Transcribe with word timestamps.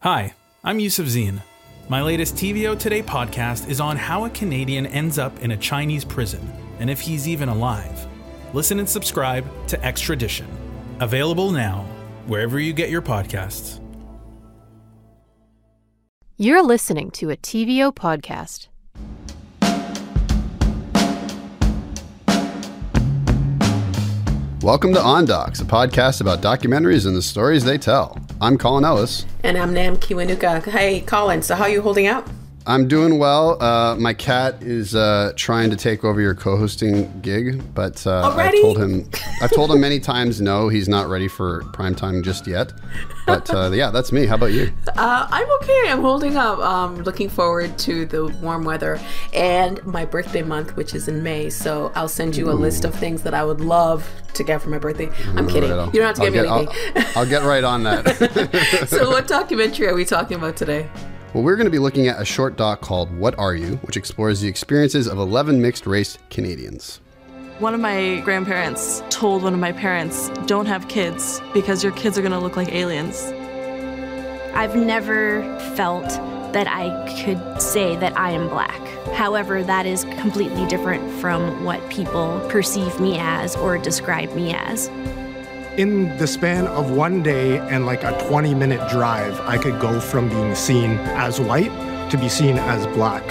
Hi, 0.00 0.34
I'm 0.62 0.78
Yusuf 0.78 1.06
Zine. 1.06 1.40
My 1.88 2.02
latest 2.02 2.34
TVO 2.34 2.78
Today 2.78 3.02
podcast 3.02 3.66
is 3.68 3.80
on 3.80 3.96
how 3.96 4.26
a 4.26 4.30
Canadian 4.30 4.84
ends 4.86 5.18
up 5.18 5.38
in 5.40 5.52
a 5.52 5.56
Chinese 5.56 6.04
prison 6.04 6.52
and 6.78 6.90
if 6.90 7.00
he's 7.00 7.26
even 7.26 7.48
alive. 7.48 8.06
Listen 8.52 8.78
and 8.78 8.86
subscribe 8.86 9.46
to 9.68 9.82
Extradition. 9.82 10.46
Available 11.00 11.50
now, 11.50 11.86
wherever 12.26 12.60
you 12.60 12.74
get 12.74 12.90
your 12.90 13.00
podcasts. 13.00 13.80
You're 16.36 16.62
listening 16.62 17.10
to 17.12 17.30
a 17.30 17.36
TVO 17.36 17.94
podcast. 17.94 18.68
Welcome 24.62 24.92
to 24.92 25.00
On 25.00 25.24
Docs, 25.24 25.62
a 25.62 25.64
podcast 25.64 26.20
about 26.20 26.42
documentaries 26.42 27.06
and 27.06 27.16
the 27.16 27.22
stories 27.22 27.64
they 27.64 27.78
tell. 27.78 28.25
I'm 28.38 28.58
Colin 28.58 28.84
Ellis. 28.84 29.24
And 29.42 29.56
I'm 29.56 29.72
Nam 29.72 29.96
Kiwanuka. 29.96 30.62
Hey, 30.66 31.00
Colin, 31.00 31.40
so 31.40 31.54
how 31.54 31.64
are 31.64 31.70
you 31.70 31.80
holding 31.80 32.06
up? 32.06 32.28
I'm 32.68 32.88
doing 32.88 33.18
well. 33.18 33.62
Uh, 33.62 33.94
my 33.96 34.12
cat 34.12 34.60
is 34.60 34.94
uh, 34.96 35.32
trying 35.36 35.70
to 35.70 35.76
take 35.76 36.02
over 36.04 36.20
your 36.20 36.34
co-hosting 36.34 37.20
gig, 37.20 37.62
but 37.74 38.04
uh, 38.06 38.34
I've 38.36 38.52
told 38.60 38.78
him 38.78 39.08
I've 39.40 39.52
told 39.52 39.70
him 39.70 39.80
many 39.80 40.00
times 40.00 40.40
no, 40.40 40.68
he's 40.68 40.88
not 40.88 41.08
ready 41.08 41.28
for 41.28 41.62
prime 41.72 41.94
time 41.94 42.24
just 42.24 42.46
yet. 42.48 42.72
But 43.24 43.52
uh, 43.54 43.70
yeah, 43.74 43.90
that's 43.90 44.10
me. 44.10 44.26
How 44.26 44.34
about 44.34 44.52
you? 44.52 44.72
Uh, 44.88 45.28
I'm 45.30 45.48
okay. 45.62 45.82
I'm 45.86 46.00
holding 46.00 46.36
up. 46.36 46.58
Um, 46.58 46.96
looking 47.04 47.28
forward 47.28 47.78
to 47.78 48.04
the 48.06 48.26
warm 48.42 48.64
weather 48.64 48.98
and 49.32 49.84
my 49.86 50.04
birthday 50.04 50.42
month, 50.42 50.76
which 50.76 50.92
is 50.92 51.06
in 51.06 51.22
May. 51.22 51.50
So 51.50 51.92
I'll 51.94 52.08
send 52.08 52.36
you 52.36 52.50
a 52.50 52.54
list 52.54 52.84
of 52.84 52.92
things 52.94 53.22
that 53.22 53.32
I 53.34 53.44
would 53.44 53.60
love 53.60 54.08
to 54.34 54.42
get 54.42 54.60
for 54.60 54.70
my 54.70 54.78
birthday. 54.78 55.08
I'm 55.36 55.46
kidding. 55.48 55.70
Right, 55.70 55.94
you 55.94 56.00
don't 56.00 56.06
have 56.08 56.16
to 56.16 56.22
I'll 56.24 56.30
get 56.32 56.42
me 56.42 56.48
I'll- 56.48 56.58
anything. 56.58 57.04
I'll 57.14 57.26
get 57.26 57.42
right 57.44 57.62
on 57.62 57.84
that. 57.84 58.86
so, 58.88 59.08
what 59.08 59.28
documentary 59.28 59.86
are 59.86 59.94
we 59.94 60.04
talking 60.04 60.36
about 60.36 60.56
today? 60.56 60.88
Well, 61.36 61.44
we're 61.44 61.56
going 61.56 61.66
to 61.66 61.70
be 61.70 61.78
looking 61.78 62.08
at 62.08 62.18
a 62.18 62.24
short 62.24 62.56
doc 62.56 62.80
called 62.80 63.14
What 63.14 63.38
Are 63.38 63.54
You, 63.54 63.76
which 63.82 63.98
explores 63.98 64.40
the 64.40 64.48
experiences 64.48 65.06
of 65.06 65.18
11 65.18 65.60
mixed 65.60 65.86
race 65.86 66.16
Canadians. 66.30 67.02
One 67.58 67.74
of 67.74 67.80
my 67.80 68.20
grandparents 68.24 69.02
told 69.10 69.42
one 69.42 69.52
of 69.52 69.60
my 69.60 69.72
parents, 69.72 70.30
don't 70.46 70.64
have 70.64 70.88
kids 70.88 71.42
because 71.52 71.84
your 71.84 71.92
kids 71.92 72.16
are 72.16 72.22
going 72.22 72.32
to 72.32 72.38
look 72.38 72.56
like 72.56 72.72
aliens. 72.72 73.22
I've 74.54 74.76
never 74.76 75.42
felt 75.76 76.08
that 76.54 76.68
I 76.68 76.88
could 77.22 77.60
say 77.60 77.96
that 77.96 78.16
I 78.16 78.30
am 78.30 78.48
black. 78.48 78.80
However, 79.12 79.62
that 79.62 79.84
is 79.84 80.04
completely 80.04 80.66
different 80.68 81.20
from 81.20 81.64
what 81.64 81.86
people 81.90 82.40
perceive 82.48 82.98
me 82.98 83.18
as 83.18 83.54
or 83.56 83.76
describe 83.76 84.32
me 84.32 84.54
as. 84.54 84.88
In 85.76 86.16
the 86.16 86.26
span 86.26 86.66
of 86.68 86.92
one 86.92 87.22
day 87.22 87.58
and 87.58 87.84
like 87.84 88.02
a 88.02 88.18
20 88.28 88.54
minute 88.54 88.80
drive, 88.90 89.38
I 89.40 89.58
could 89.58 89.78
go 89.78 90.00
from 90.00 90.30
being 90.30 90.54
seen 90.54 90.92
as 91.18 91.38
white 91.38 91.70
to 92.10 92.16
be 92.16 92.30
seen 92.30 92.56
as 92.56 92.86
black. 92.96 93.22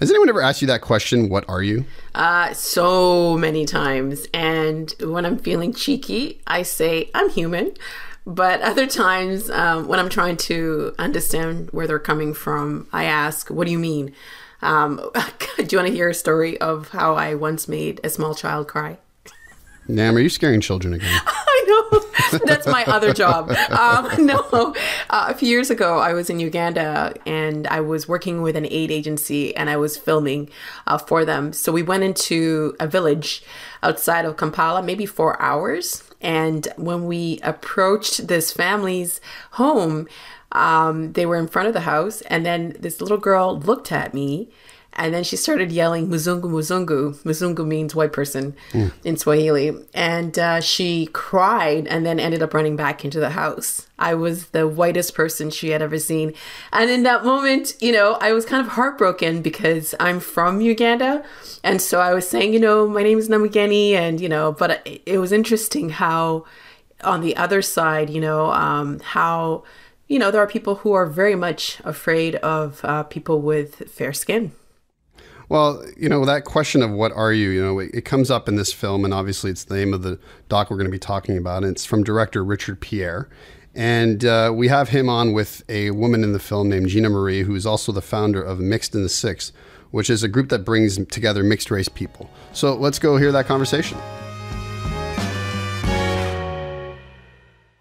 Has 0.00 0.08
anyone 0.08 0.30
ever 0.30 0.40
asked 0.40 0.62
you 0.62 0.66
that 0.68 0.80
question, 0.80 1.28
What 1.28 1.44
are 1.46 1.62
you? 1.62 1.84
Uh, 2.14 2.54
so 2.54 3.36
many 3.36 3.66
times. 3.66 4.26
And 4.32 4.94
when 5.00 5.26
I'm 5.26 5.36
feeling 5.36 5.74
cheeky, 5.74 6.40
I 6.46 6.62
say, 6.62 7.10
I'm 7.14 7.28
human. 7.28 7.74
But 8.24 8.60
other 8.62 8.86
times, 8.86 9.50
um, 9.50 9.88
when 9.88 9.98
I'm 9.98 10.08
trying 10.08 10.38
to 10.38 10.94
understand 10.98 11.68
where 11.70 11.86
they're 11.86 11.98
coming 11.98 12.32
from, 12.32 12.88
I 12.94 13.04
ask, 13.04 13.50
What 13.50 13.66
do 13.66 13.72
you 13.72 13.78
mean? 13.78 14.14
Um, 14.62 14.96
do 15.56 15.66
you 15.68 15.78
want 15.78 15.88
to 15.88 15.94
hear 15.94 16.08
a 16.08 16.14
story 16.14 16.58
of 16.60 16.88
how 16.88 17.14
I 17.14 17.34
once 17.34 17.68
made 17.68 18.00
a 18.02 18.08
small 18.08 18.34
child 18.34 18.68
cry? 18.68 18.98
Nam, 19.92 20.16
are 20.16 20.20
you 20.20 20.30
scaring 20.30 20.60
children 20.60 20.94
again? 20.94 21.20
I 21.26 21.64
know. 21.66 22.38
That's 22.46 22.66
my 22.66 22.84
other 22.86 23.12
job. 23.12 23.50
Um, 23.50 24.26
no. 24.26 24.74
Uh, 25.10 25.26
a 25.28 25.34
few 25.34 25.48
years 25.48 25.70
ago, 25.70 25.98
I 25.98 26.14
was 26.14 26.30
in 26.30 26.40
Uganda 26.40 27.12
and 27.26 27.66
I 27.66 27.80
was 27.80 28.08
working 28.08 28.40
with 28.40 28.56
an 28.56 28.66
aid 28.70 28.90
agency 28.90 29.54
and 29.54 29.68
I 29.68 29.76
was 29.76 29.98
filming 29.98 30.48
uh, 30.86 30.96
for 30.96 31.26
them. 31.26 31.52
So 31.52 31.72
we 31.72 31.82
went 31.82 32.04
into 32.04 32.74
a 32.80 32.86
village 32.86 33.44
outside 33.82 34.24
of 34.24 34.38
Kampala, 34.38 34.82
maybe 34.82 35.04
four 35.04 35.40
hours. 35.42 36.02
And 36.22 36.68
when 36.76 37.04
we 37.04 37.38
approached 37.42 38.28
this 38.28 38.50
family's 38.50 39.20
home, 39.52 40.08
um, 40.52 41.12
they 41.12 41.26
were 41.26 41.36
in 41.36 41.48
front 41.48 41.68
of 41.68 41.74
the 41.74 41.80
house. 41.80 42.22
And 42.22 42.46
then 42.46 42.76
this 42.80 43.02
little 43.02 43.18
girl 43.18 43.58
looked 43.58 43.92
at 43.92 44.14
me 44.14 44.48
and 44.94 45.14
then 45.14 45.24
she 45.24 45.36
started 45.36 45.72
yelling 45.72 46.08
Muzungu 46.08 46.42
Muzungu. 46.42 47.16
Muzungu 47.22 47.66
means 47.66 47.94
white 47.94 48.12
person 48.12 48.54
in 49.04 49.16
Swahili. 49.16 49.72
And 49.94 50.38
uh, 50.38 50.60
she 50.60 51.08
cried 51.12 51.86
and 51.86 52.04
then 52.04 52.20
ended 52.20 52.42
up 52.42 52.52
running 52.52 52.76
back 52.76 53.04
into 53.04 53.18
the 53.18 53.30
house. 53.30 53.88
I 53.98 54.14
was 54.14 54.48
the 54.48 54.68
whitest 54.68 55.14
person 55.14 55.50
she 55.50 55.70
had 55.70 55.80
ever 55.80 55.98
seen. 55.98 56.34
And 56.72 56.90
in 56.90 57.04
that 57.04 57.24
moment, 57.24 57.74
you 57.80 57.92
know, 57.92 58.18
I 58.20 58.32
was 58.32 58.44
kind 58.44 58.64
of 58.64 58.72
heartbroken 58.72 59.40
because 59.40 59.94
I'm 59.98 60.20
from 60.20 60.60
Uganda. 60.60 61.24
And 61.64 61.80
so 61.80 62.00
I 62.00 62.12
was 62.12 62.28
saying, 62.28 62.52
you 62.52 62.60
know, 62.60 62.86
my 62.86 63.02
name 63.02 63.18
is 63.18 63.28
Namugeni. 63.28 63.92
And, 63.92 64.20
you 64.20 64.28
know, 64.28 64.52
but 64.52 64.86
it, 64.86 65.02
it 65.06 65.18
was 65.18 65.32
interesting 65.32 65.90
how 65.90 66.44
on 67.02 67.22
the 67.22 67.36
other 67.36 67.62
side, 67.62 68.10
you 68.10 68.20
know, 68.20 68.52
um, 68.52 69.00
how, 69.00 69.64
you 70.06 70.18
know, 70.18 70.30
there 70.30 70.42
are 70.42 70.46
people 70.46 70.76
who 70.76 70.92
are 70.92 71.06
very 71.06 71.34
much 71.34 71.80
afraid 71.82 72.36
of 72.36 72.84
uh, 72.84 73.04
people 73.04 73.40
with 73.40 73.88
fair 73.90 74.12
skin. 74.12 74.52
Well, 75.52 75.84
you 75.98 76.08
know, 76.08 76.24
that 76.24 76.46
question 76.46 76.80
of 76.80 76.92
what 76.92 77.12
are 77.12 77.30
you, 77.30 77.50
you 77.50 77.62
know, 77.62 77.78
it, 77.78 77.90
it 77.92 78.04
comes 78.06 78.30
up 78.30 78.48
in 78.48 78.56
this 78.56 78.72
film, 78.72 79.04
and 79.04 79.12
obviously 79.12 79.50
it's 79.50 79.64
the 79.64 79.74
name 79.74 79.92
of 79.92 80.00
the 80.00 80.18
doc 80.48 80.70
we're 80.70 80.78
going 80.78 80.86
to 80.86 80.90
be 80.90 80.98
talking 80.98 81.36
about. 81.36 81.62
And 81.62 81.72
it's 81.72 81.84
from 81.84 82.02
director 82.02 82.42
Richard 82.42 82.80
Pierre. 82.80 83.28
And 83.74 84.24
uh, 84.24 84.50
we 84.56 84.68
have 84.68 84.88
him 84.88 85.10
on 85.10 85.34
with 85.34 85.62
a 85.68 85.90
woman 85.90 86.24
in 86.24 86.32
the 86.32 86.38
film 86.38 86.70
named 86.70 86.88
Gina 86.88 87.10
Marie, 87.10 87.42
who 87.42 87.54
is 87.54 87.66
also 87.66 87.92
the 87.92 88.00
founder 88.00 88.42
of 88.42 88.60
Mixed 88.60 88.94
in 88.94 89.02
the 89.02 89.10
Six, 89.10 89.52
which 89.90 90.08
is 90.08 90.22
a 90.22 90.28
group 90.28 90.48
that 90.48 90.60
brings 90.60 90.96
together 91.08 91.42
mixed 91.42 91.70
race 91.70 91.86
people. 91.86 92.30
So 92.54 92.74
let's 92.74 92.98
go 92.98 93.18
hear 93.18 93.30
that 93.32 93.44
conversation. 93.44 93.98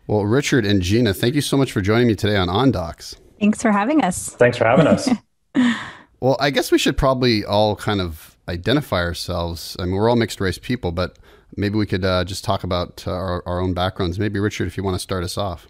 Well, 0.08 0.26
Richard 0.26 0.66
and 0.66 0.82
Gina, 0.82 1.14
thank 1.14 1.36
you 1.36 1.42
so 1.42 1.56
much 1.56 1.72
for 1.72 1.80
joining 1.80 2.10
me 2.10 2.16
today 2.16 2.36
on 2.36 2.50
On 2.50 2.70
Docs. 2.70 3.16
Thanks 3.40 3.62
for 3.62 3.72
having 3.72 4.04
us. 4.04 4.28
Thanks 4.32 4.58
for 4.58 4.66
having 4.66 4.88
us. 4.88 5.08
Well, 6.22 6.38
I 6.40 6.52
guess 6.52 6.72
we 6.72 6.78
should 6.78 6.98
probably 6.98 7.44
all 7.44 7.76
kind 7.76 8.00
of 8.00 8.38
identify 8.48 9.02
ourselves. 9.02 9.76
I 9.80 9.86
mean, 9.86 9.96
we're 9.96 10.08
all 10.08 10.16
mixed 10.16 10.40
race 10.40 10.60
people, 10.60 10.92
but 10.92 11.18
maybe 11.58 11.78
we 11.78 11.88
could 11.88 12.06
uh, 12.06 12.24
just 12.24 12.44
talk 12.44 12.64
about 12.64 13.04
uh, 13.08 13.12
our, 13.12 13.44
our 13.48 13.60
own 13.60 13.74
backgrounds. 13.74 14.20
Maybe, 14.20 14.40
Richard, 14.40 14.68
if 14.68 14.78
you 14.78 14.84
want 14.84 14.96
to 14.96 15.00
start 15.00 15.24
us 15.24 15.38
off. 15.38 15.68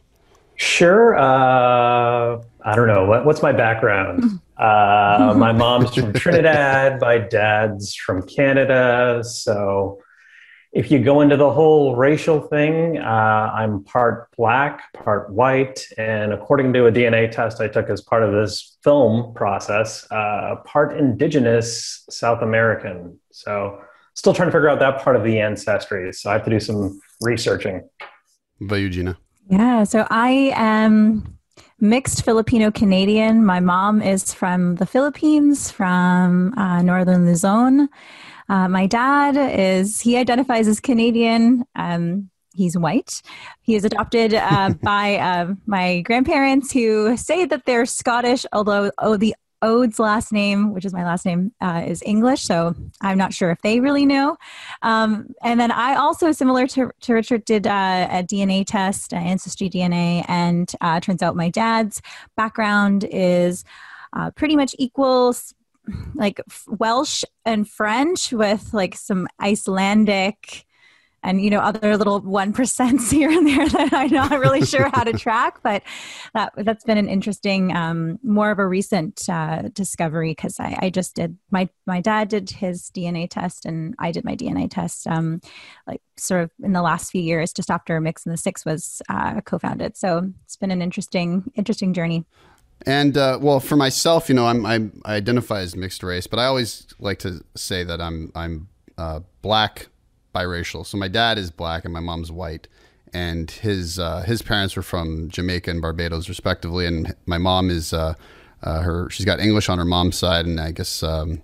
sure. 0.55 1.15
Uh, 1.17 2.41
I 2.63 2.75
don't 2.75 2.87
know. 2.87 3.05
What, 3.05 3.25
what's 3.25 3.41
my 3.41 3.51
background? 3.51 4.39
Uh, 4.61 5.33
my 5.35 5.51
mom's 5.51 5.95
from 5.95 6.13
Trinidad. 6.21 7.01
My 7.01 7.17
dad's 7.17 7.95
from 7.95 8.21
Canada. 8.21 9.23
So 9.23 9.97
if 10.73 10.89
you 10.89 10.99
go 10.99 11.19
into 11.19 11.35
the 11.35 11.51
whole 11.51 11.95
racial 11.95 12.39
thing, 12.39 12.97
uh, 12.97 13.51
I'm 13.53 13.83
part 13.83 14.29
black, 14.37 14.93
part 14.93 15.29
white. 15.29 15.85
And 15.97 16.31
according 16.31 16.71
to 16.73 16.85
a 16.85 16.91
DNA 16.91 17.29
test 17.29 17.59
I 17.59 17.67
took 17.67 17.89
as 17.89 18.01
part 18.01 18.23
of 18.23 18.31
this 18.31 18.77
film 18.81 19.33
process, 19.33 20.09
uh, 20.11 20.55
part 20.65 20.97
indigenous 20.97 22.05
South 22.09 22.41
American. 22.41 23.19
So 23.31 23.81
still 24.13 24.33
trying 24.33 24.47
to 24.47 24.51
figure 24.51 24.69
out 24.69 24.79
that 24.79 25.01
part 25.01 25.17
of 25.17 25.23
the 25.25 25.39
ancestry. 25.39 26.13
So 26.13 26.29
I 26.29 26.33
have 26.33 26.45
to 26.45 26.49
do 26.49 26.59
some 26.59 27.01
researching. 27.19 27.81
What 28.59 28.67
about 28.67 28.75
you, 28.77 28.89
Gina? 28.89 29.17
Yeah, 29.49 29.83
so 29.83 30.07
I 30.09 30.53
am 30.55 31.37
mixed 31.81 32.23
Filipino 32.23 32.71
Canadian. 32.71 33.43
My 33.43 33.59
mom 33.59 34.01
is 34.01 34.33
from 34.33 34.75
the 34.75 34.85
Philippines, 34.85 35.69
from 35.69 36.53
uh, 36.57 36.81
northern 36.81 37.25
Luzon. 37.25 37.89
Uh, 38.51 38.67
my 38.67 38.85
dad 38.85 39.37
is, 39.37 40.01
he 40.01 40.17
identifies 40.17 40.67
as 40.67 40.81
Canadian. 40.81 41.63
Um, 41.75 42.29
he's 42.53 42.77
white. 42.77 43.21
He 43.61 43.75
is 43.75 43.85
adopted 43.85 44.33
uh, 44.33 44.71
by 44.83 45.15
uh, 45.15 45.53
my 45.65 46.01
grandparents 46.01 46.73
who 46.73 47.15
say 47.15 47.45
that 47.45 47.65
they're 47.65 47.85
Scottish, 47.85 48.45
although 48.51 48.91
oh, 48.97 49.15
the 49.15 49.33
Ode's 49.61 49.99
last 49.99 50.33
name, 50.33 50.73
which 50.73 50.83
is 50.83 50.91
my 50.91 51.05
last 51.05 51.25
name, 51.25 51.53
uh, 51.61 51.83
is 51.87 52.03
English. 52.05 52.43
So 52.43 52.75
I'm 52.99 53.17
not 53.17 53.31
sure 53.31 53.51
if 53.51 53.61
they 53.61 53.79
really 53.79 54.05
know. 54.05 54.35
Um, 54.81 55.33
and 55.41 55.57
then 55.57 55.71
I 55.71 55.95
also, 55.95 56.33
similar 56.33 56.67
to, 56.67 56.91
to 57.01 57.13
Richard, 57.13 57.45
did 57.45 57.67
uh, 57.67 58.07
a 58.11 58.23
DNA 58.23 58.65
test, 58.67 59.13
uh, 59.13 59.17
ancestry 59.17 59.69
DNA, 59.69 60.25
and 60.27 60.69
uh, 60.81 60.99
turns 60.99 61.21
out 61.21 61.37
my 61.37 61.49
dad's 61.49 62.01
background 62.35 63.05
is 63.11 63.63
uh, 64.13 64.31
pretty 64.31 64.57
much 64.57 64.75
equals 64.77 65.53
like 66.15 66.41
Welsh 66.67 67.23
and 67.45 67.67
French 67.67 68.31
with 68.31 68.73
like 68.73 68.95
some 68.95 69.27
Icelandic 69.41 70.65
and 71.23 71.41
you 71.41 71.49
know 71.49 71.59
other 71.59 71.97
little 71.97 72.19
one 72.19 72.53
percents 72.53 73.11
here 73.11 73.29
and 73.29 73.45
there 73.45 73.67
that 73.67 73.93
I'm 73.93 74.11
not 74.11 74.39
really 74.39 74.65
sure 74.65 74.89
how 74.93 75.03
to 75.03 75.13
track. 75.13 75.59
But 75.63 75.83
that 76.33 76.53
that's 76.57 76.83
been 76.83 76.97
an 76.97 77.07
interesting, 77.07 77.75
um, 77.75 78.19
more 78.23 78.51
of 78.51 78.59
a 78.59 78.67
recent 78.67 79.29
uh, 79.29 79.69
discovery 79.73 80.31
because 80.31 80.59
I, 80.59 80.77
I, 80.81 80.89
just 80.89 81.15
did 81.15 81.37
my 81.51 81.69
my 81.85 82.01
dad 82.01 82.29
did 82.29 82.49
his 82.49 82.89
DNA 82.91 83.29
test 83.29 83.65
and 83.65 83.95
I 83.99 84.11
did 84.11 84.25
my 84.25 84.35
DNA 84.35 84.69
test, 84.69 85.07
um, 85.07 85.41
like 85.87 86.01
sort 86.17 86.43
of 86.43 86.51
in 86.63 86.73
the 86.73 86.81
last 86.81 87.11
few 87.11 87.21
years, 87.21 87.53
just 87.53 87.69
after 87.69 87.99
Mixed 87.99 88.25
in 88.25 88.31
the 88.31 88.37
Six 88.37 88.65
was 88.65 89.01
uh, 89.09 89.41
co-founded. 89.41 89.97
So 89.97 90.31
it's 90.45 90.57
been 90.57 90.71
an 90.71 90.81
interesting 90.81 91.51
interesting 91.55 91.93
journey. 91.93 92.25
And 92.85 93.17
uh, 93.17 93.37
well, 93.41 93.59
for 93.59 93.75
myself, 93.75 94.27
you 94.27 94.35
know, 94.35 94.47
I'm, 94.47 94.65
I'm, 94.65 95.01
i 95.05 95.15
identify 95.15 95.59
as 95.59 95.75
mixed 95.75 96.03
race, 96.03 96.27
but 96.27 96.39
I 96.39 96.45
always 96.45 96.87
like 96.99 97.19
to 97.19 97.43
say 97.55 97.83
that 97.83 98.01
I'm 98.01 98.31
I'm 98.33 98.69
uh, 98.97 99.19
black 99.41 99.87
biracial. 100.33 100.85
So 100.85 100.97
my 100.97 101.07
dad 101.07 101.37
is 101.37 101.51
black 101.51 101.85
and 101.85 101.93
my 101.93 101.99
mom's 101.99 102.31
white, 102.31 102.67
and 103.13 103.49
his 103.51 103.99
uh, 103.99 104.21
his 104.21 104.41
parents 104.41 104.75
were 104.75 104.81
from 104.83 105.29
Jamaica 105.29 105.69
and 105.69 105.81
Barbados 105.81 106.27
respectively, 106.27 106.85
and 106.85 107.15
my 107.25 107.37
mom 107.37 107.69
is 107.69 107.93
uh, 107.93 108.15
uh, 108.63 108.81
her 108.81 109.09
she's 109.09 109.25
got 109.25 109.39
English 109.39 109.69
on 109.69 109.77
her 109.77 109.85
mom's 109.85 110.17
side, 110.17 110.45
and 110.45 110.59
I 110.59 110.71
guess 110.71 111.03
um, 111.03 111.43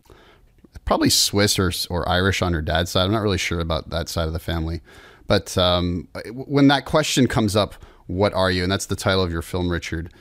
probably 0.86 1.10
Swiss 1.10 1.60
or 1.60 1.72
or 1.89 2.07
Irish 2.10 2.42
on 2.42 2.54
her 2.54 2.62
dad's 2.63 2.92
side. 2.92 3.06
I'm 3.06 3.12
not 3.12 3.22
really 3.22 3.38
sure 3.38 3.60
about 3.60 3.92
that 3.92 4.10
side 4.10 4.28
of 4.28 4.34
the 4.34 4.39
family, 4.39 4.81
but 5.28 5.56
um, 5.56 6.07
when 6.34 6.68
that 6.69 6.86
question 6.86 7.28
comes 7.28 7.56
up, 7.56 7.75
what 8.07 8.34
are 8.34 8.50
you? 8.50 8.63
And 8.63 8.72
that's 8.72 8.88
the 8.88 8.95
title 8.95 9.22
of 9.22 9.31
your 9.31 9.44
film, 9.44 9.69
Richard. 9.69 10.12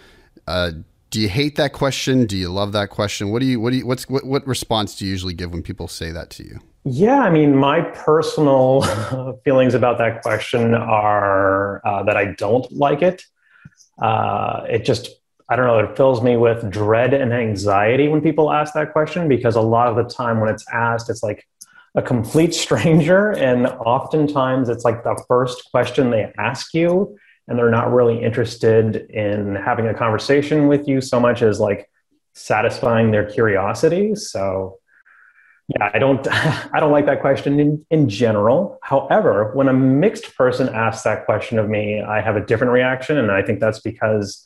Uh, 0.46 0.72
do 1.10 1.20
you 1.20 1.28
hate 1.28 1.56
that 1.56 1.72
question? 1.72 2.26
Do 2.26 2.36
you 2.36 2.48
love 2.48 2.72
that 2.72 2.90
question? 2.90 3.30
What 3.30 3.40
do 3.40 3.46
you 3.46 3.60
what 3.60 3.70
do 3.70 3.76
you 3.76 3.86
what's 3.86 4.08
what, 4.08 4.24
what 4.24 4.46
response 4.46 4.96
do 4.96 5.04
you 5.04 5.10
usually 5.10 5.34
give 5.34 5.52
when 5.52 5.62
people 5.62 5.88
say 5.88 6.10
that 6.12 6.30
to 6.30 6.44
you? 6.44 6.60
Yeah, 6.88 7.18
I 7.18 7.30
mean, 7.30 7.56
my 7.56 7.80
personal 7.80 8.82
feelings 9.44 9.74
about 9.74 9.98
that 9.98 10.22
question 10.22 10.72
are 10.72 11.84
uh, 11.84 12.04
that 12.04 12.16
I 12.16 12.26
don't 12.26 12.70
like 12.70 13.02
it. 13.02 13.24
Uh, 14.00 14.64
it 14.68 14.84
just, 14.84 15.08
I 15.50 15.56
don't 15.56 15.66
know, 15.66 15.80
it 15.80 15.96
fills 15.96 16.22
me 16.22 16.36
with 16.36 16.70
dread 16.70 17.12
and 17.12 17.32
anxiety 17.32 18.06
when 18.06 18.20
people 18.20 18.52
ask 18.52 18.72
that 18.74 18.92
question 18.92 19.26
because 19.26 19.56
a 19.56 19.60
lot 19.60 19.88
of 19.88 19.96
the 19.96 20.04
time 20.04 20.38
when 20.38 20.48
it's 20.48 20.64
asked, 20.72 21.10
it's 21.10 21.24
like 21.24 21.44
a 21.96 22.02
complete 22.02 22.54
stranger. 22.64 23.32
And 23.32 23.66
oftentimes 23.66 24.68
it's 24.68 24.84
like 24.84 25.02
the 25.02 25.20
first 25.26 25.68
question 25.72 26.10
they 26.10 26.32
ask 26.38 26.72
you, 26.72 27.18
and 27.48 27.58
they're 27.58 27.70
not 27.70 27.92
really 27.92 28.22
interested 28.22 28.96
in 29.10 29.54
having 29.54 29.86
a 29.86 29.94
conversation 29.94 30.68
with 30.68 30.88
you 30.88 31.00
so 31.00 31.20
much 31.20 31.42
as 31.42 31.60
like 31.60 31.90
satisfying 32.34 33.10
their 33.10 33.24
curiosity. 33.24 34.14
So, 34.14 34.78
yeah, 35.68 35.90
I 35.94 35.98
don't 35.98 36.26
I 36.30 36.80
don't 36.80 36.92
like 36.92 37.06
that 37.06 37.20
question 37.20 37.60
in, 37.60 37.86
in 37.90 38.08
general. 38.08 38.78
However, 38.82 39.52
when 39.54 39.68
a 39.68 39.72
mixed 39.72 40.36
person 40.36 40.68
asks 40.68 41.04
that 41.04 41.24
question 41.24 41.58
of 41.58 41.68
me, 41.68 42.00
I 42.00 42.20
have 42.20 42.36
a 42.36 42.44
different 42.44 42.72
reaction. 42.72 43.18
And 43.18 43.30
I 43.30 43.42
think 43.42 43.60
that's 43.60 43.80
because 43.80 44.44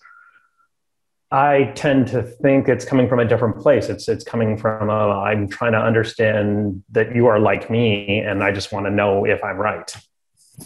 I 1.33 1.73
tend 1.77 2.09
to 2.09 2.23
think 2.23 2.69
it's 2.69 2.85
coming 2.85 3.09
from 3.09 3.21
a 3.21 3.25
different 3.25 3.59
place. 3.59 3.89
It's 3.89 4.09
it's 4.09 4.25
coming 4.25 4.57
from 4.57 4.91
I'm 4.91 5.49
trying 5.49 5.73
to 5.73 5.79
understand 5.79 6.83
that 6.91 7.15
you 7.15 7.27
are 7.29 7.39
like 7.39 7.71
me 7.71 8.19
and 8.19 8.43
I 8.43 8.53
just 8.53 8.73
want 8.73 8.87
to 8.87 8.91
know 8.91 9.25
if 9.25 9.43
I'm 9.45 9.57
right. 9.57 9.95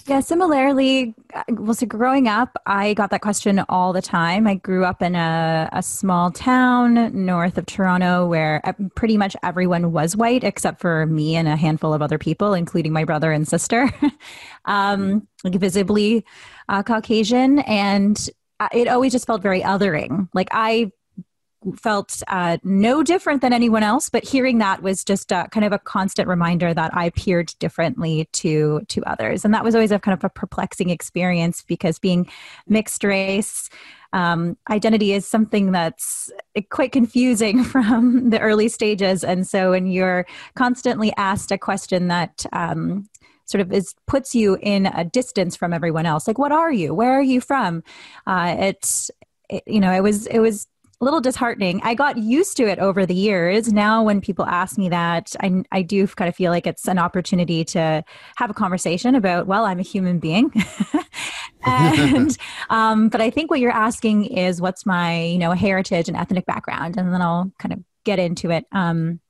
Yeah, 0.06 0.20
similarly, 0.20 1.14
well, 1.49 1.75
so 1.75 1.87
growing 1.87 2.29
up, 2.29 2.56
I 2.67 2.94
got 2.94 3.11
that 3.11 3.23
question 3.23 3.64
all 3.69 3.93
the 3.93 4.02
time. 4.02 4.46
I 4.46 4.56
grew 4.56 4.85
up 4.85 5.00
in 5.00 5.14
a, 5.14 5.69
a 5.73 5.82
small 5.82 6.31
town 6.31 7.25
north 7.25 7.56
of 7.56 7.67
Toronto 7.67 8.26
where 8.26 8.61
pretty 8.96 9.17
much 9.17 9.35
everyone 9.43 9.93
was 9.93 10.17
white 10.17 10.44
except 10.44 10.81
for 10.81 11.06
me 11.06 11.37
and 11.37 11.49
a 11.49 11.56
handful 11.56 11.94
of 11.94 12.02
other 12.02 12.19
people, 12.19 12.55
including 12.55 12.93
my 12.93 13.05
brother 13.05 13.32
and 13.32 13.49
sister, 13.49 13.91
um, 14.67 15.26
like 15.43 15.55
visibly 15.55 16.25
uh, 16.69 16.82
Caucasian. 16.82 17.61
And 17.61 18.29
uh, 18.61 18.69
it 18.73 18.88
always 18.88 19.12
just 19.12 19.26
felt 19.26 19.43
very 19.43 19.62
othering. 19.62 20.29
Like 20.35 20.49
I 20.50 20.93
felt 21.72 22.22
uh, 22.28 22.58
no 22.62 23.02
different 23.02 23.40
than 23.40 23.52
anyone 23.52 23.82
else, 23.82 24.08
but 24.08 24.25
hearing 24.25 24.58
that 24.58 24.82
was 24.82 25.05
just 25.05 25.28
kind 25.28 25.64
of 25.64 25.72
a 25.72 25.78
constant 25.78 26.28
reminder 26.28 26.75
that 26.75 26.94
I 26.94 27.06
appeared 27.06 27.55
differently 27.58 28.28
to 28.32 28.82
to 28.88 29.02
others, 29.05 29.44
and 29.44 29.55
that 29.55 29.64
was 29.64 29.75
always 29.75 29.93
a 29.93 29.99
kind 29.99 30.16
of 30.16 30.25
a 30.25 30.28
perplexing 30.28 30.90
experience 30.90 31.62
because 31.62 31.99
being 31.99 32.28
mixed 32.66 33.05
race. 33.05 33.70
Um, 34.12 34.56
identity 34.70 35.12
is 35.12 35.26
something 35.26 35.72
that's 35.72 36.31
quite 36.70 36.93
confusing 36.93 37.64
from 37.72 38.31
the 38.31 38.38
early 38.38 38.69
stages, 38.69 39.25
and 39.25 39.46
so 39.46 39.70
when 39.70 39.87
you're 39.87 40.26
constantly 40.55 41.12
asked 41.17 41.50
a 41.50 41.58
question 41.58 42.08
that 42.08 42.46
um, 42.52 43.08
sort 43.46 43.60
of 43.60 43.72
is 43.72 43.94
puts 44.06 44.34
you 44.34 44.56
in 44.60 44.87
a 44.87 45.05
distance 45.05 45.56
from 45.56 45.72
everyone 45.72 46.06
else, 46.06 46.26
like 46.26 46.38
"What 46.38 46.52
are 46.52 46.72
you? 46.72 46.94
Where 46.94 47.12
are 47.12 47.22
you 47.22 47.40
from?" 47.40 47.82
Uh, 48.26 48.55
it's 48.58 49.10
it, 49.49 49.62
you 49.67 49.81
know, 49.81 49.93
it 49.93 50.02
was 50.02 50.26
it 50.26 50.38
was 50.38 50.67
little 51.05 51.21
disheartening. 51.21 51.81
I 51.85 51.95
got 51.95 52.17
used 52.19 52.56
to 52.56 52.65
it 52.65 52.79
over 52.79 53.06
the 53.06 53.15
years. 53.15 53.73
Now, 53.73 54.03
when 54.03 54.21
people 54.21 54.47
ask 54.47 54.77
me 54.79 54.89
that, 54.89 55.37
I, 55.41 55.62
I 55.71 55.83
do 55.83 56.06
kind 56.09 56.29
of 56.29 56.35
feel 56.35 56.51
like 56.51 56.67
it's 56.67 56.89
an 56.89 56.99
opportunity 56.99 57.65
to 57.67 58.03
have 58.37 58.51
a 58.51 58.55
conversation 58.55 59.15
about, 59.15 59.47
well, 59.47 59.65
I'm 59.67 59.79
a 59.79 59.83
human 59.83 60.19
being. 60.19 60.53
and, 61.67 62.37
um, 62.71 63.09
but 63.09 63.21
I 63.21 63.31
think 63.31 63.51
what 63.51 63.61
you're 63.61 63.71
asking 63.71 64.25
is 64.25 64.61
what's 64.61 64.85
my, 64.87 65.23
you 65.23 65.39
know, 65.39 65.53
heritage 65.53 66.09
and 66.09 66.17
ethnic 66.17 66.47
background. 66.47 66.97
And 66.97 67.12
then 67.12 67.23
I'll 67.23 67.53
kind 67.59 67.75
of 67.75 67.81
get 68.05 68.19
into 68.19 68.51
it. 68.51 68.67
Um, 68.73 69.21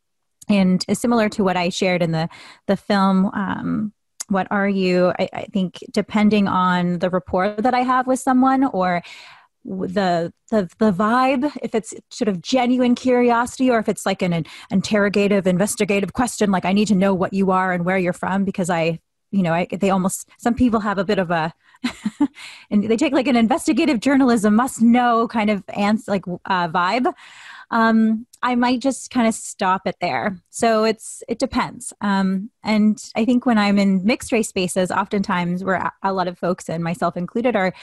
and 0.49 0.85
similar 0.93 1.29
to 1.31 1.44
what 1.44 1.56
I 1.56 1.71
shared 1.71 2.03
in 2.03 2.12
the, 2.12 2.29
the 2.67 2.76
film, 2.76 3.26
um, 3.26 3.93
what 4.29 4.47
are 4.50 4.69
you? 4.69 5.12
I, 5.19 5.29
I 5.32 5.43
think 5.53 5.82
depending 5.91 6.49
on 6.49 6.99
the 7.00 7.11
rapport 7.11 7.55
that 7.59 7.75
I 7.75 7.81
have 7.81 8.06
with 8.06 8.21
someone 8.21 8.65
or 8.65 9.03
the 9.64 10.32
the 10.50 10.69
the 10.78 10.93
vibe 10.93 11.50
if 11.62 11.75
it's 11.75 11.94
sort 12.11 12.28
of 12.28 12.43
genuine 12.43 12.94
curiosity 12.94 13.70
or 13.70 13.78
if 13.78 13.88
it's 13.88 14.05
like 14.05 14.20
an, 14.20 14.32
an 14.32 14.44
interrogative 14.70 15.46
investigative 15.46 16.12
question 16.12 16.50
like 16.50 16.64
i 16.66 16.72
need 16.72 16.88
to 16.88 16.94
know 16.94 17.14
what 17.14 17.32
you 17.32 17.50
are 17.50 17.72
and 17.72 17.84
where 17.84 17.96
you're 17.96 18.12
from 18.12 18.44
because 18.44 18.69
i 18.69 18.99
you 19.31 19.43
know 19.43 19.52
I, 19.52 19.66
they 19.66 19.90
almost 19.90 20.28
some 20.38 20.55
people 20.55 20.81
have 20.81 20.99
a 20.99 21.05
bit 21.05 21.19
of 21.19 21.31
a 21.31 21.52
and 22.70 22.84
they 22.88 22.96
take 22.96 23.12
like 23.12 23.26
an 23.26 23.37
investigative 23.37 24.00
journalism 24.00 24.55
must 24.55 24.81
know 24.81 25.28
kind 25.28 25.50
of 25.50 25.62
answer 25.69 26.11
like 26.11 26.26
uh, 26.46 26.69
vibe. 26.69 27.12
Um, 27.70 28.26
i 28.43 28.55
might 28.55 28.81
just 28.81 29.11
kind 29.11 29.26
of 29.26 29.34
stop 29.34 29.87
it 29.87 29.96
there. 30.00 30.38
So 30.50 30.84
it's 30.84 31.22
it 31.28 31.38
depends. 31.38 31.93
Um, 32.00 32.50
and 32.62 33.02
i 33.16 33.25
think 33.25 33.44
when 33.44 33.58
i'm 33.58 33.78
in 33.78 34.05
mixed 34.05 34.31
race 34.32 34.49
spaces 34.49 34.90
oftentimes 34.90 35.64
where 35.64 35.90
a 36.02 36.12
lot 36.12 36.28
of 36.28 36.38
folks 36.38 36.69
and 36.69 36.84
myself 36.84 37.16
included 37.16 37.56
are 37.56 37.75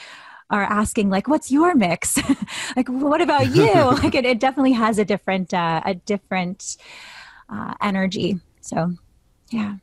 are 0.52 0.62
asking 0.62 1.10
like 1.10 1.26
what's 1.26 1.50
your 1.50 1.74
mix? 1.74 2.18
Like 2.76 2.88
what 2.88 3.20
about 3.20 3.54
you? 3.54 3.72
Like 4.02 4.14
it, 4.14 4.24
it 4.24 4.38
definitely 4.38 4.72
has 4.72 4.98
a 4.98 5.04
different 5.04 5.52
uh, 5.52 5.82
a 5.84 5.94
different 5.94 6.76
uh, 7.48 7.74
energy. 7.80 8.38
So 8.60 8.94
yeah. 9.50 9.60
Yeah 9.60 9.76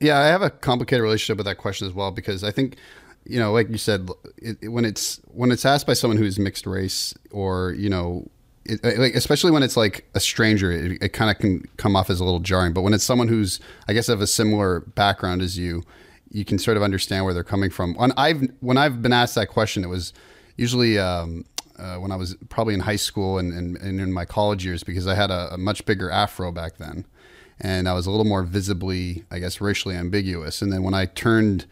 yeah 0.00 0.20
i 0.20 0.26
have 0.26 0.42
a 0.42 0.50
complicated 0.50 1.02
relationship 1.02 1.36
with 1.36 1.46
that 1.46 1.56
question 1.56 1.86
as 1.86 1.92
well 1.92 2.10
because 2.10 2.44
i 2.44 2.50
think 2.50 2.76
you 3.24 3.38
know 3.38 3.52
like 3.52 3.68
you 3.68 3.78
said 3.78 4.08
it, 4.38 4.56
it, 4.62 4.68
when 4.68 4.84
it's 4.84 5.20
when 5.26 5.50
it's 5.50 5.64
asked 5.64 5.86
by 5.86 5.92
someone 5.92 6.16
who's 6.16 6.38
mixed 6.38 6.66
race 6.66 7.14
or 7.30 7.72
you 7.72 7.90
know 7.90 8.28
it, 8.66 8.82
like 8.98 9.14
especially 9.14 9.50
when 9.50 9.62
it's 9.62 9.76
like 9.76 10.08
a 10.14 10.20
stranger 10.20 10.70
it, 10.70 11.02
it 11.02 11.08
kind 11.12 11.30
of 11.30 11.38
can 11.38 11.62
come 11.76 11.96
off 11.96 12.08
as 12.08 12.18
a 12.18 12.24
little 12.24 12.40
jarring. 12.40 12.72
But 12.72 12.80
when 12.80 12.94
it's 12.94 13.04
someone 13.04 13.28
who's 13.28 13.60
i 13.88 13.92
guess 13.92 14.08
of 14.08 14.20
a 14.20 14.26
similar 14.26 14.80
background 14.80 15.42
as 15.42 15.58
you 15.58 15.82
you 16.34 16.44
can 16.44 16.58
sort 16.58 16.76
of 16.76 16.82
understand 16.82 17.24
where 17.24 17.32
they're 17.32 17.44
coming 17.44 17.70
from. 17.70 17.94
When 17.94 18.12
I've 18.16 18.50
when 18.58 18.76
I've 18.76 19.00
been 19.00 19.12
asked 19.12 19.36
that 19.36 19.48
question, 19.48 19.84
it 19.84 19.88
was 19.88 20.12
usually 20.56 20.98
um, 20.98 21.44
uh, 21.78 21.96
when 21.96 22.10
I 22.10 22.16
was 22.16 22.34
probably 22.48 22.74
in 22.74 22.80
high 22.80 22.96
school 22.96 23.38
and, 23.38 23.52
and, 23.52 23.76
and 23.76 24.00
in 24.00 24.12
my 24.12 24.24
college 24.24 24.64
years 24.64 24.82
because 24.82 25.06
I 25.06 25.14
had 25.14 25.30
a, 25.30 25.54
a, 25.54 25.58
much 25.58 25.86
bigger 25.86 26.10
afro 26.10 26.50
back 26.50 26.76
then, 26.78 27.06
and 27.60 27.88
I 27.88 27.94
was 27.94 28.06
a 28.06 28.10
little 28.10 28.26
more 28.26 28.42
visibly, 28.42 29.24
I 29.30 29.38
guess, 29.38 29.60
racially 29.60 29.94
ambiguous. 29.94 30.60
And 30.60 30.72
then 30.72 30.82
when 30.82 30.92
I 30.92 31.06
turned 31.06 31.66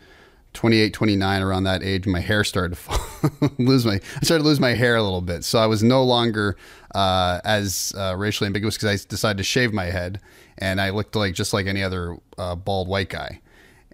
28, 0.53 0.93
29, 0.93 1.43
around 1.43 1.65
that 1.65 1.83
age, 1.83 2.07
my 2.07 2.21
hair 2.21 2.45
started 2.45 2.77
to 2.77 2.81
fall, 2.81 3.51
lose 3.59 3.85
my 3.85 3.95
I 3.95 4.25
started 4.25 4.45
to 4.45 4.49
lose 4.49 4.61
my 4.61 4.75
hair 4.75 4.95
a 4.95 5.03
little 5.03 5.23
bit. 5.23 5.43
So 5.43 5.59
I 5.59 5.67
was 5.67 5.83
no 5.83 6.05
longer 6.05 6.57
uh, 6.95 7.41
as 7.45 7.93
uh, 7.97 8.15
racially 8.17 8.47
ambiguous 8.47 8.77
because 8.77 9.03
I 9.03 9.09
decided 9.09 9.39
to 9.39 9.45
shave 9.45 9.73
my 9.73 9.87
head, 9.87 10.21
and 10.59 10.81
I 10.81 10.91
looked 10.91 11.17
like 11.17 11.35
just 11.35 11.53
like 11.53 11.67
any 11.67 11.83
other 11.83 12.17
uh, 12.39 12.55
bald 12.55 12.87
white 12.87 13.09
guy. 13.09 13.41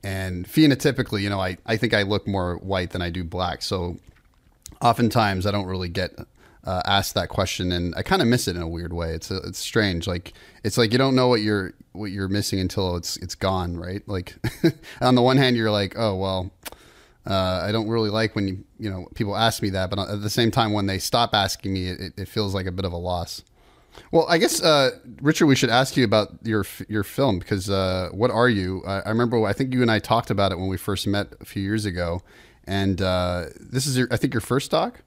And 0.08 0.46
phenotypically, 0.46 1.20
you 1.20 1.28
know, 1.28 1.38
I, 1.38 1.58
I 1.66 1.76
think 1.76 1.92
I 1.92 2.00
look 2.00 2.26
more 2.26 2.56
white 2.56 2.92
than 2.92 3.02
I 3.02 3.10
do 3.10 3.22
black. 3.22 3.60
So 3.60 3.98
oftentimes 4.80 5.44
I 5.44 5.50
don't 5.50 5.66
really 5.66 5.90
get 5.90 6.18
uh, 6.64 6.80
asked 6.86 7.12
that 7.12 7.28
question, 7.28 7.72
and 7.72 7.92
I 7.94 8.02
kind 8.02 8.22
of 8.22 8.28
miss 8.28 8.48
it 8.48 8.56
in 8.56 8.62
a 8.62 8.68
weird 8.68 8.94
way. 8.94 9.10
It's 9.10 9.30
a, 9.30 9.36
it's 9.40 9.58
strange. 9.58 10.06
Like 10.06 10.32
it's 10.64 10.78
like 10.78 10.92
you 10.92 10.98
don't 10.98 11.14
know 11.14 11.28
what 11.28 11.42
you're 11.42 11.74
what 11.92 12.06
you're 12.06 12.28
missing 12.28 12.58
until 12.58 12.96
it's 12.96 13.18
it's 13.18 13.34
gone, 13.34 13.76
right? 13.76 14.02
Like 14.08 14.34
on 15.02 15.14
the 15.14 15.20
one 15.20 15.36
hand, 15.36 15.58
you're 15.58 15.70
like, 15.70 15.94
oh 15.98 16.16
well, 16.16 16.52
uh, 17.26 17.62
I 17.62 17.70
don't 17.70 17.88
really 17.90 18.08
like 18.08 18.34
when 18.34 18.48
you 18.48 18.64
you 18.78 18.88
know 18.88 19.08
people 19.14 19.36
ask 19.36 19.62
me 19.62 19.68
that, 19.70 19.90
but 19.90 19.98
at 19.98 20.22
the 20.22 20.30
same 20.30 20.50
time, 20.50 20.72
when 20.72 20.86
they 20.86 20.98
stop 20.98 21.34
asking 21.34 21.74
me, 21.74 21.90
it, 21.90 22.14
it 22.16 22.28
feels 22.28 22.54
like 22.54 22.64
a 22.64 22.72
bit 22.72 22.86
of 22.86 22.92
a 22.92 22.96
loss. 22.96 23.42
Well, 24.12 24.26
I 24.28 24.38
guess 24.38 24.62
uh, 24.62 24.90
Richard, 25.20 25.46
we 25.46 25.56
should 25.56 25.70
ask 25.70 25.96
you 25.96 26.04
about 26.04 26.28
your 26.42 26.64
your 26.88 27.04
film 27.04 27.38
because 27.38 27.68
uh, 27.70 28.08
what 28.12 28.30
are 28.30 28.48
you? 28.48 28.82
I, 28.86 29.00
I, 29.00 29.08
remember 29.10 29.44
I 29.44 29.52
think 29.52 29.74
you 29.74 29.82
and 29.82 29.90
I 29.90 29.98
talked 29.98 30.30
about 30.30 30.52
it 30.52 30.58
when 30.58 30.68
we 30.68 30.76
first 30.76 31.06
met 31.06 31.34
a 31.40 31.44
few 31.44 31.62
years 31.62 31.84
ago, 31.84 32.22
and 32.64 33.00
uh, 33.00 33.46
this 33.58 33.86
is 33.86 33.98
your 33.98 34.08
I 34.10 34.16
think 34.16 34.34
your 34.34 34.40
first 34.40 34.70
doc. 34.70 35.02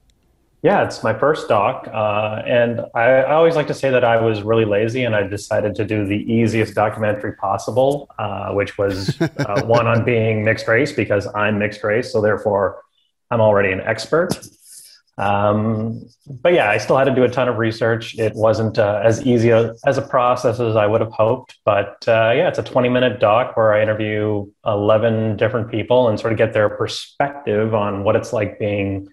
Yeah, 0.62 0.84
it's 0.84 1.02
my 1.02 1.12
first 1.12 1.48
doc, 1.48 1.88
uh, 1.92 2.42
and 2.46 2.82
I, 2.94 3.02
I, 3.02 3.32
always 3.32 3.56
like 3.56 3.66
to 3.66 3.74
say 3.74 3.90
that 3.90 4.04
I 4.04 4.20
was 4.20 4.42
really 4.42 4.64
lazy 4.64 5.02
and 5.02 5.12
I 5.12 5.26
decided 5.26 5.74
to 5.74 5.84
do 5.84 6.06
the 6.06 6.18
easiest 6.32 6.76
documentary 6.76 7.32
possible, 7.32 8.08
uh, 8.20 8.52
which 8.52 8.78
was 8.78 9.20
uh, 9.20 9.62
one 9.64 9.88
on 9.88 10.04
being 10.04 10.44
mixed 10.44 10.68
race 10.68 10.92
because 10.92 11.26
I'm 11.34 11.58
mixed 11.58 11.82
race, 11.82 12.12
so 12.12 12.20
therefore 12.20 12.80
I'm 13.32 13.40
already 13.40 13.72
an 13.72 13.80
expert. 13.80 14.38
Um, 15.18 16.06
but 16.26 16.54
yeah, 16.54 16.70
I 16.70 16.78
still 16.78 16.96
had 16.96 17.04
to 17.04 17.14
do 17.14 17.22
a 17.22 17.28
ton 17.28 17.48
of 17.48 17.58
research. 17.58 18.18
It 18.18 18.34
wasn't 18.34 18.78
uh, 18.78 19.00
as 19.04 19.24
easy 19.26 19.50
a, 19.50 19.74
as 19.84 19.98
a 19.98 20.02
process 20.02 20.58
as 20.58 20.74
I 20.74 20.86
would 20.86 21.00
have 21.00 21.12
hoped. 21.12 21.58
But 21.64 22.04
uh, 22.08 22.32
yeah, 22.34 22.48
it's 22.48 22.58
a 22.58 22.62
20 22.62 22.88
minute 22.88 23.20
doc 23.20 23.56
where 23.56 23.74
I 23.74 23.82
interview 23.82 24.50
11 24.64 25.36
different 25.36 25.70
people 25.70 26.08
and 26.08 26.18
sort 26.18 26.32
of 26.32 26.38
get 26.38 26.52
their 26.52 26.68
perspective 26.68 27.74
on 27.74 28.04
what 28.04 28.16
it's 28.16 28.32
like 28.32 28.58
being 28.58 29.08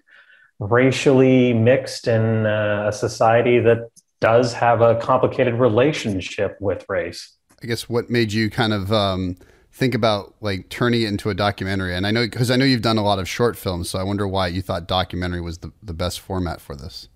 racially 0.58 1.52
mixed 1.52 2.06
in 2.06 2.46
uh, 2.46 2.86
a 2.88 2.92
society 2.92 3.58
that 3.60 3.90
does 4.20 4.52
have 4.52 4.80
a 4.82 4.96
complicated 4.96 5.54
relationship 5.54 6.56
with 6.60 6.84
race. 6.88 7.36
I 7.62 7.66
guess 7.66 7.88
what 7.88 8.08
made 8.08 8.32
you 8.32 8.48
kind 8.50 8.72
of 8.72 8.92
um, 8.92 9.36
think 9.80 9.94
about 9.94 10.34
like 10.42 10.68
turning 10.68 11.02
it 11.02 11.08
into 11.08 11.30
a 11.30 11.34
documentary? 11.34 11.96
And 11.96 12.06
I 12.06 12.10
know 12.10 12.24
because 12.26 12.50
I 12.50 12.56
know 12.56 12.66
you've 12.66 12.82
done 12.82 12.98
a 12.98 13.02
lot 13.02 13.18
of 13.18 13.26
short 13.28 13.56
films, 13.56 13.88
so 13.88 13.98
I 13.98 14.02
wonder 14.02 14.28
why 14.28 14.48
you 14.48 14.60
thought 14.60 14.86
documentary 14.86 15.40
was 15.40 15.58
the, 15.58 15.72
the 15.82 15.94
best 15.94 16.20
format 16.20 16.60
for 16.60 16.76
this. 16.76 17.08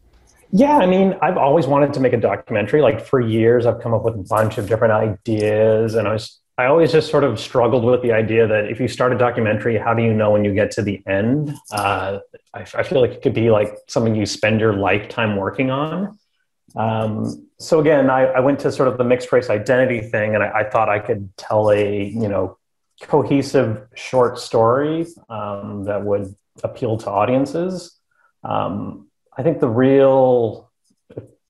Yeah, 0.50 0.78
I 0.78 0.87
mean, 0.87 1.14
I've 1.21 1.37
always 1.37 1.66
wanted 1.66 1.92
to 1.92 2.00
make 2.00 2.14
a 2.14 2.16
documentary. 2.16 2.80
Like 2.80 3.04
for 3.04 3.21
years, 3.21 3.66
I've 3.66 3.80
come 3.80 3.92
up 3.92 4.02
with 4.02 4.14
a 4.14 4.25
bunch 4.28 4.56
of 4.56 4.66
different 4.66 4.94
ideas, 4.94 5.94
and 5.94 6.09
I 6.09 6.14
was 6.14 6.40
I 6.56 6.66
always 6.66 6.90
just 6.90 7.11
sort 7.11 7.25
of 7.25 7.38
struggled 7.38 7.85
with 7.85 8.00
the 8.02 8.12
idea 8.12 8.47
that 8.47 8.71
if 8.71 8.80
you 8.80 8.88
start 8.88 9.12
a 9.12 9.18
documentary, 9.18 9.76
how 9.76 9.92
do 9.92 10.02
you 10.02 10.14
know 10.14 10.30
when 10.30 10.44
you 10.44 10.54
get 10.54 10.71
to 10.73 10.83
the 10.83 11.02
end? 11.06 11.52
Uh, 11.71 12.21
I, 12.54 12.61
I, 12.61 12.83
feel 12.85 13.00
like 13.00 13.11
it 13.11 13.23
could 13.23 13.35
be 13.35 13.50
like 13.50 13.76
something 13.88 14.14
you 14.14 14.25
spend 14.25 14.61
your 14.61 14.73
lifetime 14.73 15.37
working 15.37 15.71
on. 15.71 16.16
Um, 16.76 17.49
so 17.59 17.81
again, 17.81 18.11
I, 18.11 18.25
I, 18.25 18.40
went 18.40 18.59
to 18.61 18.73
sort 18.73 18.88
of 18.88 18.99
the 18.99 19.04
mixed 19.04 19.31
race 19.31 19.49
identity 19.49 20.00
thing, 20.00 20.35
and 20.35 20.43
I, 20.43 20.61
I 20.61 20.64
thought 20.64 20.88
I 20.88 20.99
could 20.99 21.35
tell 21.37 21.71
a 21.71 22.04
you 22.04 22.28
know 22.28 22.59
cohesive 23.02 23.87
short 23.95 24.38
story 24.38 25.07
um, 25.28 25.85
that 25.85 26.04
would 26.04 26.35
appeal 26.62 26.97
to 26.99 27.11
audiences. 27.11 27.97
Um, 28.43 29.09
I 29.37 29.43
think 29.43 29.61
the 29.61 29.69
real 29.69 30.71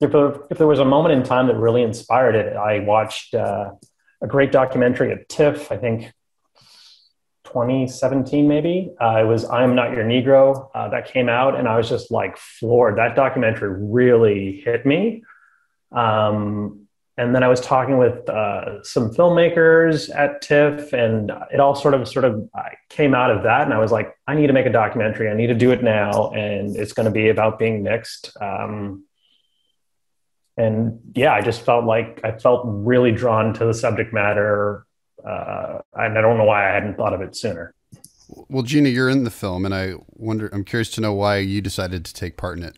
if 0.01 0.11
there, 0.11 0.33
if 0.49 0.57
there 0.57 0.67
was 0.67 0.79
a 0.79 0.85
moment 0.85 1.13
in 1.13 1.23
time 1.23 1.47
that 1.47 1.55
really 1.55 1.81
inspired 1.81 2.35
it, 2.35 2.55
I 2.55 2.79
watched 2.79 3.33
uh, 3.33 3.71
a 4.21 4.27
great 4.27 4.51
documentary 4.51 5.11
at 5.11 5.29
TIFF. 5.29 5.71
I 5.71 5.77
think 5.77 6.11
2017 7.45 8.47
maybe. 8.47 8.91
Uh, 9.01 9.21
it 9.21 9.23
was 9.23 9.45
i'm 9.45 9.75
not 9.75 9.91
your 9.91 10.03
negro 10.03 10.69
uh, 10.75 10.89
that 10.89 11.07
came 11.07 11.29
out 11.29 11.57
and 11.57 11.67
i 11.67 11.77
was 11.77 11.87
just 11.87 12.11
like 12.11 12.37
floored. 12.37 12.97
That 12.97 13.15
documentary 13.15 13.69
really 13.69 14.61
hit 14.65 14.85
me. 14.85 15.23
Um, 15.91 16.81
and 17.17 17.33
then 17.33 17.43
i 17.43 17.47
was 17.47 17.61
talking 17.61 17.97
with 17.97 18.27
uh, 18.27 18.83
some 18.83 19.11
filmmakers 19.11 20.13
at 20.13 20.41
tiff 20.41 20.91
and 20.93 21.31
it 21.53 21.59
all 21.59 21.75
sort 21.75 21.93
of 21.93 22.07
sort 22.07 22.25
of 22.25 22.49
came 22.89 23.15
out 23.15 23.31
of 23.31 23.43
that 23.43 23.61
and 23.61 23.73
i 23.73 23.77
was 23.77 23.91
like 23.91 24.13
i 24.27 24.35
need 24.35 24.47
to 24.47 24.53
make 24.53 24.65
a 24.65 24.71
documentary. 24.71 25.29
I 25.29 25.33
need 25.33 25.47
to 25.47 25.55
do 25.55 25.71
it 25.71 25.83
now 25.83 26.31
and 26.31 26.75
it's 26.75 26.93
going 26.93 27.05
to 27.05 27.11
be 27.11 27.29
about 27.29 27.59
being 27.59 27.83
mixed. 27.83 28.35
Um, 28.41 29.05
and 30.57 30.99
yeah 31.13 31.33
i 31.33 31.41
just 31.41 31.61
felt 31.61 31.85
like 31.85 32.21
i 32.23 32.31
felt 32.31 32.61
really 32.65 33.11
drawn 33.11 33.53
to 33.53 33.65
the 33.65 33.73
subject 33.73 34.13
matter 34.13 34.85
uh, 35.25 35.79
and 35.93 36.17
I 36.17 36.21
don't 36.21 36.37
know 36.37 36.45
why 36.45 36.69
I 36.69 36.73
hadn't 36.73 36.95
thought 36.95 37.13
of 37.13 37.21
it 37.21 37.35
sooner. 37.35 37.73
Well, 38.27 38.63
Gina, 38.63 38.89
you're 38.89 39.09
in 39.09 39.23
the 39.23 39.31
film, 39.31 39.65
and 39.65 39.73
I 39.73 39.93
wonder. 40.13 40.49
I'm 40.51 40.63
curious 40.63 40.89
to 40.91 41.01
know 41.01 41.13
why 41.13 41.37
you 41.37 41.61
decided 41.61 42.05
to 42.05 42.13
take 42.13 42.37
part 42.37 42.57
in 42.57 42.63
it. 42.63 42.77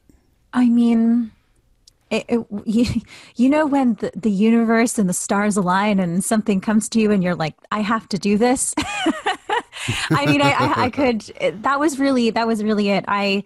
I 0.53 0.69
mean, 0.69 1.31
it, 2.09 2.25
it, 2.27 2.47
you, 2.65 2.85
you 3.35 3.49
know 3.49 3.65
when 3.65 3.95
the, 3.95 4.11
the 4.15 4.31
universe 4.31 4.97
and 4.97 5.09
the 5.09 5.13
stars 5.13 5.57
align 5.57 5.99
and 5.99 6.23
something 6.23 6.61
comes 6.61 6.89
to 6.89 6.99
you 6.99 7.11
and 7.11 7.23
you're 7.23 7.35
like 7.35 7.55
i 7.71 7.81
have 7.81 8.07
to 8.09 8.17
do 8.17 8.37
this 8.37 8.73
i 10.11 10.25
mean 10.25 10.41
I, 10.41 10.51
I, 10.51 10.83
I, 10.85 10.89
could 10.89 11.21
that 11.63 11.79
was 11.79 11.99
really 11.99 12.29
that 12.29 12.47
was 12.47 12.63
really 12.63 12.89
it 12.89 13.05
i 13.07 13.43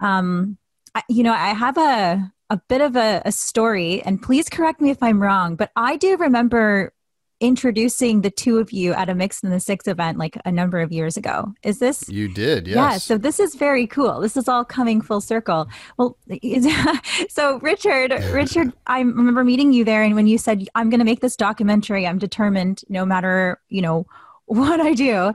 um 0.00 0.58
I, 0.94 1.02
you 1.08 1.22
know 1.22 1.32
i 1.32 1.48
have 1.48 1.76
a 1.76 2.32
a 2.50 2.60
bit 2.68 2.80
of 2.80 2.96
a, 2.96 3.22
a 3.24 3.32
story 3.32 4.00
and 4.02 4.22
please 4.22 4.48
correct 4.48 4.80
me 4.80 4.90
if 4.90 5.02
i'm 5.02 5.20
wrong 5.20 5.56
but 5.56 5.70
i 5.74 5.96
do 5.96 6.16
remember 6.16 6.92
introducing 7.40 8.22
the 8.22 8.30
two 8.30 8.58
of 8.58 8.72
you 8.72 8.92
at 8.92 9.08
a 9.08 9.14
Mixed 9.14 9.44
in 9.44 9.50
the 9.50 9.60
Six 9.60 9.86
event 9.86 10.18
like 10.18 10.38
a 10.44 10.52
number 10.52 10.80
of 10.80 10.92
years 10.92 11.16
ago. 11.16 11.52
Is 11.62 11.78
this? 11.78 12.08
You 12.08 12.28
did, 12.28 12.66
yes. 12.66 12.74
Yeah, 12.76 12.98
so 12.98 13.18
this 13.18 13.38
is 13.38 13.54
very 13.54 13.86
cool. 13.86 14.20
This 14.20 14.36
is 14.36 14.48
all 14.48 14.64
coming 14.64 15.00
full 15.00 15.20
circle. 15.20 15.68
Well, 15.96 16.16
so 17.28 17.58
Richard, 17.60 18.12
Richard, 18.32 18.72
I 18.86 19.00
remember 19.00 19.44
meeting 19.44 19.72
you 19.72 19.84
there, 19.84 20.02
and 20.02 20.14
when 20.14 20.26
you 20.26 20.38
said, 20.38 20.66
I'm 20.74 20.90
going 20.90 21.00
to 21.00 21.04
make 21.04 21.20
this 21.20 21.36
documentary, 21.36 22.06
I'm 22.06 22.18
determined 22.18 22.82
no 22.88 23.04
matter, 23.04 23.60
you 23.68 23.82
know, 23.82 24.06
what 24.46 24.80
I 24.80 24.94
do. 24.94 25.32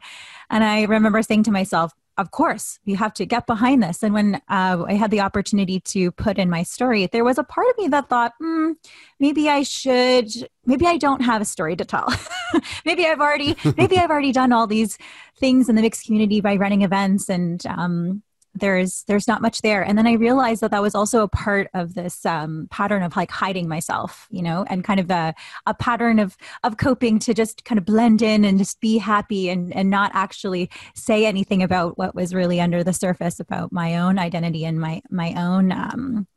And 0.50 0.64
I 0.64 0.84
remember 0.84 1.22
saying 1.22 1.44
to 1.44 1.52
myself, 1.52 1.94
of 2.18 2.32
course 2.32 2.80
you 2.86 2.96
have 2.98 3.14
to 3.14 3.26
get 3.26 3.48
behind 3.48 3.84
this. 3.84 4.04
And 4.04 4.14
when 4.14 4.36
uh, 4.50 4.84
i 4.88 4.94
had 4.94 5.12
the 5.12 5.22
opportunity 5.22 5.80
to 5.80 6.12
put 6.12 6.38
in 6.38 6.50
my 6.50 6.64
story 6.64 7.08
there 7.08 7.24
was 7.24 7.38
a 7.38 7.44
part 7.44 7.68
of 7.70 7.78
me 7.78 7.88
that 7.90 8.10
thought 8.10 8.34
mm, 8.42 8.74
maybe 9.20 9.50
i 9.50 9.64
should 9.64 10.30
maybe 10.66 10.86
i 10.86 10.98
don't 10.98 11.22
have 11.22 11.42
a 11.42 11.46
story 11.46 11.76
to 11.76 11.86
tell. 11.86 12.08
Maybe 12.86 13.06
i've 13.06 13.20
already 13.20 13.56
maybe 13.78 13.98
i've 13.98 14.12
already 14.12 14.32
done 14.32 14.52
all 14.54 14.68
these 14.68 14.98
things 15.40 15.70
in 15.70 15.76
the 15.76 15.82
mixed 15.82 16.06
community 16.06 16.40
by 16.40 16.56
running 16.56 16.84
events 16.84 17.30
and 17.30 17.66
um, 17.66 18.22
there's 18.64 19.04
there's 19.10 19.28
not 19.28 19.42
much 19.42 19.62
there. 19.62 19.84
And 19.84 19.98
then 19.98 20.08
i 20.08 20.14
realized 20.14 20.62
that 20.62 20.72
that 20.72 20.82
was 20.82 20.96
also 20.96 21.22
a 21.22 21.28
part 21.28 21.68
of 21.74 21.96
this 21.96 22.26
um, 22.26 22.68
pattern 22.72 23.04
of 23.04 23.16
like 23.16 23.30
hiding 23.30 23.68
myself 23.68 24.28
you 24.32 24.42
know 24.42 24.66
and 24.70 24.84
kind 24.84 25.00
of 25.00 25.12
a, 25.12 25.36
a 25.66 25.74
pattern 25.74 26.18
of 26.18 26.38
of 26.64 26.78
coping 26.78 27.20
to 27.20 27.34
just 27.34 27.66
kind 27.66 27.78
of 27.78 27.86
blend 27.86 28.22
in 28.22 28.46
and 28.46 28.58
just 28.58 28.80
be 28.80 28.98
happy 28.98 29.50
and 29.50 29.76
and 29.76 29.90
not 29.90 30.12
actually 30.14 30.70
say 30.96 31.26
anything 31.26 31.62
about 31.62 31.98
what 31.98 32.16
was 32.16 32.34
really 32.34 32.62
under 32.62 32.84
the 32.84 32.94
surface 32.94 33.40
about 33.40 33.72
my 33.72 33.98
own 33.98 34.18
identity 34.18 34.64
and 34.64 34.80
my 34.80 35.02
my 35.10 35.34
own 35.36 35.72
um, 35.72 36.28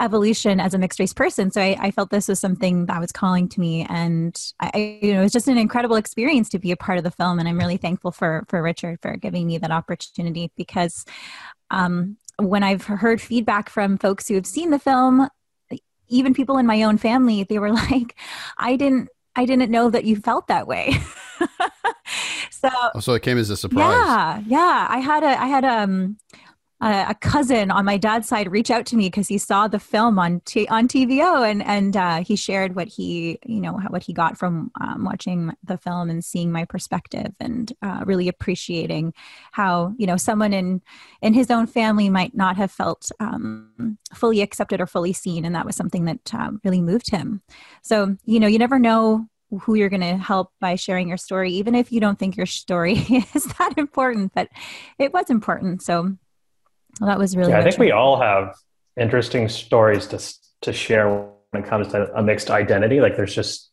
evolution 0.00 0.60
as 0.60 0.74
a 0.74 0.78
mixed 0.78 0.98
race 0.98 1.12
person. 1.12 1.50
So 1.50 1.60
I, 1.60 1.76
I, 1.80 1.90
felt 1.90 2.10
this 2.10 2.28
was 2.28 2.40
something 2.40 2.86
that 2.86 3.00
was 3.00 3.12
calling 3.12 3.48
to 3.50 3.60
me, 3.60 3.86
and 3.88 4.40
I, 4.60 4.98
you 5.00 5.14
know, 5.14 5.20
it 5.20 5.24
was 5.24 5.32
just 5.32 5.48
an 5.48 5.58
incredible 5.58 5.96
experience 5.96 6.48
to 6.50 6.58
be 6.58 6.72
a 6.72 6.76
part 6.76 6.98
of 6.98 7.04
the 7.04 7.10
film. 7.10 7.38
And 7.38 7.48
I'm 7.48 7.58
really 7.58 7.76
thankful 7.76 8.10
for 8.10 8.44
for 8.48 8.62
Richard 8.62 8.98
for 9.02 9.16
giving 9.16 9.46
me 9.46 9.58
that 9.58 9.70
opportunity 9.70 10.50
because 10.56 11.04
um, 11.70 12.16
when 12.38 12.62
I've 12.62 12.84
heard 12.84 13.20
feedback 13.20 13.68
from 13.68 13.98
folks 13.98 14.28
who 14.28 14.34
have 14.34 14.46
seen 14.46 14.70
the 14.70 14.78
film, 14.78 15.28
even 16.08 16.34
people 16.34 16.58
in 16.58 16.66
my 16.66 16.82
own 16.82 16.98
family, 16.98 17.44
they 17.44 17.58
were 17.58 17.72
like, 17.90 18.16
"I 18.58 18.76
didn't." 18.76 19.08
I 19.36 19.46
didn't 19.46 19.68
know 19.68 19.90
that 19.90 20.04
you 20.04 20.14
felt 20.14 20.46
that 20.46 20.68
way. 20.68 20.96
so, 22.50 22.70
oh, 22.94 23.00
so 23.00 23.14
it 23.14 23.22
came 23.22 23.36
as 23.36 23.50
a 23.50 23.56
surprise. 23.56 23.82
Yeah, 23.82 24.42
yeah. 24.46 24.86
I 24.88 24.98
had 24.98 25.24
a, 25.24 25.42
I 25.42 25.46
had 25.46 25.64
um, 25.64 26.18
a 26.84 27.14
cousin 27.14 27.70
on 27.70 27.84
my 27.84 27.96
dad's 27.96 28.28
side 28.28 28.50
reach 28.50 28.70
out 28.70 28.84
to 28.86 28.96
me 28.96 29.06
because 29.06 29.28
he 29.28 29.38
saw 29.38 29.66
the 29.66 29.78
film 29.78 30.18
on 30.18 30.40
t- 30.40 30.68
on 30.68 30.86
TVO 30.86 31.48
and 31.48 31.62
and 31.62 31.96
uh, 31.96 32.22
he 32.22 32.36
shared 32.36 32.76
what 32.76 32.88
he 32.88 33.38
you 33.46 33.60
know 33.60 33.72
what 33.88 34.02
he 34.02 34.12
got 34.12 34.36
from 34.36 34.70
um, 34.80 35.04
watching 35.04 35.52
the 35.64 35.78
film 35.78 36.10
and 36.10 36.24
seeing 36.24 36.52
my 36.52 36.64
perspective 36.64 37.32
and 37.40 37.72
uh, 37.80 38.02
really 38.04 38.28
appreciating 38.28 39.14
how 39.52 39.94
you 39.96 40.06
know 40.06 40.16
someone 40.16 40.52
in 40.52 40.82
in 41.22 41.32
his 41.32 41.50
own 41.50 41.66
family 41.66 42.10
might 42.10 42.34
not 42.34 42.56
have 42.56 42.70
felt 42.70 43.10
um, 43.18 43.98
fully 44.12 44.42
accepted 44.42 44.80
or 44.80 44.86
fully 44.86 45.12
seen 45.12 45.44
and 45.44 45.54
that 45.54 45.66
was 45.66 45.76
something 45.76 46.04
that 46.04 46.34
uh, 46.34 46.50
really 46.64 46.82
moved 46.82 47.10
him. 47.10 47.40
So 47.82 48.16
you 48.26 48.38
know 48.38 48.46
you 48.46 48.58
never 48.58 48.78
know 48.78 49.26
who 49.60 49.74
you're 49.74 49.88
going 49.88 50.00
to 50.00 50.16
help 50.16 50.50
by 50.60 50.74
sharing 50.74 51.08
your 51.08 51.16
story 51.16 51.52
even 51.52 51.74
if 51.74 51.92
you 51.92 52.00
don't 52.00 52.18
think 52.18 52.36
your 52.36 52.46
story 52.46 52.94
is 53.34 53.44
that 53.58 53.72
important 53.76 54.32
but 54.34 54.48
it 54.98 55.12
was 55.12 55.30
important 55.30 55.80
so 55.80 56.16
well, 57.00 57.08
that 57.08 57.18
was 57.18 57.36
really. 57.36 57.50
Yeah, 57.50 57.60
I 57.60 57.62
think 57.62 57.78
we 57.78 57.90
all 57.90 58.20
have 58.20 58.54
interesting 58.98 59.48
stories 59.48 60.06
to 60.08 60.20
to 60.62 60.72
share 60.72 61.08
when 61.50 61.62
it 61.62 61.68
comes 61.68 61.88
to 61.88 62.12
a 62.14 62.22
mixed 62.22 62.50
identity. 62.50 63.00
Like, 63.00 63.16
there's 63.16 63.34
just 63.34 63.70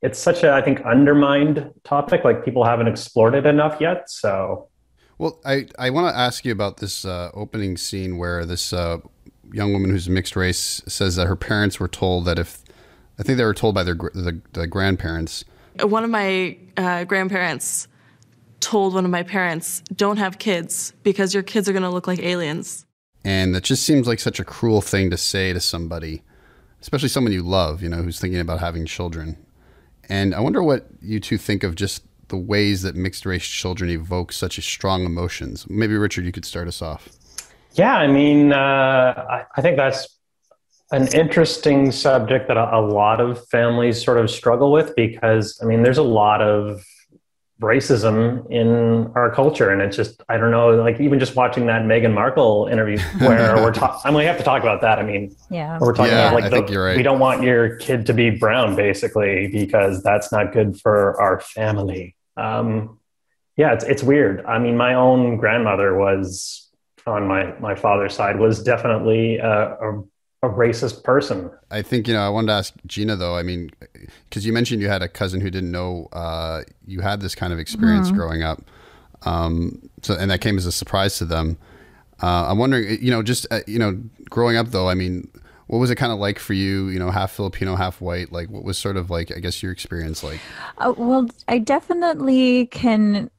it's 0.00 0.18
such 0.18 0.42
a 0.42 0.52
I 0.52 0.62
think 0.62 0.80
undermined 0.82 1.70
topic. 1.84 2.24
Like, 2.24 2.44
people 2.44 2.64
haven't 2.64 2.88
explored 2.88 3.34
it 3.34 3.46
enough 3.46 3.80
yet. 3.80 4.10
So, 4.10 4.68
well, 5.18 5.40
I 5.44 5.66
I 5.78 5.90
want 5.90 6.12
to 6.12 6.18
ask 6.18 6.44
you 6.44 6.52
about 6.52 6.78
this 6.78 7.04
uh, 7.04 7.30
opening 7.34 7.76
scene 7.76 8.16
where 8.18 8.44
this 8.44 8.72
uh, 8.72 8.98
young 9.52 9.72
woman 9.72 9.90
who's 9.90 10.08
mixed 10.08 10.36
race 10.36 10.82
says 10.86 11.16
that 11.16 11.26
her 11.26 11.36
parents 11.36 11.78
were 11.78 11.88
told 11.88 12.24
that 12.24 12.38
if 12.38 12.62
I 13.18 13.22
think 13.22 13.38
they 13.38 13.44
were 13.44 13.54
told 13.54 13.74
by 13.74 13.82
their 13.82 13.94
the, 13.94 14.40
the 14.52 14.66
grandparents. 14.66 15.44
One 15.80 16.04
of 16.04 16.10
my 16.10 16.58
uh, 16.76 17.04
grandparents 17.04 17.88
told 18.62 18.94
one 18.94 19.04
of 19.04 19.10
my 19.10 19.22
parents, 19.22 19.82
don't 19.94 20.16
have 20.16 20.38
kids 20.38 20.94
because 21.02 21.34
your 21.34 21.42
kids 21.42 21.68
are 21.68 21.72
going 21.72 21.82
to 21.82 21.90
look 21.90 22.06
like 22.06 22.20
aliens. 22.20 22.86
And 23.24 23.54
that 23.54 23.64
just 23.64 23.82
seems 23.84 24.06
like 24.06 24.20
such 24.20 24.40
a 24.40 24.44
cruel 24.44 24.80
thing 24.80 25.10
to 25.10 25.18
say 25.18 25.52
to 25.52 25.60
somebody 25.60 26.22
especially 26.82 27.08
someone 27.08 27.32
you 27.32 27.42
love, 27.42 27.82
you 27.82 27.88
know, 27.88 28.02
who's 28.02 28.20
thinking 28.20 28.40
about 28.40 28.60
having 28.60 28.84
children. 28.84 29.38
And 30.08 30.34
I 30.34 30.40
wonder 30.40 30.62
what 30.62 30.86
you 31.00 31.20
two 31.20 31.38
think 31.38 31.62
of 31.62 31.76
just 31.76 32.04
the 32.28 32.36
ways 32.36 32.82
that 32.82 32.96
mixed 32.96 33.24
race 33.24 33.46
children 33.46 33.88
evoke 33.88 34.32
such 34.32 34.62
strong 34.62 35.04
emotions. 35.04 35.64
Maybe 35.70 35.94
Richard, 35.94 36.24
you 36.24 36.32
could 36.32 36.44
start 36.44 36.66
us 36.66 36.82
off. 36.82 37.08
Yeah, 37.74 37.94
I 37.94 38.08
mean, 38.08 38.52
uh, 38.52 38.56
I, 39.30 39.44
I, 39.56 39.62
think 39.62 39.76
that's 39.76 40.18
an 40.90 41.08
interesting 41.14 41.90
subject 41.90 42.48
that 42.48 42.58
a, 42.58 42.76
a, 42.76 42.82
lot 42.82 43.18
of 43.18 43.46
families 43.48 44.02
sort 44.04 44.18
of 44.18 44.30
struggle 44.30 44.72
with 44.72 44.94
because, 44.94 45.58
I 45.62 45.66
mean, 45.66 45.82
there's 45.82 45.98
a 45.98 46.02
lot 46.02 46.42
of 46.42 46.84
racism 47.62 48.48
in 48.50 49.10
our 49.14 49.30
culture, 49.34 49.70
and 49.70 49.80
it's 49.80 49.96
just 49.96 50.22
I 50.28 50.36
don't 50.36 50.50
know, 50.50 50.70
like 50.70 51.00
even 51.00 51.18
just 51.18 51.34
watching 51.36 51.66
that 51.66 51.82
Meghan 51.82 52.12
Markle 52.12 52.68
interview 52.70 52.98
where 53.18 53.56
we're 53.56 53.72
talking. 53.72 54.00
I 54.04 54.10
mean, 54.10 54.18
we 54.18 54.24
have 54.24 54.38
to 54.38 54.44
talk 54.44 54.62
about 54.62 54.80
that. 54.82 54.98
I 54.98 55.02
mean, 55.02 55.34
yeah, 55.50 55.78
we're 55.80 55.94
talking 55.94 56.12
yeah, 56.12 56.30
about 56.30 56.52
like 56.52 56.68
the, 56.68 56.78
right. 56.78 56.96
we 56.96 57.02
don't 57.02 57.18
want 57.18 57.42
your 57.42 57.76
kid 57.76 58.06
to 58.06 58.12
be 58.12 58.30
brown, 58.30 58.76
basically, 58.76 59.48
because 59.48 60.02
that's 60.02 60.30
not 60.30 60.52
good 60.52 60.78
for 60.80 61.20
our 61.20 61.40
family. 61.40 62.14
Um, 62.36 62.98
yeah, 63.56 63.72
it's 63.72 63.84
it's 63.84 64.02
weird. 64.02 64.44
I 64.44 64.58
mean, 64.58 64.76
my 64.76 64.94
own 64.94 65.36
grandmother 65.36 65.96
was 65.96 66.70
on 67.06 67.26
my 67.26 67.58
my 67.58 67.74
father's 67.74 68.14
side 68.14 68.38
was 68.38 68.62
definitely 68.62 69.38
a, 69.38 69.72
a, 69.72 70.02
a 70.42 70.48
racist 70.48 71.04
person. 71.04 71.50
I 71.70 71.82
think 71.82 72.08
you 72.08 72.14
know. 72.14 72.20
I 72.20 72.28
wanted 72.28 72.48
to 72.48 72.52
ask 72.54 72.74
Gina 72.86 73.16
though. 73.16 73.36
I 73.36 73.42
mean, 73.42 73.70
because 74.28 74.44
you 74.44 74.52
mentioned 74.52 74.82
you 74.82 74.88
had 74.88 75.02
a 75.02 75.08
cousin 75.08 75.40
who 75.40 75.50
didn't 75.50 75.70
know 75.70 76.08
uh, 76.12 76.62
you 76.86 77.00
had 77.00 77.20
this 77.20 77.34
kind 77.34 77.52
of 77.52 77.58
experience 77.58 78.08
mm-hmm. 78.08 78.16
growing 78.16 78.42
up. 78.42 78.62
Um, 79.24 79.88
so 80.02 80.14
and 80.14 80.30
that 80.30 80.40
came 80.40 80.58
as 80.58 80.66
a 80.66 80.72
surprise 80.72 81.18
to 81.18 81.24
them. 81.24 81.58
Uh, 82.22 82.46
I'm 82.48 82.58
wondering, 82.58 82.98
you 83.00 83.10
know, 83.10 83.22
just 83.22 83.46
uh, 83.50 83.60
you 83.66 83.78
know, 83.78 84.00
growing 84.30 84.56
up 84.56 84.68
though. 84.68 84.88
I 84.88 84.94
mean, 84.94 85.30
what 85.68 85.78
was 85.78 85.90
it 85.90 85.96
kind 85.96 86.12
of 86.12 86.18
like 86.18 86.38
for 86.38 86.54
you? 86.54 86.88
You 86.88 86.98
know, 86.98 87.10
half 87.10 87.32
Filipino, 87.32 87.76
half 87.76 88.00
white. 88.00 88.32
Like, 88.32 88.50
what 88.50 88.64
was 88.64 88.78
sort 88.78 88.96
of 88.96 89.10
like, 89.10 89.34
I 89.34 89.38
guess, 89.38 89.62
your 89.62 89.70
experience 89.72 90.24
like? 90.24 90.40
Uh, 90.78 90.92
well, 90.96 91.28
I 91.46 91.58
definitely 91.58 92.66
can 92.66 93.30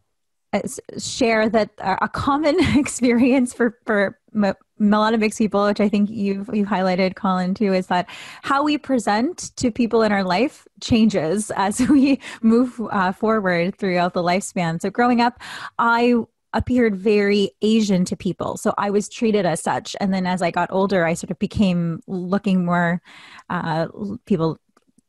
uh, 0.53 0.61
share 0.97 1.49
that 1.49 1.71
a 1.79 2.07
common 2.07 2.55
experience 2.77 3.53
for 3.53 3.77
for 3.85 4.17
a 4.35 4.55
lot 4.79 5.13
of 5.13 5.19
mixed 5.19 5.39
people, 5.39 5.65
which 5.65 5.79
I 5.79 5.89
think 5.89 6.09
you've 6.09 6.49
you've 6.53 6.67
highlighted, 6.67 7.15
Colin, 7.15 7.53
too, 7.53 7.73
is 7.73 7.87
that 7.87 8.09
how 8.41 8.63
we 8.63 8.77
present 8.77 9.55
to 9.57 9.71
people 9.71 10.01
in 10.01 10.11
our 10.11 10.23
life 10.23 10.67
changes 10.81 11.51
as 11.51 11.79
we 11.89 12.19
move 12.41 12.81
uh, 12.91 13.11
forward 13.11 13.75
throughout 13.77 14.13
the 14.13 14.23
lifespan. 14.23 14.81
So, 14.81 14.89
growing 14.89 15.21
up, 15.21 15.39
I 15.79 16.15
appeared 16.53 16.95
very 16.95 17.51
Asian 17.61 18.05
to 18.05 18.15
people, 18.15 18.57
so 18.57 18.73
I 18.77 18.89
was 18.89 19.09
treated 19.09 19.45
as 19.45 19.61
such. 19.61 19.95
And 19.99 20.13
then 20.13 20.27
as 20.27 20.41
I 20.41 20.51
got 20.51 20.71
older, 20.71 21.05
I 21.05 21.13
sort 21.15 21.31
of 21.31 21.39
became 21.39 22.01
looking 22.07 22.65
more. 22.65 23.01
Uh, 23.49 23.87
people 24.25 24.59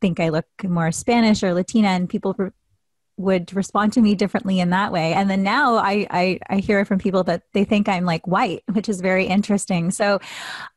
think 0.01 0.21
I 0.21 0.31
look 0.31 0.47
more 0.63 0.91
Spanish 0.93 1.43
or 1.43 1.55
Latina, 1.55 1.89
and 1.89 2.09
people 2.09 2.35
would 3.17 3.55
respond 3.55 3.93
to 3.93 4.01
me 4.01 4.15
differently 4.15 4.61
in 4.61 4.71
that 4.71 4.93
way. 4.93 5.13
And 5.13 5.31
then 5.31 5.43
now 5.43 5.77
I, 5.77 6.07
I, 6.11 6.39
I 6.51 6.57
hear 6.59 6.85
from 6.85 6.99
people 6.99 7.23
that 7.25 7.43
they 7.53 7.65
think 7.65 7.89
I'm 7.89 8.05
like 8.05 8.27
white, 8.27 8.63
which 8.73 8.89
is 8.89 9.01
very 9.01 9.27
interesting. 9.27 9.91
So, 9.91 10.19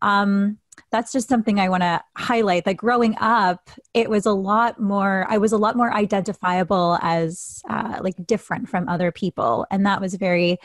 um, 0.01 0.59
that's 0.91 1.11
just 1.11 1.27
something 1.27 1.59
I 1.59 1.69
want 1.69 1.83
to 1.83 2.01
highlight. 2.15 2.65
That 2.65 2.77
growing 2.77 3.15
up, 3.19 3.69
it 3.93 4.09
was 4.09 4.25
a 4.25 4.31
lot 4.31 4.79
more, 4.79 5.25
I 5.27 5.37
was 5.37 5.51
a 5.51 5.57
lot 5.57 5.75
more 5.75 5.93
identifiable 5.93 6.97
as 7.01 7.61
uh, 7.69 7.99
like 8.01 8.25
different 8.25 8.69
from 8.69 8.87
other 8.87 9.11
people. 9.11 9.65
And 9.69 9.85
that 9.85 9.99
was 9.99 10.15
very 10.15 10.59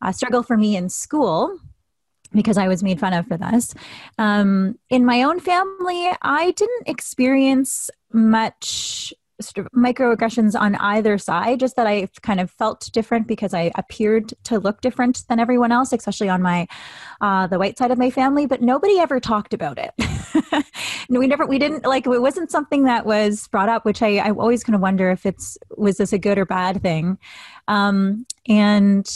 uh, 0.00 0.12
struggle 0.12 0.42
for 0.42 0.56
me 0.56 0.76
in 0.76 0.88
school 0.88 1.58
because 2.32 2.58
I 2.58 2.68
was 2.68 2.82
made 2.82 3.00
fun 3.00 3.12
of 3.12 3.26
for 3.26 3.36
this. 3.36 3.74
Um, 4.18 4.78
in 4.88 5.04
my 5.04 5.22
own 5.22 5.40
family, 5.40 6.10
I 6.22 6.52
didn't 6.52 6.88
experience 6.88 7.90
much 8.12 9.12
sort 9.40 9.66
of 9.66 9.72
microaggressions 9.72 10.58
on 10.58 10.74
either 10.76 11.18
side, 11.18 11.60
just 11.60 11.76
that 11.76 11.86
I 11.86 12.08
kind 12.22 12.40
of 12.40 12.50
felt 12.50 12.90
different 12.92 13.26
because 13.26 13.52
I 13.52 13.70
appeared 13.74 14.32
to 14.44 14.58
look 14.58 14.80
different 14.80 15.24
than 15.28 15.38
everyone 15.38 15.72
else, 15.72 15.92
especially 15.92 16.28
on 16.28 16.42
my 16.42 16.66
uh, 17.20 17.46
the 17.46 17.58
white 17.58 17.78
side 17.78 17.90
of 17.90 17.98
my 17.98 18.10
family. 18.10 18.46
But 18.46 18.62
nobody 18.62 18.98
ever 18.98 19.20
talked 19.20 19.52
about 19.52 19.78
it. 19.78 20.64
we 21.08 21.26
never, 21.26 21.46
we 21.46 21.58
didn't 21.58 21.84
like 21.84 22.06
it 22.06 22.22
wasn't 22.22 22.50
something 22.50 22.84
that 22.84 23.06
was 23.06 23.48
brought 23.48 23.68
up, 23.68 23.84
which 23.84 24.02
I, 24.02 24.16
I 24.16 24.30
always 24.30 24.64
kind 24.64 24.74
of 24.74 24.80
wonder 24.80 25.10
if 25.10 25.26
it's 25.26 25.58
was 25.76 25.98
this 25.98 26.12
a 26.12 26.18
good 26.18 26.38
or 26.38 26.46
bad 26.46 26.82
thing. 26.82 27.18
Um, 27.68 28.26
and 28.48 29.08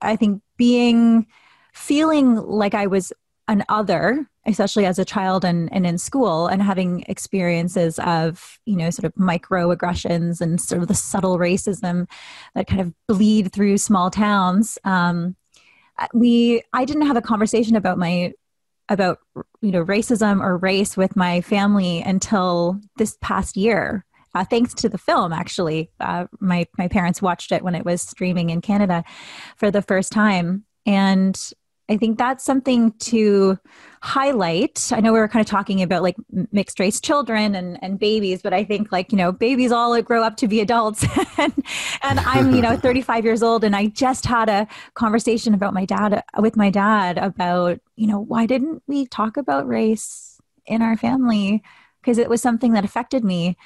I 0.00 0.16
think 0.16 0.42
being 0.56 1.26
feeling 1.72 2.36
like 2.36 2.74
I 2.74 2.86
was 2.86 3.12
an 3.48 3.64
other 3.68 4.28
especially 4.46 4.86
as 4.86 4.98
a 4.98 5.04
child 5.04 5.44
and, 5.44 5.72
and 5.72 5.86
in 5.86 5.98
school 5.98 6.46
and 6.46 6.62
having 6.62 7.04
experiences 7.08 7.98
of 8.00 8.58
you 8.66 8.76
know 8.76 8.90
sort 8.90 9.04
of 9.04 9.14
microaggressions 9.14 10.40
and 10.40 10.60
sort 10.60 10.82
of 10.82 10.88
the 10.88 10.94
subtle 10.94 11.38
racism 11.38 12.08
that 12.54 12.66
kind 12.66 12.80
of 12.80 12.92
bleed 13.06 13.52
through 13.52 13.78
small 13.78 14.10
towns 14.10 14.78
um, 14.84 15.36
we 16.12 16.62
i 16.72 16.84
didn't 16.84 17.06
have 17.06 17.16
a 17.16 17.22
conversation 17.22 17.76
about 17.76 17.98
my 17.98 18.32
about 18.88 19.18
you 19.62 19.70
know 19.70 19.84
racism 19.84 20.42
or 20.42 20.56
race 20.58 20.96
with 20.96 21.16
my 21.16 21.40
family 21.40 22.02
until 22.02 22.80
this 22.96 23.16
past 23.20 23.56
year 23.56 24.04
uh, 24.34 24.44
thanks 24.44 24.74
to 24.74 24.88
the 24.88 24.98
film 24.98 25.32
actually. 25.32 25.90
Uh, 26.00 26.26
my 26.40 26.66
my 26.76 26.88
parents 26.88 27.22
watched 27.22 27.52
it 27.52 27.62
when 27.62 27.74
it 27.74 27.84
was 27.84 28.02
streaming 28.02 28.50
in 28.50 28.60
canada 28.60 29.04
for 29.56 29.70
the 29.70 29.82
first 29.82 30.12
time. 30.12 30.64
And 30.86 31.38
I 31.88 31.98
think 31.98 32.18
that's 32.18 32.44
something 32.44 32.92
to 32.92 33.58
highlight. 34.00 34.90
I 34.92 35.00
know 35.00 35.12
we 35.12 35.18
were 35.18 35.28
kind 35.28 35.44
of 35.44 35.50
talking 35.50 35.82
about 35.82 36.02
like 36.02 36.16
mixed 36.50 36.80
race 36.80 37.00
children 37.00 37.54
and, 37.54 37.78
and 37.82 37.98
babies, 37.98 38.40
but 38.40 38.54
I 38.54 38.64
think 38.64 38.90
like, 38.90 39.12
you 39.12 39.18
know, 39.18 39.32
babies 39.32 39.70
all 39.70 40.00
grow 40.00 40.22
up 40.22 40.36
to 40.38 40.48
be 40.48 40.60
adults. 40.60 41.04
and, 41.38 41.52
and 42.02 42.20
I'm, 42.20 42.54
you 42.54 42.62
know, 42.62 42.76
35 42.84 43.24
years 43.24 43.42
old 43.42 43.64
and 43.64 43.76
I 43.76 43.86
just 43.86 44.24
had 44.24 44.48
a 44.48 44.66
conversation 44.94 45.52
about 45.52 45.74
my 45.74 45.84
dad 45.84 46.22
with 46.38 46.56
my 46.56 46.70
dad 46.70 47.18
about, 47.18 47.80
you 47.96 48.06
know, 48.06 48.20
why 48.20 48.46
didn't 48.46 48.82
we 48.86 49.06
talk 49.06 49.36
about 49.36 49.68
race 49.68 50.40
in 50.66 50.80
our 50.80 50.96
family? 50.96 51.62
Because 52.00 52.18
it 52.18 52.30
was 52.30 52.40
something 52.40 52.72
that 52.72 52.84
affected 52.84 53.24
me. 53.24 53.56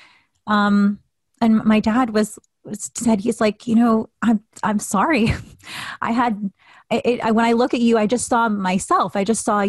Um, 0.46 0.98
and 1.40 1.64
my 1.64 1.78
dad 1.78 2.10
was 2.10 2.38
said 2.74 3.20
he's 3.20 3.40
like 3.40 3.66
you 3.66 3.74
know 3.74 4.10
i'm 4.20 4.40
i'm 4.62 4.78
sorry 4.78 5.32
i 6.02 6.12
had 6.12 6.50
it, 6.90 7.34
when 7.34 7.44
I 7.44 7.52
look 7.52 7.74
at 7.74 7.80
you, 7.80 7.98
I 7.98 8.06
just 8.06 8.28
saw 8.28 8.48
myself. 8.48 9.16
I 9.16 9.24
just 9.24 9.44
saw 9.44 9.66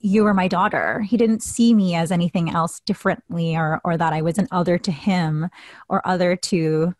you 0.00 0.24
were 0.24 0.34
my 0.34 0.48
daughter. 0.48 1.00
He 1.00 1.16
didn't 1.16 1.42
see 1.42 1.74
me 1.74 1.94
as 1.94 2.10
anything 2.10 2.50
else 2.50 2.80
differently 2.80 3.56
or, 3.56 3.80
or 3.84 3.96
that 3.96 4.12
I 4.12 4.22
was 4.22 4.38
an 4.38 4.48
other 4.50 4.78
to 4.78 4.90
him 4.90 5.48
or 5.88 6.06
other 6.06 6.34
to 6.36 6.94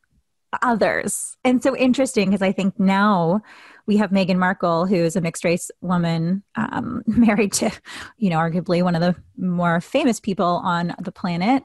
others. 0.62 1.36
And 1.44 1.62
so 1.62 1.76
interesting 1.76 2.30
because 2.30 2.42
I 2.42 2.52
think 2.52 2.78
now 2.78 3.40
we 3.86 3.96
have 3.96 4.10
Meghan 4.10 4.36
Markle, 4.36 4.86
who 4.86 4.96
is 4.96 5.16
a 5.16 5.20
mixed 5.20 5.44
race 5.44 5.70
woman, 5.80 6.44
um, 6.54 7.02
married 7.06 7.52
to, 7.54 7.70
you 8.18 8.30
know, 8.30 8.36
arguably 8.36 8.82
one 8.82 8.94
of 8.94 9.00
the 9.00 9.16
more 9.36 9.80
famous 9.80 10.20
people 10.20 10.60
on 10.62 10.94
the 11.00 11.12
planet 11.12 11.64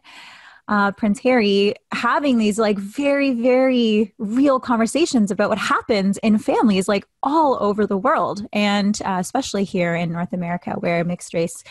uh, 0.67 0.91
Prince 0.91 1.19
Harry 1.19 1.75
having 1.93 2.37
these 2.37 2.59
like 2.59 2.77
very, 2.77 3.33
very 3.33 4.13
real 4.17 4.59
conversations 4.59 5.31
about 5.31 5.49
what 5.49 5.57
happens 5.57 6.17
in 6.17 6.37
families 6.37 6.87
like 6.87 7.07
all 7.23 7.57
over 7.61 7.85
the 7.85 7.97
world, 7.97 8.45
and 8.51 9.01
uh, 9.05 9.17
especially 9.19 9.63
here 9.63 9.95
in 9.95 10.11
North 10.11 10.33
America, 10.33 10.71
where 10.79 11.03
mixed 11.03 11.33
race 11.33 11.63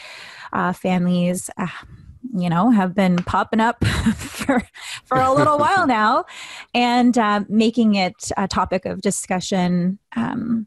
uh, 0.52 0.72
families. 0.72 1.50
Uh, 1.56 1.66
you 2.35 2.50
know, 2.50 2.70
have 2.70 2.92
been 2.92 3.16
popping 3.18 3.61
up 3.61 3.82
for 4.16 4.61
for 5.04 5.16
a 5.16 5.32
little 5.32 5.59
while 5.59 5.87
now, 6.00 6.24
and 6.74 7.16
uh, 7.16 7.44
making 7.48 7.94
it 7.94 8.32
a 8.37 8.48
topic 8.48 8.85
of 8.85 9.00
discussion 9.00 9.98
um, 10.16 10.66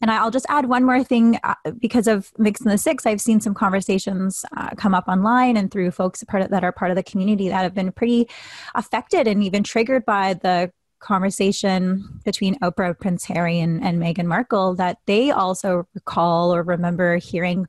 and 0.00 0.10
I'll 0.10 0.30
just 0.30 0.46
add 0.48 0.66
one 0.66 0.84
more 0.84 1.02
thing 1.02 1.38
uh, 1.42 1.54
because 1.78 2.06
of 2.06 2.32
Mix 2.38 2.60
the 2.60 2.78
Six, 2.78 3.06
I've 3.06 3.20
seen 3.20 3.40
some 3.40 3.54
conversations 3.54 4.44
uh, 4.56 4.70
come 4.76 4.94
up 4.94 5.08
online 5.08 5.56
and 5.56 5.70
through 5.70 5.90
folks 5.90 6.24
that 6.32 6.64
are 6.64 6.72
part 6.72 6.90
of 6.90 6.96
the 6.96 7.02
community 7.02 7.48
that 7.48 7.62
have 7.62 7.74
been 7.74 7.92
pretty 7.92 8.28
affected 8.74 9.26
and 9.26 9.42
even 9.42 9.62
triggered 9.62 10.04
by 10.04 10.34
the 10.34 10.70
conversation 11.00 12.20
between 12.24 12.58
Oprah, 12.60 12.98
Prince 12.98 13.24
Harry, 13.24 13.60
and, 13.60 13.82
and 13.84 14.00
Meghan 14.00 14.26
Markle 14.26 14.74
that 14.76 14.98
they 15.06 15.30
also 15.30 15.86
recall 15.94 16.54
or 16.54 16.62
remember 16.62 17.16
hearing 17.16 17.66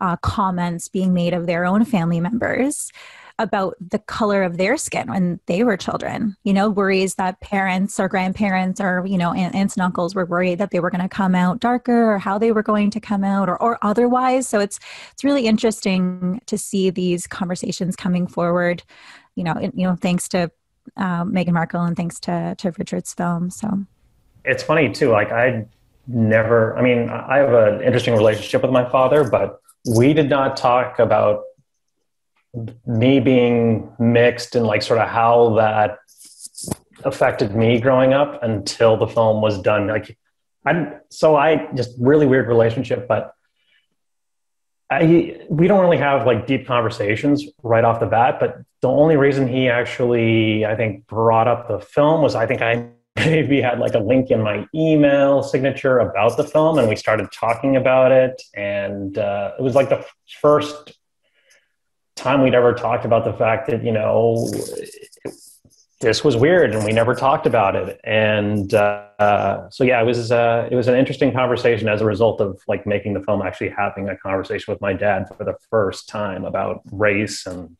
uh, 0.00 0.16
comments 0.16 0.88
being 0.88 1.14
made 1.14 1.32
of 1.32 1.46
their 1.46 1.64
own 1.64 1.84
family 1.84 2.20
members 2.20 2.90
about 3.38 3.74
the 3.80 3.98
color 3.98 4.42
of 4.42 4.56
their 4.56 4.76
skin 4.76 5.08
when 5.08 5.40
they 5.46 5.64
were 5.64 5.76
children. 5.76 6.36
You 6.44 6.52
know, 6.52 6.68
worries 6.68 7.14
that 7.16 7.40
parents 7.40 7.98
or 7.98 8.08
grandparents 8.08 8.80
or, 8.80 9.04
you 9.06 9.18
know, 9.18 9.32
aunts 9.32 9.76
and 9.76 9.82
uncles 9.82 10.14
were 10.14 10.26
worried 10.26 10.58
that 10.58 10.70
they 10.70 10.80
were 10.80 10.90
going 10.90 11.02
to 11.02 11.08
come 11.08 11.34
out 11.34 11.60
darker 11.60 12.12
or 12.12 12.18
how 12.18 12.38
they 12.38 12.52
were 12.52 12.62
going 12.62 12.90
to 12.90 13.00
come 13.00 13.24
out 13.24 13.48
or, 13.48 13.60
or 13.60 13.78
otherwise. 13.82 14.48
So 14.48 14.60
it's 14.60 14.78
it's 15.12 15.24
really 15.24 15.46
interesting 15.46 16.40
to 16.46 16.58
see 16.58 16.90
these 16.90 17.26
conversations 17.26 17.96
coming 17.96 18.26
forward, 18.26 18.82
you 19.34 19.44
know, 19.44 19.54
you 19.60 19.86
know, 19.86 19.96
thanks 19.96 20.28
to 20.28 20.50
uh, 20.96 21.24
Meghan 21.24 21.52
Markle 21.52 21.82
and 21.82 21.96
thanks 21.96 22.18
to, 22.20 22.54
to 22.58 22.72
Richard's 22.78 23.14
film. 23.14 23.50
So 23.50 23.68
it's 24.44 24.62
funny 24.62 24.90
too. 24.90 25.10
Like 25.10 25.30
I 25.30 25.66
never, 26.06 26.76
I 26.76 26.82
mean, 26.82 27.08
I 27.08 27.38
have 27.38 27.52
an 27.52 27.82
interesting 27.82 28.14
relationship 28.14 28.62
with 28.62 28.72
my 28.72 28.88
father, 28.90 29.28
but 29.28 29.60
we 29.96 30.12
did 30.12 30.28
not 30.28 30.56
talk 30.56 30.98
about 30.98 31.42
me 32.86 33.20
being 33.20 33.92
mixed 33.98 34.54
and 34.54 34.66
like 34.66 34.82
sort 34.82 35.00
of 35.00 35.08
how 35.08 35.54
that 35.56 35.98
affected 37.04 37.54
me 37.54 37.80
growing 37.80 38.12
up 38.12 38.42
until 38.42 38.96
the 38.96 39.06
film 39.06 39.40
was 39.40 39.60
done. 39.60 39.86
Like, 39.86 40.16
I'm 40.64 41.00
so 41.08 41.36
I 41.36 41.68
just 41.74 41.96
really 41.98 42.26
weird 42.26 42.48
relationship, 42.48 43.08
but 43.08 43.34
I 44.90 45.40
we 45.48 45.66
don't 45.66 45.80
really 45.80 45.96
have 45.96 46.26
like 46.26 46.46
deep 46.46 46.66
conversations 46.66 47.44
right 47.62 47.84
off 47.84 47.98
the 48.00 48.06
bat. 48.06 48.38
But 48.38 48.58
the 48.82 48.88
only 48.88 49.16
reason 49.16 49.48
he 49.48 49.68
actually 49.68 50.66
I 50.66 50.76
think 50.76 51.06
brought 51.06 51.48
up 51.48 51.68
the 51.68 51.80
film 51.80 52.22
was 52.22 52.34
I 52.34 52.46
think 52.46 52.60
I 52.62 52.88
maybe 53.16 53.60
had 53.60 53.78
like 53.78 53.94
a 53.94 53.98
link 53.98 54.30
in 54.30 54.42
my 54.42 54.66
email 54.74 55.42
signature 55.42 55.98
about 55.98 56.36
the 56.36 56.44
film, 56.44 56.78
and 56.78 56.88
we 56.88 56.96
started 56.96 57.32
talking 57.32 57.76
about 57.76 58.12
it, 58.12 58.40
and 58.54 59.18
uh, 59.18 59.52
it 59.58 59.62
was 59.62 59.74
like 59.74 59.88
the 59.88 60.04
first 60.40 60.92
time 62.16 62.42
we'd 62.42 62.54
ever 62.54 62.72
talked 62.72 63.04
about 63.04 63.24
the 63.24 63.32
fact 63.32 63.68
that 63.68 63.84
you 63.84 63.92
know 63.92 64.50
this 66.02 66.24
was 66.24 66.36
weird 66.36 66.74
and 66.74 66.84
we 66.84 66.92
never 66.92 67.14
talked 67.14 67.46
about 67.46 67.76
it. 67.76 67.98
And 68.04 68.74
uh, 68.74 69.70
so 69.70 69.84
yeah 69.84 70.02
it 70.02 70.04
was 70.04 70.30
uh, 70.30 70.68
it 70.70 70.74
was 70.74 70.88
an 70.88 70.96
interesting 70.96 71.32
conversation 71.32 71.88
as 71.88 72.02
a 72.02 72.04
result 72.04 72.40
of 72.40 72.60
like 72.68 72.86
making 72.86 73.14
the 73.14 73.20
film 73.20 73.40
actually 73.40 73.70
having 73.70 74.08
a 74.08 74.16
conversation 74.16 74.72
with 74.72 74.80
my 74.80 74.92
dad 74.92 75.28
for 75.36 75.44
the 75.44 75.54
first 75.70 76.08
time 76.08 76.44
about 76.44 76.82
race 76.90 77.46
and 77.46 77.76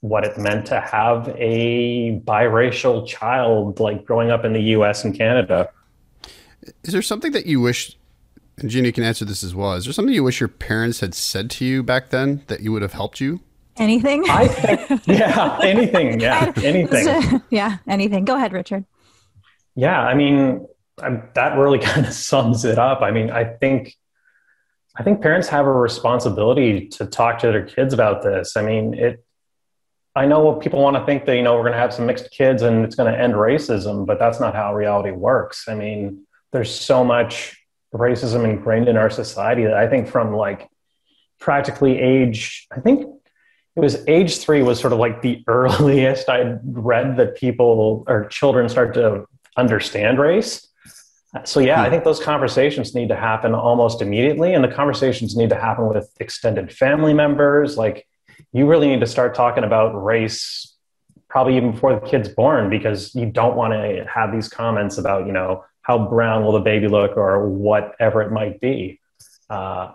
what 0.00 0.24
it 0.24 0.38
meant 0.38 0.64
to 0.66 0.80
have 0.80 1.28
a 1.36 2.18
biracial 2.24 3.06
child 3.06 3.78
like 3.78 4.04
growing 4.06 4.30
up 4.30 4.44
in 4.44 4.54
the 4.54 4.62
US 4.76 5.04
and 5.04 5.16
Canada. 5.16 5.68
Is 6.82 6.92
there 6.92 7.02
something 7.02 7.32
that 7.32 7.46
you 7.46 7.60
wish 7.60 7.96
and 8.56 8.68
Gina 8.68 8.92
can 8.92 9.04
answer 9.04 9.24
this 9.24 9.42
as 9.42 9.54
well. 9.54 9.72
Is 9.72 9.84
there 9.84 9.92
something 9.94 10.14
you 10.14 10.22
wish 10.22 10.38
your 10.38 10.48
parents 10.48 11.00
had 11.00 11.14
said 11.14 11.50
to 11.52 11.64
you 11.64 11.82
back 11.82 12.10
then 12.10 12.42
that 12.48 12.60
you 12.60 12.72
would 12.72 12.82
have 12.82 12.92
helped 12.92 13.18
you 13.18 13.40
Anything? 13.76 14.24
I 14.28 14.48
think, 14.48 15.02
yeah, 15.06 15.58
anything. 15.62 16.20
Yeah, 16.20 16.52
anything. 16.62 17.40
yeah, 17.50 17.78
anything. 17.86 18.24
Go 18.24 18.36
ahead, 18.36 18.52
Richard. 18.52 18.84
Yeah, 19.74 20.00
I 20.00 20.14
mean, 20.14 20.66
I, 21.02 21.22
that 21.34 21.56
really 21.56 21.78
kind 21.90 22.06
of 22.06 22.12
sums 22.12 22.64
it 22.64 22.78
up. 22.78 23.00
I 23.02 23.10
mean, 23.10 23.30
I 23.30 23.44
think, 23.44 23.94
I 24.96 25.02
think 25.02 25.22
parents 25.22 25.48
have 25.48 25.66
a 25.66 25.72
responsibility 25.72 26.88
to 26.88 27.06
talk 27.06 27.38
to 27.40 27.46
their 27.48 27.64
kids 27.64 27.94
about 27.94 28.22
this. 28.22 28.56
I 28.56 28.62
mean, 28.62 28.94
it. 28.94 29.24
I 30.16 30.26
know 30.26 30.54
people 30.54 30.82
want 30.82 30.96
to 30.96 31.06
think 31.06 31.24
that 31.26 31.36
you 31.36 31.42
know 31.42 31.54
we're 31.54 31.62
going 31.62 31.72
to 31.72 31.78
have 31.78 31.94
some 31.94 32.04
mixed 32.04 32.32
kids 32.32 32.62
and 32.62 32.84
it's 32.84 32.96
going 32.96 33.10
to 33.10 33.18
end 33.18 33.34
racism, 33.34 34.04
but 34.04 34.18
that's 34.18 34.40
not 34.40 34.56
how 34.56 34.74
reality 34.74 35.12
works. 35.12 35.68
I 35.68 35.74
mean, 35.74 36.26
there's 36.52 36.74
so 36.74 37.04
much 37.04 37.56
racism 37.94 38.44
ingrained 38.44 38.88
in 38.88 38.96
our 38.96 39.08
society 39.08 39.64
that 39.64 39.74
I 39.74 39.88
think 39.88 40.08
from 40.08 40.34
like 40.34 40.68
practically 41.38 42.00
age, 42.00 42.66
I 42.76 42.80
think 42.80 43.06
it 43.80 43.84
was 43.84 44.04
age 44.06 44.38
three 44.38 44.62
was 44.62 44.78
sort 44.78 44.92
of 44.92 44.98
like 44.98 45.22
the 45.22 45.42
earliest 45.48 46.28
I'd 46.28 46.60
read 46.64 47.16
that 47.16 47.36
people 47.36 48.04
or 48.06 48.26
children 48.26 48.68
start 48.68 48.94
to 48.94 49.26
understand 49.56 50.18
race. 50.18 50.68
So 51.44 51.60
yeah, 51.60 51.80
I 51.80 51.84
hmm. 51.84 51.92
think 51.92 52.04
those 52.04 52.20
conversations 52.20 52.94
need 52.94 53.08
to 53.08 53.16
happen 53.16 53.54
almost 53.54 54.02
immediately, 54.02 54.52
and 54.54 54.64
the 54.64 54.68
conversations 54.68 55.36
need 55.36 55.50
to 55.50 55.56
happen 55.56 55.88
with 55.88 56.10
extended 56.18 56.72
family 56.72 57.14
members. 57.14 57.76
Like, 57.76 58.06
you 58.52 58.66
really 58.66 58.88
need 58.88 59.00
to 59.00 59.06
start 59.06 59.34
talking 59.34 59.62
about 59.62 59.90
race 59.90 60.74
probably 61.28 61.56
even 61.56 61.70
before 61.70 61.94
the 61.94 62.00
kid's 62.00 62.28
born 62.28 62.68
because 62.68 63.14
you 63.14 63.26
don't 63.26 63.56
want 63.56 63.72
to 63.72 64.04
have 64.12 64.32
these 64.32 64.48
comments 64.48 64.98
about 64.98 65.26
you 65.26 65.32
know 65.32 65.64
how 65.82 66.08
brown 66.08 66.44
will 66.44 66.52
the 66.52 66.60
baby 66.60 66.88
look 66.88 67.16
or 67.16 67.48
whatever 67.48 68.22
it 68.22 68.32
might 68.32 68.60
be. 68.60 69.00
Uh, 69.48 69.92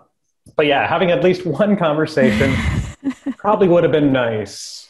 but 0.55 0.65
yeah, 0.65 0.87
having 0.87 1.11
at 1.11 1.23
least 1.23 1.45
one 1.45 1.75
conversation 1.85 2.55
probably 3.37 3.67
would 3.67 3.83
have 3.83 3.91
been 3.91 4.11
nice. 4.11 4.89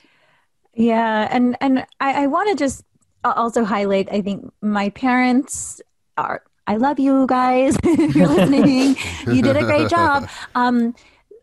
Yeah, 0.74 1.28
and 1.32 1.56
and 1.62 1.86
I, 2.00 2.24
I 2.24 2.28
want 2.28 2.50
to 2.50 2.56
just 2.56 2.84
also 3.24 3.64
highlight. 3.64 4.12
I 4.12 4.22
think 4.22 4.52
my 4.62 4.90
parents 4.90 5.82
are. 6.18 6.44
I 6.68 6.78
love 6.78 7.00
you 7.00 7.28
guys. 7.28 7.78
if 7.84 8.16
you're 8.16 8.28
listening. 8.28 8.96
you 9.28 9.42
did 9.42 9.56
a 9.56 9.64
great 9.64 9.90
job. 9.90 10.30
Um, 10.56 10.96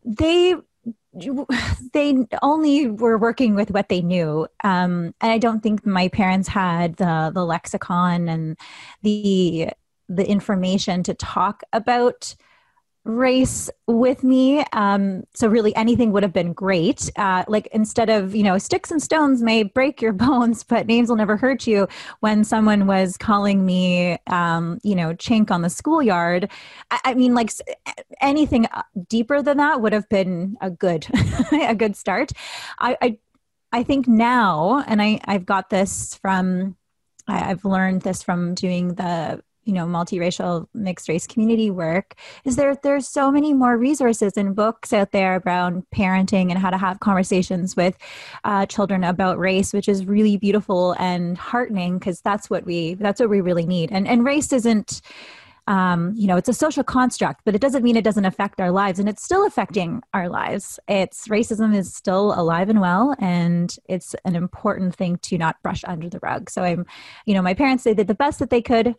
they 0.04 0.56
they 1.92 2.26
only 2.40 2.88
were 2.88 3.18
working 3.18 3.54
with 3.54 3.70
what 3.70 3.90
they 3.90 4.00
knew 4.00 4.46
um, 4.64 5.14
and 5.20 5.30
i 5.30 5.36
don't 5.36 5.62
think 5.62 5.84
my 5.84 6.08
parents 6.08 6.48
had 6.48 6.96
the 6.96 7.30
the 7.34 7.44
lexicon 7.44 8.28
and 8.30 8.56
the 9.02 9.68
the 10.08 10.26
information 10.26 11.02
to 11.02 11.12
talk 11.12 11.62
about 11.72 12.34
race 13.04 13.68
with 13.88 14.22
me. 14.22 14.64
Um, 14.72 15.24
so 15.34 15.48
really 15.48 15.74
anything 15.74 16.12
would 16.12 16.22
have 16.22 16.32
been 16.32 16.52
great. 16.52 17.10
Uh, 17.16 17.44
like 17.48 17.66
instead 17.72 18.08
of, 18.08 18.34
you 18.34 18.44
know, 18.44 18.58
sticks 18.58 18.90
and 18.90 19.02
stones 19.02 19.42
may 19.42 19.64
break 19.64 20.00
your 20.00 20.12
bones, 20.12 20.62
but 20.62 20.86
names 20.86 21.08
will 21.08 21.16
never 21.16 21.36
hurt 21.36 21.66
you. 21.66 21.88
When 22.20 22.44
someone 22.44 22.86
was 22.86 23.16
calling 23.16 23.66
me, 23.66 24.18
um, 24.28 24.78
you 24.82 24.94
know, 24.94 25.14
chink 25.14 25.50
on 25.50 25.62
the 25.62 25.70
schoolyard, 25.70 26.50
I, 26.90 27.00
I 27.06 27.14
mean, 27.14 27.34
like 27.34 27.50
anything 28.20 28.66
uh, 28.66 28.82
deeper 29.08 29.42
than 29.42 29.56
that 29.56 29.80
would 29.80 29.92
have 29.92 30.08
been 30.08 30.56
a 30.60 30.70
good, 30.70 31.06
a 31.52 31.74
good 31.74 31.96
start. 31.96 32.32
I, 32.78 32.96
I, 33.02 33.18
I 33.72 33.82
think 33.82 34.06
now, 34.06 34.84
and 34.86 35.02
I, 35.02 35.18
I've 35.24 35.46
got 35.46 35.70
this 35.70 36.14
from, 36.16 36.76
I've 37.26 37.64
learned 37.64 38.02
this 38.02 38.22
from 38.22 38.54
doing 38.54 38.94
the 38.94 39.42
you 39.64 39.72
know 39.72 39.86
multiracial 39.86 40.66
mixed 40.74 41.08
race 41.08 41.26
community 41.26 41.70
work 41.70 42.14
is 42.44 42.56
there 42.56 42.74
there's 42.82 43.08
so 43.08 43.30
many 43.30 43.52
more 43.52 43.76
resources 43.76 44.36
and 44.36 44.56
books 44.56 44.92
out 44.92 45.12
there 45.12 45.40
around 45.44 45.84
parenting 45.94 46.50
and 46.50 46.58
how 46.58 46.70
to 46.70 46.78
have 46.78 47.00
conversations 47.00 47.76
with 47.76 47.96
uh, 48.44 48.66
children 48.66 49.04
about 49.04 49.38
race 49.38 49.72
which 49.72 49.88
is 49.88 50.06
really 50.06 50.36
beautiful 50.36 50.92
and 50.98 51.38
heartening 51.38 51.98
because 51.98 52.20
that's 52.20 52.50
what 52.50 52.64
we 52.64 52.94
that's 52.94 53.20
what 53.20 53.30
we 53.30 53.40
really 53.40 53.66
need. 53.66 53.90
And 53.92 54.06
and 54.06 54.24
race 54.24 54.52
isn't 54.52 55.00
um, 55.68 56.12
you 56.16 56.26
know 56.26 56.36
it's 56.36 56.48
a 56.48 56.52
social 56.52 56.82
construct 56.82 57.42
but 57.44 57.54
it 57.54 57.60
doesn't 57.60 57.84
mean 57.84 57.96
it 57.96 58.02
doesn't 58.02 58.24
affect 58.24 58.60
our 58.60 58.72
lives 58.72 58.98
and 58.98 59.08
it's 59.08 59.22
still 59.22 59.46
affecting 59.46 60.02
our 60.12 60.28
lives. 60.28 60.80
It's 60.88 61.28
racism 61.28 61.74
is 61.74 61.94
still 61.94 62.34
alive 62.38 62.68
and 62.68 62.80
well 62.80 63.14
and 63.18 63.74
it's 63.88 64.14
an 64.24 64.34
important 64.34 64.94
thing 64.94 65.18
to 65.18 65.38
not 65.38 65.62
brush 65.62 65.84
under 65.86 66.08
the 66.08 66.20
rug. 66.22 66.50
So 66.50 66.62
i'm 66.62 66.86
you 67.26 67.34
know 67.34 67.42
my 67.42 67.54
parents 67.54 67.84
did 67.84 68.06
the 68.06 68.14
best 68.14 68.38
that 68.40 68.50
they 68.50 68.62
could 68.62 68.94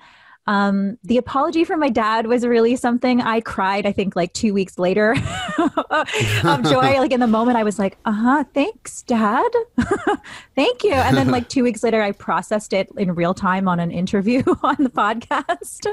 um, 0.46 0.98
the 1.04 1.18
apology 1.18 1.64
from 1.64 1.80
my 1.80 1.90
dad 1.90 2.28
was 2.28 2.46
really 2.46 2.76
something 2.76 3.22
I 3.22 3.40
cried, 3.40 3.86
I 3.86 3.94
think, 3.94 4.16
like 4.16 4.34
two 4.34 4.54
weeks 4.54 4.78
later 4.78 5.12
of 5.58 6.64
joy. 6.64 7.00
like 7.00 7.12
in 7.12 7.22
the 7.22 7.28
moment, 7.28 7.58
I 7.58 7.64
was 7.64 7.80
like, 7.80 7.98
uh 8.06 8.12
huh, 8.12 8.44
thanks, 8.54 9.04
dad. 9.04 9.50
Thank 10.56 10.84
you. 10.84 10.94
And 10.94 11.16
then, 11.16 11.32
like, 11.32 11.48
two 11.48 11.64
weeks 11.64 11.82
later, 11.82 12.02
I 12.02 12.12
processed 12.12 12.74
it 12.74 12.90
in 12.98 13.16
real 13.16 13.34
time 13.34 13.70
on 13.70 13.80
an 13.80 13.92
interview 13.92 14.44
on 14.64 14.76
the 14.80 14.90
podcast. 14.90 15.88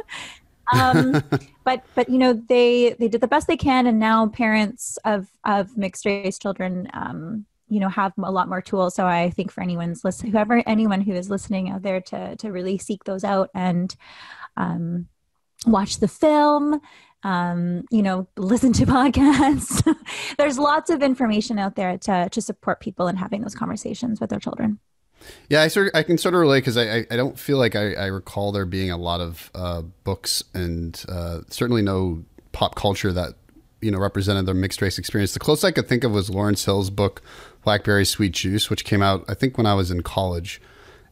um, 0.75 1.23
but 1.65 1.85
but 1.95 2.09
you 2.09 2.19
know 2.19 2.33
they 2.33 2.95
they 2.99 3.09
did 3.09 3.21
the 3.21 3.29
best 3.29 3.47
they 3.47 3.57
can, 3.57 3.87
and 3.87 3.99
now 3.99 4.29
parents 4.29 4.99
of 5.05 5.29
of 5.45 5.77
mixed 5.77 6.05
race 6.07 6.39
children 6.39 6.89
um, 6.93 7.45
you 7.71 7.81
know 7.81 7.89
have 7.89 8.13
a 8.23 8.31
lot 8.31 8.49
more 8.49 8.61
tools 8.61 8.95
so 8.95 9.07
i 9.07 9.31
think 9.31 9.51
for 9.51 9.63
anyone's 9.63 10.05
listen 10.05 10.29
whoever 10.29 10.63
anyone 10.67 11.01
who 11.01 11.13
is 11.13 11.31
listening 11.31 11.71
out 11.71 11.83
there 11.83 12.01
to 12.01 12.37
to 12.37 12.51
really 12.51 12.77
seek 12.77 13.05
those 13.05 13.25
out 13.25 13.49
and 13.55 13.97
um, 14.57 15.07
watch 15.67 15.99
the 15.99 16.09
film, 16.09 16.81
um, 17.23 17.85
you 17.91 18.03
know, 18.03 18.29
listen 18.37 18.73
to 18.75 18.87
podcasts. 18.87 19.95
There's 20.39 20.59
lots 20.59 20.91
of 20.91 21.03
information 21.03 21.59
out 21.59 21.77
there 21.77 21.99
to, 21.99 22.29
to 22.31 22.41
support 22.41 22.81
people 22.81 23.09
in 23.09 23.17
having 23.17 23.43
those 23.43 23.55
conversations 23.55 24.21
with 24.21 24.31
their 24.31 24.41
children. 24.41 24.79
Yeah, 25.49 25.63
I 25.63 25.69
sort 25.69 25.89
of, 25.89 25.93
I 25.95 26.03
can 26.03 26.17
sort 26.17 26.35
of 26.35 26.41
relate 26.41 26.61
because 26.61 26.79
I, 26.79 27.07
I 27.11 27.17
don't 27.17 27.39
feel 27.39 27.59
like 27.59 27.77
I, 27.77 27.93
I 27.93 28.07
recall 28.07 28.53
there 28.53 28.65
being 28.65 28.91
a 28.91 28.97
lot 28.97 29.21
of 29.21 29.51
uh, 29.55 29.83
books 30.05 30.43
and 30.55 31.03
uh, 31.09 31.41
certainly 31.51 31.83
no 31.83 32.25
pop 32.53 32.75
culture 32.75 33.13
that 33.13 33.35
you 33.83 33.91
know 33.91 33.99
represented 33.99 34.47
their 34.47 34.55
mixed 34.55 34.81
race 34.81 34.99
experience. 34.99 35.35
The 35.35 35.41
closest 35.41 35.65
I 35.65 35.73
could 35.73 35.89
think 35.89 36.05
of 36.05 36.13
was 36.13 36.31
Lawrence 36.31 36.65
Hill's 36.65 36.89
book 36.89 37.21
Blackberry 37.65 38.07
Sweet 38.07 38.33
Juice, 38.33 38.71
which 38.71 38.85
came 38.85 39.03
out 39.03 39.25
I 39.29 39.35
think 39.35 39.59
when 39.59 39.67
I 39.67 39.75
was 39.75 39.91
in 39.91 40.03
college 40.03 40.61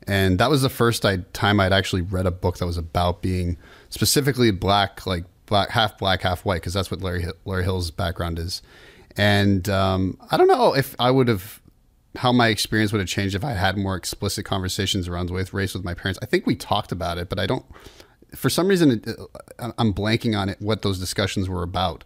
and 0.08 0.40
that 0.40 0.48
was 0.48 0.62
the 0.62 0.70
first 0.70 1.04
I, 1.04 1.18
time 1.34 1.60
I'd 1.60 1.72
actually 1.72 2.02
read 2.02 2.26
a 2.26 2.30
book 2.30 2.56
that 2.58 2.66
was 2.66 2.78
about 2.78 3.20
being 3.20 3.58
specifically 3.90 4.50
black, 4.50 5.06
like 5.06 5.24
black, 5.46 5.70
half 5.70 5.98
black, 5.98 6.22
half 6.22 6.44
white, 6.44 6.56
because 6.56 6.72
that's 6.72 6.90
what 6.90 7.02
Larry 7.02 7.26
Larry 7.44 7.64
Hill's 7.64 7.90
background 7.90 8.38
is. 8.38 8.62
And 9.16 9.68
um, 9.68 10.18
I 10.30 10.36
don't 10.36 10.48
know 10.48 10.74
if 10.74 10.96
I 10.98 11.10
would 11.10 11.28
have 11.28 11.60
how 12.16 12.32
my 12.32 12.48
experience 12.48 12.90
would 12.90 13.00
have 13.00 13.08
changed 13.08 13.34
if 13.34 13.44
I 13.44 13.52
had 13.52 13.76
more 13.76 13.94
explicit 13.96 14.44
conversations 14.44 15.08
around 15.08 15.30
with 15.30 15.52
race 15.52 15.74
with 15.74 15.84
my 15.84 15.94
parents. 15.94 16.18
I 16.22 16.26
think 16.26 16.46
we 16.46 16.56
talked 16.56 16.90
about 16.90 17.18
it, 17.18 17.28
but 17.28 17.38
I 17.38 17.46
don't. 17.46 17.64
For 18.34 18.50
some 18.50 18.66
reason, 18.66 18.90
it, 18.90 19.08
I'm 19.78 19.92
blanking 19.92 20.38
on 20.38 20.48
it. 20.48 20.60
What 20.60 20.82
those 20.82 20.98
discussions 20.98 21.48
were 21.48 21.62
about. 21.62 22.04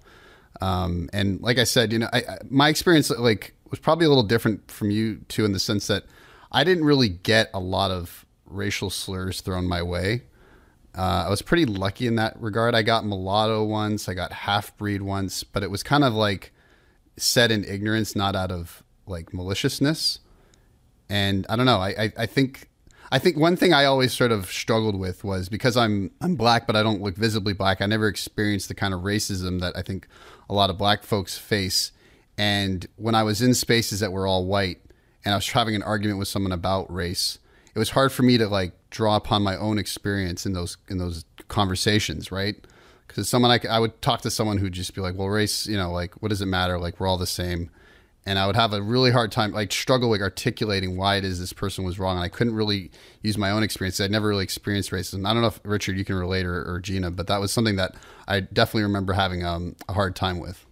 Um, 0.61 1.09
and 1.13 1.41
like 1.41 1.59
I 1.59 1.65
said, 1.65 1.93
you 1.93 2.01
know, 2.01 2.09
I, 2.13 2.19
I, 2.19 2.39
my 2.51 2.69
experience 2.69 3.11
like 3.11 3.55
was 3.71 3.81
probably 3.81 4.07
a 4.07 4.09
little 4.09 4.23
different 4.25 4.71
from 4.71 4.91
you 4.91 5.17
too, 5.29 5.45
in 5.45 5.53
the 5.53 5.59
sense 5.59 5.87
that 5.87 6.05
I 6.53 6.65
didn't 6.65 6.85
really 6.85 7.09
get 7.09 7.51
a 7.55 7.61
lot 7.61 7.91
of 7.91 8.27
racial 8.47 8.91
slurs 8.91 9.41
thrown 9.41 9.67
my 9.67 9.83
way. 9.83 10.23
Uh, 10.95 11.25
I 11.27 11.31
was 11.31 11.41
pretty 11.41 11.65
lucky 11.65 12.07
in 12.07 12.17
that 12.17 12.41
regard. 12.41 12.75
I 12.75 12.83
got 12.83 13.07
mulatto 13.07 13.65
once, 13.65 14.09
I 14.09 14.15
got 14.15 14.33
half 14.33 14.77
breed 14.77 15.01
once, 15.01 15.43
but 15.43 15.63
it 15.63 15.71
was 15.71 15.83
kind 15.83 16.05
of 16.05 16.13
like 16.13 16.53
said 17.17 17.51
in 17.51 17.65
ignorance, 17.65 18.15
not 18.15 18.37
out 18.37 18.51
of 18.51 18.83
like 19.07 19.33
maliciousness. 19.33 20.21
And 21.09 21.47
I 21.49 21.57
don't 21.57 21.67
know. 21.67 21.79
I, 21.79 21.89
I, 21.89 22.13
I 22.19 22.27
think 22.27 22.69
I 23.11 23.19
think 23.19 23.37
one 23.37 23.57
thing 23.57 23.75
I 23.75 23.85
always 23.85 24.15
sort 24.15 24.33
of 24.33 24.51
struggled 24.51 24.99
with 24.99 25.25
was 25.25 25.49
because 25.49 25.77
I'm 25.77 26.11
I'm 26.21 26.37
black, 26.37 26.67
but 26.67 26.77
I 26.77 26.83
don't 26.83 27.03
look 27.03 27.17
visibly 27.17 27.53
black. 27.53 27.81
I 27.81 27.87
never 27.87 28.09
experienced 28.09 28.69
the 28.69 28.75
kind 28.75 28.95
of 28.95 29.01
racism 29.01 29.61
that 29.61 29.77
I 29.77 29.83
think 29.83 30.07
a 30.49 30.55
lot 30.55 30.71
of 30.71 30.79
black 30.79 31.03
folks 31.03 31.37
face. 31.37 31.93
And 32.39 32.87
when 32.97 33.15
I 33.15 33.23
was 33.23 33.43
in 33.43 33.53
spaces 33.55 34.01
that 34.01 34.13
were 34.13 34.27
all 34.27 34.47
white, 34.47 34.81
and 35.25 35.33
I 35.33 35.37
was 35.37 35.49
having 35.49 35.75
an 35.75 35.83
argument 35.83 36.19
with 36.19 36.29
someone 36.29 36.53
about 36.53 36.93
race, 36.93 37.39
it 37.75 37.79
was 37.79 37.91
hard 37.91 38.13
for 38.13 38.23
me 38.23 38.39
to 38.39 38.49
like 38.49 38.73
draw 38.91 39.17
upon 39.17 39.43
my 39.43 39.57
own 39.57 39.79
experience 39.79 40.47
in 40.47 40.53
those 40.53 40.77
in 40.89 40.99
those 40.99 41.25
conversations, 41.49 42.31
right? 42.31 42.57
Because 43.07 43.29
someone 43.29 43.51
I, 43.51 43.61
I 43.69 43.79
would 43.79 44.01
talk 44.01 44.23
to 44.23 44.31
someone 44.31 44.59
who'd 44.59 44.73
just 44.73 44.95
be 44.95 45.01
like, 45.01 45.17
"Well, 45.17 45.29
race, 45.29 45.67
you 45.67 45.77
know, 45.77 45.93
like 45.93 46.15
what 46.23 46.29
does 46.29 46.43
it 46.43 46.47
matter? 46.47 46.79
Like 46.79 47.01
we're 47.01 47.07
all 47.07 47.19
the 47.19 47.27
same." 47.27 47.71
and 48.25 48.39
I 48.39 48.47
would 48.47 48.57
have 48.57 48.73
a 48.73 48.81
really 48.81 49.11
hard 49.11 49.33
time, 49.33 49.53
like 49.53 49.73
struggle 49.73 50.11
like 50.11 50.21
articulating 50.21 50.97
why 50.97 51.17
it 51.17 51.25
is 51.25 51.41
this 51.41 51.53
person 51.53 51.85
was 51.85 51.99
wrong, 51.99 52.17
and 52.17 52.25
I 52.25 52.29
couldn't 52.29 52.55
really 52.55 52.91
use 53.21 53.37
my 53.37 53.51
own 53.51 53.63
experience. 53.63 54.01
I'd 54.01 54.11
never 54.11 54.29
really 54.29 54.45
experienced 54.45 54.91
racism. 54.91 55.27
I 55.27 55.33
don't 55.33 55.43
know 55.43 55.49
if 55.49 55.61
Richard 55.65 55.99
you 55.99 56.05
can 56.05 56.15
relate 56.15 56.47
or, 56.47 56.63
or 56.63 56.81
Gina, 56.81 57.11
but 57.11 57.27
that 57.27 57.41
was 57.41 57.53
something 57.53 57.77
that 57.77 57.97
I 58.29 58.41
definitely 58.41 58.85
remember 58.85 59.15
having 59.15 59.45
um, 59.45 59.75
a 59.89 59.93
hard 59.93 60.15
time 60.15 60.39
with. 60.39 60.65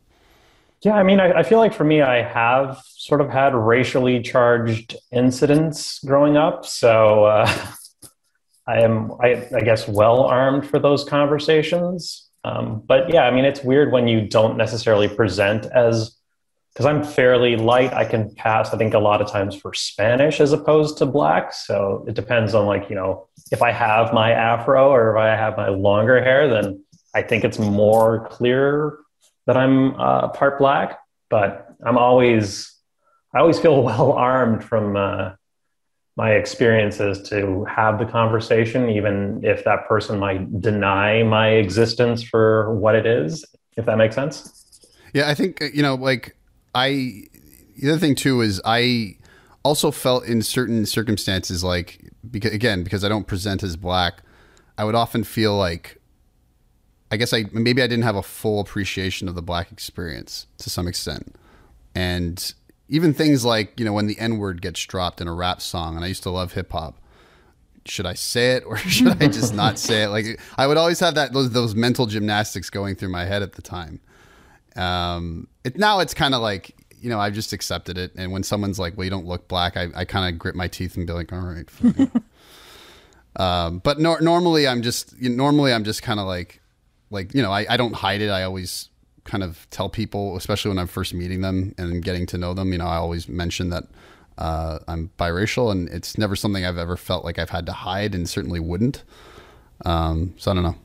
Yeah, 0.83 0.95
I 0.95 1.03
mean, 1.03 1.21
I, 1.21 1.33
I, 1.33 1.43
feel 1.43 1.59
like 1.59 1.75
for 1.75 1.85
me, 1.85 2.01
I 2.01 2.23
have 2.23 2.83
sort 2.87 3.21
of 3.21 3.29
had 3.29 3.55
racially 3.55 4.23
charged 4.23 4.97
incidents 5.13 5.99
growing 6.03 6.39
up, 6.39 6.65
so 6.65 7.25
uh, 7.25 7.65
I 8.67 8.81
am, 8.81 9.13
I, 9.23 9.47
I, 9.55 9.61
guess, 9.61 9.87
well 9.87 10.23
armed 10.23 10.67
for 10.67 10.79
those 10.79 11.05
conversations. 11.05 12.29
Um, 12.45 12.83
but 12.87 13.13
yeah, 13.13 13.25
I 13.25 13.31
mean, 13.31 13.45
it's 13.45 13.63
weird 13.63 13.93
when 13.93 14.09
you 14.09 14.27
don't 14.27 14.57
necessarily 14.57 15.07
present 15.07 15.67
as 15.67 16.17
because 16.73 16.87
I'm 16.87 17.03
fairly 17.03 17.57
light, 17.57 17.93
I 17.93 18.05
can 18.05 18.33
pass, 18.37 18.73
I 18.73 18.79
think, 18.79 18.95
a 18.95 18.99
lot 18.99 19.21
of 19.21 19.29
times 19.29 19.57
for 19.57 19.75
Spanish 19.75 20.41
as 20.41 20.53
opposed 20.53 20.99
to 20.99 21.07
black. 21.07 21.53
So 21.53 22.05
it 22.07 22.15
depends 22.15 22.55
on, 22.55 22.65
like, 22.65 22.89
you 22.89 22.95
know, 22.95 23.29
if 23.51 23.61
I 23.61 23.73
have 23.73 24.15
my 24.15 24.31
afro 24.31 24.89
or 24.89 25.17
if 25.17 25.21
I 25.21 25.29
have 25.31 25.57
my 25.57 25.69
longer 25.69 26.23
hair, 26.23 26.49
then 26.49 26.83
I 27.13 27.23
think 27.23 27.45
it's 27.45 27.59
more 27.59 28.29
clear 28.29 28.99
that 29.51 29.57
I'm 29.57 29.99
uh, 29.99 30.29
part 30.29 30.61
black. 30.61 31.01
But 31.29 31.67
I'm 31.85 31.99
always, 31.99 32.73
I 33.35 33.41
always 33.41 33.59
feel 33.59 33.83
well 33.89 34.13
armed 34.13 34.63
from 34.63 34.97
uh, 34.97 35.33
my 36.17 36.33
experiences 36.33 37.29
to 37.31 37.65
have 37.65 37.99
the 37.99 38.05
conversation, 38.05 38.89
even 38.91 39.41
if 39.43 39.65
that 39.65 39.89
person 39.89 40.21
might 40.21 40.61
deny 40.61 41.25
my 41.25 41.49
existence 41.49 42.23
for 42.23 42.73
what 42.77 42.95
it 42.95 43.07
is, 43.07 43.45
if 43.77 43.87
that 43.87 43.99
makes 43.99 44.15
sense. 44.15 44.87
Yeah, 45.13 45.29
I 45.29 45.35
think, 45.35 45.61
you 45.75 45.83
know, 45.83 45.97
like, 45.97 46.37
I 46.73 47.25
the 47.81 47.91
other 47.91 47.99
thing 47.99 48.15
too 48.15 48.43
is 48.43 48.61
I 48.65 49.17
also 49.65 49.91
felt 49.91 50.25
in 50.27 50.41
certain 50.43 50.87
circumstances 50.87 51.65
like 51.65 52.13
because 52.31 52.53
again 52.53 52.85
because 52.85 53.03
I 53.03 53.09
don't 53.09 53.27
present 53.27 53.65
as 53.65 53.75
black, 53.75 54.23
I 54.79 54.85
would 54.85 54.95
often 54.95 55.25
feel 55.25 55.57
like 55.57 56.00
I 57.11 57.17
guess 57.17 57.33
I 57.33 57.45
maybe 57.53 57.83
I 57.83 57.87
didn't 57.87 58.05
have 58.05 58.17
a 58.17 58.23
full 58.23 58.61
appreciation 58.61 59.29
of 59.29 59.35
the 59.35 59.43
black 59.43 59.73
experience 59.73 60.47
to 60.59 60.71
some 60.71 60.87
extent. 60.87 61.35
And 61.95 62.55
even 62.89 63.15
things 63.15 63.45
like, 63.45 63.79
you 63.79 63.85
know, 63.85 63.93
when 63.93 64.07
the 64.07 64.19
N 64.19 64.39
word 64.39 64.63
gets 64.63 64.85
dropped 64.85 65.21
in 65.21 65.29
a 65.29 65.35
rap 65.35 65.61
song, 65.61 65.97
and 65.97 66.05
I 66.05 66.09
used 66.09 66.23
to 66.25 66.31
love 66.31 66.53
hip 66.53 66.73
hop. 66.73 66.97
Should 67.87 68.05
I 68.05 68.15
say 68.15 68.53
it 68.53 68.65
or 68.67 68.77
should 68.77 69.23
I 69.23 69.27
just 69.27 69.55
not 69.55 69.79
say 69.79 70.05
it? 70.05 70.09
Like 70.09 70.41
I 70.59 70.67
would 70.67 70.77
always 70.77 71.01
have 71.01 71.15
that 71.15 71.33
those 71.33 71.51
those 71.51 71.75
mental 71.75 72.07
gymnastics 72.07 72.71
going 72.71 72.95
through 72.95 73.09
my 73.09 73.25
head 73.25 73.43
at 73.43 73.55
the 73.55 73.63
time. 73.63 74.01
Um, 74.77 75.49
it, 75.65 75.77
now 75.77 76.01
it's 76.01 76.15
kind 76.15 76.35
of 76.35 76.43
like 76.43 76.77
you 77.01 77.09
know 77.09 77.19
I've 77.19 77.35
just 77.35 77.53
accepted 77.53 77.97
it, 77.97 78.13
and 78.17 78.31
when 78.33 78.43
someone's 78.43 78.79
like, 78.79 78.97
"Well, 78.97 79.05
you 79.05 79.11
don't 79.11 79.27
look 79.27 79.49
black," 79.49 79.77
I, 79.77 79.89
I 79.95 80.05
kind 80.05 80.33
of 80.33 80.39
grit 80.39 80.55
my 80.55 80.69
teeth 80.69 80.97
and 80.97 81.07
be 81.07 81.13
like, 81.13 81.33
"All 81.33 81.41
right." 81.41 81.69
um, 83.37 83.79
but 83.79 83.99
nor- 83.99 84.21
normally 84.21 84.69
I'm 84.69 84.83
just 84.83 85.17
you 85.19 85.31
know, 85.31 85.37
normally 85.37 85.73
I'm 85.73 85.85
just 85.85 86.03
kind 86.03 86.21
of 86.21 86.27
like 86.27 86.60
like 87.11 87.35
you 87.35 87.43
know 87.43 87.53
I, 87.53 87.67
I 87.69 87.77
don't 87.77 87.95
hide 87.95 88.21
it. 88.21 88.31
I 88.31 88.43
always 88.43 88.89
kind 89.25 89.43
of 89.43 89.69
tell 89.71 89.89
people, 89.89 90.37
especially 90.37 90.71
when 90.71 90.79
I'm 90.79 90.87
first 90.87 91.15
meeting 91.15 91.41
them 91.41 91.75
and 91.79 92.03
getting 92.03 92.27
to 92.27 92.39
know 92.39 92.55
them. 92.55 92.73
You 92.73 92.79
know, 92.79 92.87
I 92.87 92.97
always 92.97 93.29
mention 93.29 93.71
that 93.71 93.85
uh, 94.39 94.79
I'm 94.89 95.11
biracial, 95.19 95.71
and 95.71 95.89
it's 95.89 96.17
never 96.17 96.35
something 96.35 96.65
I've 96.65 96.79
ever 96.79 96.97
felt 96.97 97.25
like 97.25 97.39
I've 97.39 97.51
had 97.51 97.67
to 97.67 97.73
hide, 97.73 98.15
and 98.15 98.29
certainly 98.29 98.61
wouldn't. 98.61 99.05
Um, 99.85 100.35
so 100.37 100.51
I 100.51 100.55
don't 100.55 100.63
know. 100.63 100.77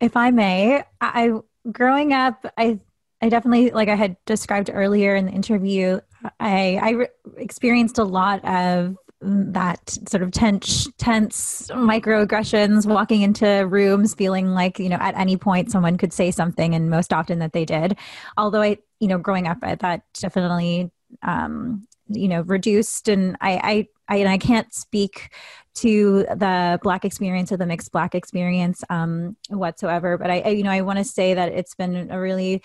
If, 0.00 0.16
I 0.16 0.30
may, 0.30 0.84
I 1.00 1.32
growing 1.70 2.12
up, 2.12 2.46
I 2.56 2.80
I 3.20 3.28
definitely, 3.28 3.70
like 3.70 3.88
I 3.88 3.94
had 3.94 4.16
described 4.26 4.70
earlier 4.72 5.16
in 5.16 5.26
the 5.26 5.32
interview, 5.32 6.00
I, 6.38 6.78
I 6.82 6.90
re- 6.90 7.08
experienced 7.36 7.98
a 7.98 8.04
lot 8.04 8.44
of 8.44 8.96
that 9.20 9.98
sort 10.08 10.22
of 10.22 10.30
tense, 10.30 10.88
tense 10.98 11.68
microaggressions, 11.72 12.86
walking 12.86 13.22
into 13.22 13.66
rooms, 13.66 14.14
feeling 14.14 14.48
like, 14.48 14.78
you 14.78 14.88
know, 14.88 14.98
at 15.00 15.16
any 15.16 15.36
point 15.36 15.70
someone 15.70 15.96
could 15.96 16.12
say 16.12 16.30
something, 16.30 16.74
and 16.74 16.90
most 16.90 17.12
often 17.12 17.38
that 17.38 17.52
they 17.52 17.64
did. 17.64 17.96
Although 18.36 18.62
I, 18.62 18.78
you 19.00 19.08
know, 19.08 19.18
growing 19.18 19.46
up, 19.46 19.58
I, 19.62 19.74
that 19.76 20.02
definitely, 20.20 20.90
um, 21.22 21.86
you 22.08 22.28
know, 22.28 22.42
reduced. 22.42 23.08
And 23.08 23.36
I, 23.40 23.88
I, 24.08 24.14
I, 24.14 24.16
and 24.18 24.28
I 24.28 24.38
can't 24.38 24.72
speak 24.72 25.32
to 25.76 26.24
the 26.24 26.78
black 26.82 27.04
experience 27.04 27.52
or 27.52 27.56
the 27.56 27.66
mixed 27.66 27.92
black 27.92 28.14
experience 28.14 28.82
um, 28.90 29.36
whatsoever. 29.48 30.16
But 30.18 30.30
I, 30.30 30.40
I 30.40 30.48
you 30.48 30.62
know, 30.62 30.70
I 30.70 30.82
want 30.82 30.98
to 30.98 31.04
say 31.04 31.34
that 31.34 31.52
it's 31.52 31.74
been 31.74 32.10
a 32.10 32.20
really 32.20 32.62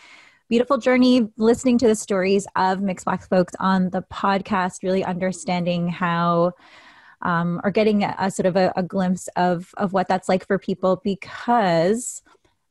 beautiful 0.52 0.78
journey 0.78 1.30
listening 1.38 1.78
to 1.78 1.88
the 1.88 1.96
stories 1.96 2.46
of 2.58 2.82
mixed 2.82 3.06
black 3.06 3.26
folks 3.30 3.54
on 3.62 3.90
the 3.92 4.02
podcast, 4.02 4.84
really 4.84 5.02
understanding 5.02 5.88
how 5.88 6.52
um, 7.22 7.62
or 7.64 7.72
getting 7.72 8.04
a, 8.04 8.14
a 8.20 8.30
sort 8.30 8.46
of 8.46 8.58
a, 8.58 8.74
a, 8.76 8.84
glimpse 8.84 9.30
of 9.38 9.74
of 9.78 9.94
what 9.94 10.10
that's 10.10 10.28
like 10.28 10.46
for 10.46 10.60
people 10.60 11.00
because 11.06 12.22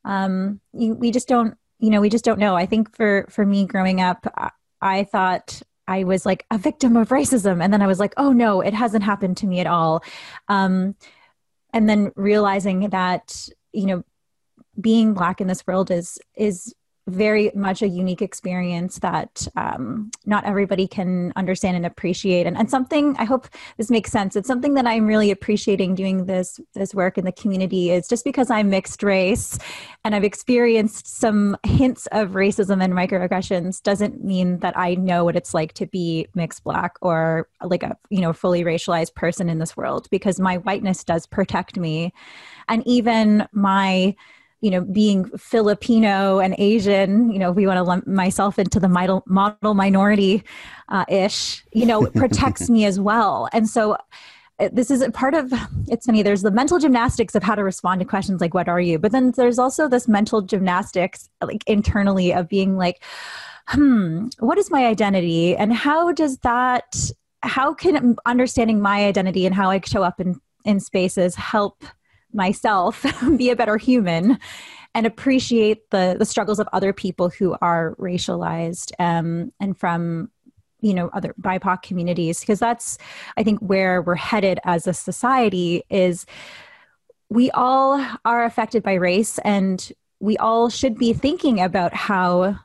um, 0.05 0.59
you, 0.73 0.93
we 0.93 1.09
just 1.09 1.27
don't 1.27 1.55
you 1.79 1.89
know 1.89 2.01
we 2.01 2.09
just 2.09 2.23
don't 2.23 2.37
know. 2.37 2.55
I 2.55 2.67
think 2.67 2.95
for 2.95 3.25
for 3.31 3.47
me 3.47 3.65
growing 3.65 3.99
up, 3.99 4.27
I, 4.37 4.51
I 4.79 5.03
thought 5.05 5.63
I 5.87 6.03
was 6.03 6.23
like 6.23 6.45
a 6.51 6.59
victim 6.59 6.95
of 6.95 7.09
racism, 7.09 7.63
and 7.63 7.73
then 7.73 7.81
I 7.81 7.87
was 7.87 7.97
like, 7.99 8.13
oh 8.15 8.31
no, 8.31 8.61
it 8.61 8.75
hasn't 8.75 9.03
happened 9.03 9.37
to 9.37 9.47
me 9.47 9.59
at 9.59 9.65
all. 9.65 10.03
Um, 10.49 10.95
and 11.73 11.89
then 11.89 12.11
realizing 12.15 12.89
that 12.89 13.49
you 13.73 13.87
know 13.87 14.03
being 14.79 15.15
black 15.15 15.41
in 15.41 15.47
this 15.47 15.65
world 15.65 15.89
is 15.89 16.19
is 16.35 16.75
very 17.11 17.51
much 17.55 17.81
a 17.81 17.87
unique 17.87 18.21
experience 18.21 18.99
that 18.99 19.47
um, 19.55 20.11
not 20.25 20.45
everybody 20.45 20.87
can 20.87 21.33
understand 21.35 21.75
and 21.77 21.85
appreciate. 21.85 22.47
And, 22.47 22.57
and 22.57 22.69
something 22.69 23.15
i 23.17 23.25
hope 23.25 23.47
this 23.77 23.89
makes 23.89 24.11
sense. 24.11 24.35
It's 24.35 24.47
something 24.47 24.73
that 24.75 24.87
i'm 24.87 25.05
really 25.05 25.31
appreciating 25.31 25.95
doing 25.95 26.25
this 26.25 26.59
this 26.73 26.93
work 26.93 27.17
in 27.17 27.25
the 27.25 27.31
community 27.31 27.91
is 27.91 28.07
just 28.07 28.23
because 28.23 28.49
i'm 28.49 28.69
mixed 28.69 29.03
race 29.03 29.57
and 30.03 30.15
i've 30.15 30.23
experienced 30.23 31.07
some 31.07 31.57
hints 31.63 32.07
of 32.11 32.31
racism 32.31 32.83
and 32.83 32.93
microaggressions 32.93 33.81
doesn't 33.81 34.23
mean 34.23 34.59
that 34.59 34.77
i 34.77 34.95
know 34.95 35.23
what 35.25 35.35
it's 35.35 35.53
like 35.53 35.73
to 35.73 35.85
be 35.87 36.27
mixed 36.35 36.63
black 36.63 36.95
or 37.01 37.47
like 37.63 37.83
a 37.83 37.97
you 38.09 38.21
know 38.21 38.33
fully 38.33 38.63
racialized 38.63 39.13
person 39.15 39.49
in 39.49 39.59
this 39.59 39.75
world 39.75 40.07
because 40.09 40.39
my 40.39 40.57
whiteness 40.57 41.03
does 41.03 41.25
protect 41.25 41.77
me. 41.77 42.13
And 42.67 42.85
even 42.85 43.47
my 43.51 44.15
you 44.61 44.69
know, 44.69 44.81
being 44.81 45.25
Filipino 45.37 46.39
and 46.39 46.55
Asian, 46.57 47.31
you 47.31 47.39
know, 47.39 47.49
if 47.49 47.55
we 47.55 47.65
want 47.65 47.77
to 47.77 47.83
lump 47.83 48.07
myself 48.07 48.59
into 48.59 48.79
the 48.79 48.87
model, 48.87 49.23
model 49.25 49.73
minority 49.73 50.43
uh, 50.89 51.03
ish, 51.09 51.63
you 51.73 51.85
know, 51.85 52.05
protects 52.11 52.69
me 52.75 52.85
as 52.85 52.99
well. 52.99 53.49
And 53.53 53.67
so 53.67 53.97
uh, 54.61 54.69
this 54.71 54.91
is 54.91 55.01
a 55.01 55.09
part 55.09 55.33
of 55.33 55.51
it's 55.87 56.05
funny 56.05 56.21
there's 56.21 56.43
the 56.43 56.51
mental 56.51 56.77
gymnastics 56.77 57.33
of 57.33 57.41
how 57.41 57.55
to 57.55 57.63
respond 57.63 57.99
to 57.99 58.05
questions 58.05 58.41
like 58.41 58.53
what 58.53 58.69
are 58.69 58.79
you 58.79 58.99
but 58.99 59.11
then 59.11 59.31
there's 59.31 59.57
also 59.57 59.87
this 59.87 60.07
mental 60.07 60.41
gymnastics 60.41 61.29
like 61.41 61.63
internally 61.65 62.31
of 62.31 62.47
being 62.47 62.77
like 62.77 63.01
hmm 63.67 64.27
what 64.39 64.59
is 64.59 64.69
my 64.69 64.85
identity 64.85 65.55
and 65.55 65.73
how 65.73 66.11
does 66.11 66.37
that 66.39 66.95
how 67.41 67.73
can 67.73 68.15
understanding 68.25 68.79
my 68.79 69.05
identity 69.05 69.47
and 69.47 69.55
how 69.55 69.71
i 69.71 69.79
show 69.79 70.03
up 70.03 70.19
in 70.19 70.39
in 70.63 70.79
spaces 70.79 71.33
help 71.33 71.83
myself 72.33 73.05
be 73.37 73.49
a 73.49 73.55
better 73.55 73.77
human 73.77 74.37
and 74.93 75.05
appreciate 75.05 75.89
the 75.89 76.15
the 76.17 76.25
struggles 76.25 76.59
of 76.59 76.67
other 76.73 76.93
people 76.93 77.29
who 77.29 77.55
are 77.61 77.95
racialized 77.95 78.91
um, 78.99 79.51
and 79.59 79.77
from 79.77 80.29
you 80.81 80.93
know 80.93 81.09
other 81.13 81.33
bipoc 81.39 81.81
communities 81.83 82.39
because 82.39 82.59
that's 82.59 82.97
i 83.37 83.43
think 83.43 83.59
where 83.59 84.01
we're 84.01 84.15
headed 84.15 84.59
as 84.65 84.87
a 84.87 84.93
society 84.93 85.83
is 85.89 86.25
we 87.29 87.49
all 87.51 88.05
are 88.25 88.43
affected 88.43 88.83
by 88.83 88.93
race 88.93 89.39
and 89.39 89.91
we 90.19 90.37
all 90.37 90.69
should 90.69 90.97
be 90.97 91.13
thinking 91.13 91.59
about 91.61 91.93
how 91.93 92.55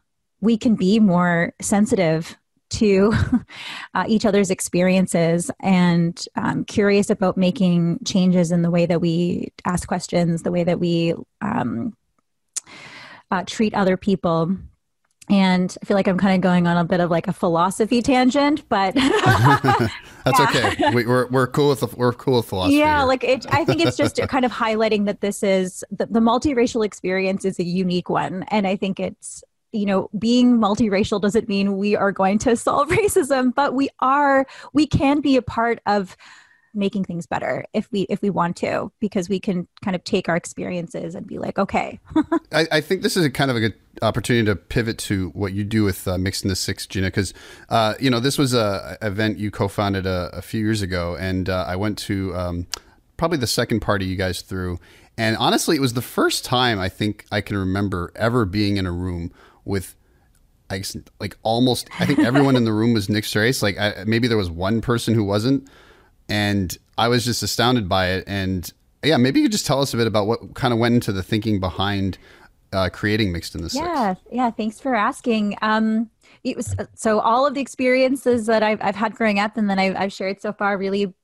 we 0.40 0.56
can 0.56 0.74
be 0.74 0.98
more 0.98 1.54
sensitive 1.60 2.36
to 2.68 3.12
uh, 3.94 4.04
each 4.08 4.24
other's 4.24 4.50
experiences 4.50 5.50
and 5.60 6.24
um, 6.36 6.64
curious 6.64 7.10
about 7.10 7.36
making 7.36 8.00
changes 8.04 8.52
in 8.52 8.62
the 8.62 8.70
way 8.70 8.86
that 8.86 9.00
we 9.00 9.52
ask 9.64 9.86
questions, 9.86 10.42
the 10.42 10.52
way 10.52 10.64
that 10.64 10.80
we 10.80 11.14
um, 11.40 11.96
uh, 13.30 13.44
treat 13.46 13.74
other 13.74 13.96
people. 13.96 14.56
and 15.28 15.76
I 15.82 15.86
feel 15.86 15.96
like 15.96 16.06
I'm 16.06 16.18
kind 16.18 16.36
of 16.36 16.40
going 16.40 16.66
on 16.66 16.76
a 16.76 16.84
bit 16.84 17.00
of 17.00 17.10
like 17.10 17.26
a 17.26 17.32
philosophy 17.32 18.00
tangent, 18.00 18.68
but 18.68 18.94
that's 20.24 20.40
okay. 20.40 20.94
We, 20.94 21.04
are 21.04 21.26
we're 21.28 21.48
cool 21.48 21.70
with 21.70 21.80
the, 21.80 21.88
we're 21.96 22.12
cool 22.12 22.36
with 22.36 22.46
philosophy. 22.46 22.76
Yeah, 22.76 23.00
here. 23.00 23.08
like 23.08 23.24
it, 23.24 23.46
I 23.52 23.64
think 23.64 23.84
it's 23.84 23.96
just 23.96 24.20
kind 24.28 24.44
of 24.44 24.52
highlighting 24.52 25.06
that 25.06 25.20
this 25.20 25.42
is 25.42 25.82
the, 25.90 26.06
the 26.06 26.20
multiracial 26.20 26.84
experience 26.84 27.44
is 27.44 27.58
a 27.58 27.64
unique 27.64 28.08
one, 28.08 28.44
and 28.48 28.66
I 28.66 28.76
think 28.76 29.00
it's 29.00 29.42
you 29.76 29.86
know 29.86 30.10
being 30.18 30.58
multiracial 30.58 31.20
doesn't 31.20 31.48
mean 31.48 31.76
we 31.76 31.94
are 31.94 32.12
going 32.12 32.38
to 32.38 32.56
solve 32.56 32.88
racism, 33.02 33.54
but 33.54 33.74
we 33.74 33.88
are 34.00 34.46
we 34.72 34.86
can 34.86 35.20
be 35.20 35.36
a 35.36 35.42
part 35.42 35.80
of 35.86 36.16
making 36.76 37.04
things 37.04 37.26
better 37.26 37.64
if 37.72 37.90
we 37.90 38.02
if 38.02 38.20
we 38.22 38.30
want 38.30 38.56
to 38.56 38.92
because 39.00 39.28
we 39.28 39.40
can 39.40 39.66
kind 39.82 39.96
of 39.96 40.04
take 40.04 40.28
our 40.28 40.36
experiences 40.36 41.14
and 41.14 41.26
be 41.26 41.38
like 41.38 41.58
okay. 41.58 41.98
I, 42.52 42.66
I, 42.70 42.80
think 42.82 43.02
this 43.02 43.16
is 43.16 43.24
a 43.24 43.30
kind 43.30 43.50
of 43.50 43.56
a 43.56 43.60
good 43.60 43.74
opportunity 44.02 44.44
to 44.46 44.54
pivot 44.54 44.98
to 44.98 45.30
what 45.30 45.54
you 45.54 45.64
do 45.64 45.82
with 45.82 46.06
uh, 46.06 46.18
mixed 46.18 46.44
in 46.44 46.48
the 46.48 46.56
six 46.56 46.86
gina 46.86 47.08
because 47.08 47.32
uh, 47.70 47.94
you 47.98 48.10
know 48.10 48.20
this 48.20 48.36
was 48.36 48.52
a 48.52 48.98
event 49.00 49.38
you 49.38 49.50
co-founded 49.50 50.06
a, 50.06 50.30
a 50.34 50.42
few 50.42 50.60
years 50.62 50.82
ago 50.82 51.16
and 51.18 51.48
uh, 51.48 51.64
i 51.66 51.74
went 51.74 51.96
to 51.98 52.34
um, 52.36 52.66
probably 53.16 53.38
the 53.38 53.46
second 53.46 53.80
party 53.80 54.04
you 54.04 54.16
guys 54.16 54.42
threw. 54.42 54.78
And 55.18 55.36
honestly 55.38 55.76
it 55.76 55.80
was 55.80 55.94
the 55.94 56.02
first 56.02 56.44
time 56.44 56.78
i 56.78 56.90
think 56.90 57.24
i 57.32 57.40
can 57.40 57.56
remember 57.56 58.12
ever 58.14 58.44
being 58.44 58.76
in 58.76 58.84
a 58.84 58.92
room 58.92 59.32
with 59.66 59.94
I 60.70 60.82
like 61.20 61.36
almost 61.42 61.88
I 62.00 62.06
think 62.06 62.18
everyone 62.20 62.56
in 62.56 62.64
the 62.64 62.72
room 62.72 62.92
was 62.92 63.08
mixed 63.08 63.34
race. 63.34 63.62
Like 63.62 63.78
I, 63.78 64.04
maybe 64.06 64.28
there 64.28 64.36
was 64.36 64.50
one 64.50 64.80
person 64.80 65.14
who 65.14 65.24
wasn't, 65.24 65.68
and 66.28 66.76
I 66.98 67.08
was 67.08 67.24
just 67.24 67.42
astounded 67.42 67.88
by 67.88 68.08
it. 68.08 68.24
And 68.26 68.72
yeah, 69.04 69.16
maybe 69.16 69.40
you 69.40 69.44
could 69.44 69.52
just 69.52 69.66
tell 69.66 69.80
us 69.80 69.94
a 69.94 69.96
bit 69.96 70.06
about 70.06 70.26
what 70.26 70.54
kind 70.54 70.72
of 70.72 70.80
went 70.80 70.94
into 70.94 71.12
the 71.12 71.22
thinking 71.22 71.60
behind 71.60 72.18
uh, 72.72 72.88
creating 72.92 73.32
Mixed 73.32 73.54
in 73.54 73.62
the 73.62 73.70
Six. 73.70 73.84
Yeah, 73.84 74.14
yeah. 74.32 74.50
Thanks 74.50 74.80
for 74.80 74.94
asking. 74.94 75.56
Um, 75.62 76.10
it 76.42 76.56
was 76.56 76.74
so 76.94 77.20
all 77.20 77.46
of 77.46 77.54
the 77.54 77.60
experiences 77.60 78.46
that 78.46 78.62
I've 78.62 78.80
I've 78.82 78.96
had 78.96 79.14
growing 79.14 79.38
up 79.38 79.56
and 79.56 79.70
then 79.70 79.78
I've, 79.78 79.96
I've 79.96 80.12
shared 80.12 80.40
so 80.40 80.52
far 80.52 80.76
really 80.76 81.14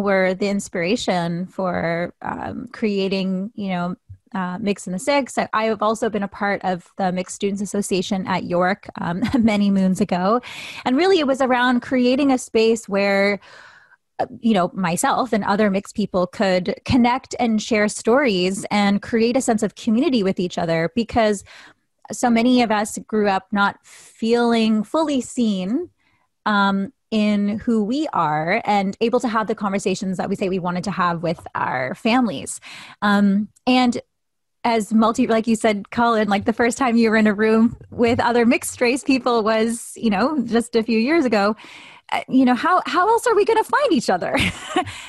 were 0.00 0.34
the 0.34 0.48
inspiration 0.48 1.46
for 1.46 2.12
um, 2.22 2.68
creating, 2.72 3.52
you 3.54 3.68
know, 3.68 3.96
uh, 4.34 4.58
Mixed 4.60 4.86
in 4.86 4.92
the 4.92 4.98
Six. 4.98 5.38
I, 5.38 5.48
I, 5.52 5.64
have 5.64 5.82
also 5.82 6.10
been 6.10 6.22
a 6.22 6.28
part 6.28 6.60
of 6.64 6.92
the 6.96 7.12
Mixed 7.12 7.36
Students 7.36 7.62
Association 7.62 8.26
at 8.26 8.44
York 8.44 8.88
um, 9.00 9.22
many 9.38 9.70
moons 9.70 10.00
ago. 10.00 10.40
And 10.84 10.96
really, 10.96 11.18
it 11.18 11.26
was 11.26 11.40
around 11.40 11.80
creating 11.80 12.32
a 12.32 12.38
space 12.38 12.88
where 12.88 13.40
you 14.40 14.54
know 14.54 14.70
myself 14.74 15.32
and 15.32 15.44
other 15.44 15.70
mixed 15.70 15.96
people 15.96 16.26
could 16.26 16.74
connect 16.84 17.34
and 17.40 17.60
share 17.60 17.88
stories 17.88 18.64
and 18.70 19.02
create 19.02 19.36
a 19.36 19.40
sense 19.40 19.62
of 19.62 19.74
community 19.74 20.22
with 20.22 20.38
each 20.38 20.56
other 20.56 20.90
because 20.94 21.42
so 22.12 22.30
many 22.30 22.62
of 22.62 22.70
us 22.70 22.98
grew 23.06 23.28
up 23.28 23.46
not 23.50 23.76
feeling 23.84 24.84
fully 24.84 25.20
seen 25.20 25.90
um, 26.46 26.92
in 27.10 27.58
who 27.60 27.82
we 27.82 28.06
are 28.12 28.62
and 28.64 28.96
able 29.00 29.20
to 29.20 29.28
have 29.28 29.46
the 29.46 29.54
conversations 29.54 30.16
that 30.16 30.28
we 30.28 30.36
say 30.36 30.48
we 30.48 30.58
wanted 30.58 30.84
to 30.84 30.90
have 30.90 31.22
with 31.22 31.44
our 31.54 31.94
families 31.94 32.60
um, 33.02 33.48
and 33.66 34.00
as 34.64 34.92
multi 34.92 35.26
like 35.26 35.46
you 35.46 35.54
said 35.54 35.90
colin 35.90 36.28
like 36.28 36.46
the 36.46 36.52
first 36.52 36.78
time 36.78 36.96
you 36.96 37.10
were 37.10 37.16
in 37.16 37.26
a 37.26 37.34
room 37.34 37.76
with 37.90 38.18
other 38.18 38.46
mixed 38.46 38.80
race 38.80 39.04
people 39.04 39.42
was 39.42 39.92
you 39.96 40.10
know 40.10 40.40
just 40.42 40.74
a 40.74 40.82
few 40.82 40.98
years 40.98 41.24
ago. 41.24 41.54
Uh, 42.12 42.20
you 42.28 42.44
know 42.44 42.54
how 42.54 42.82
how 42.84 43.08
else 43.08 43.26
are 43.26 43.34
we 43.34 43.46
going 43.46 43.62
to 43.62 43.68
find 43.68 43.92
each 43.92 44.10
other? 44.10 44.36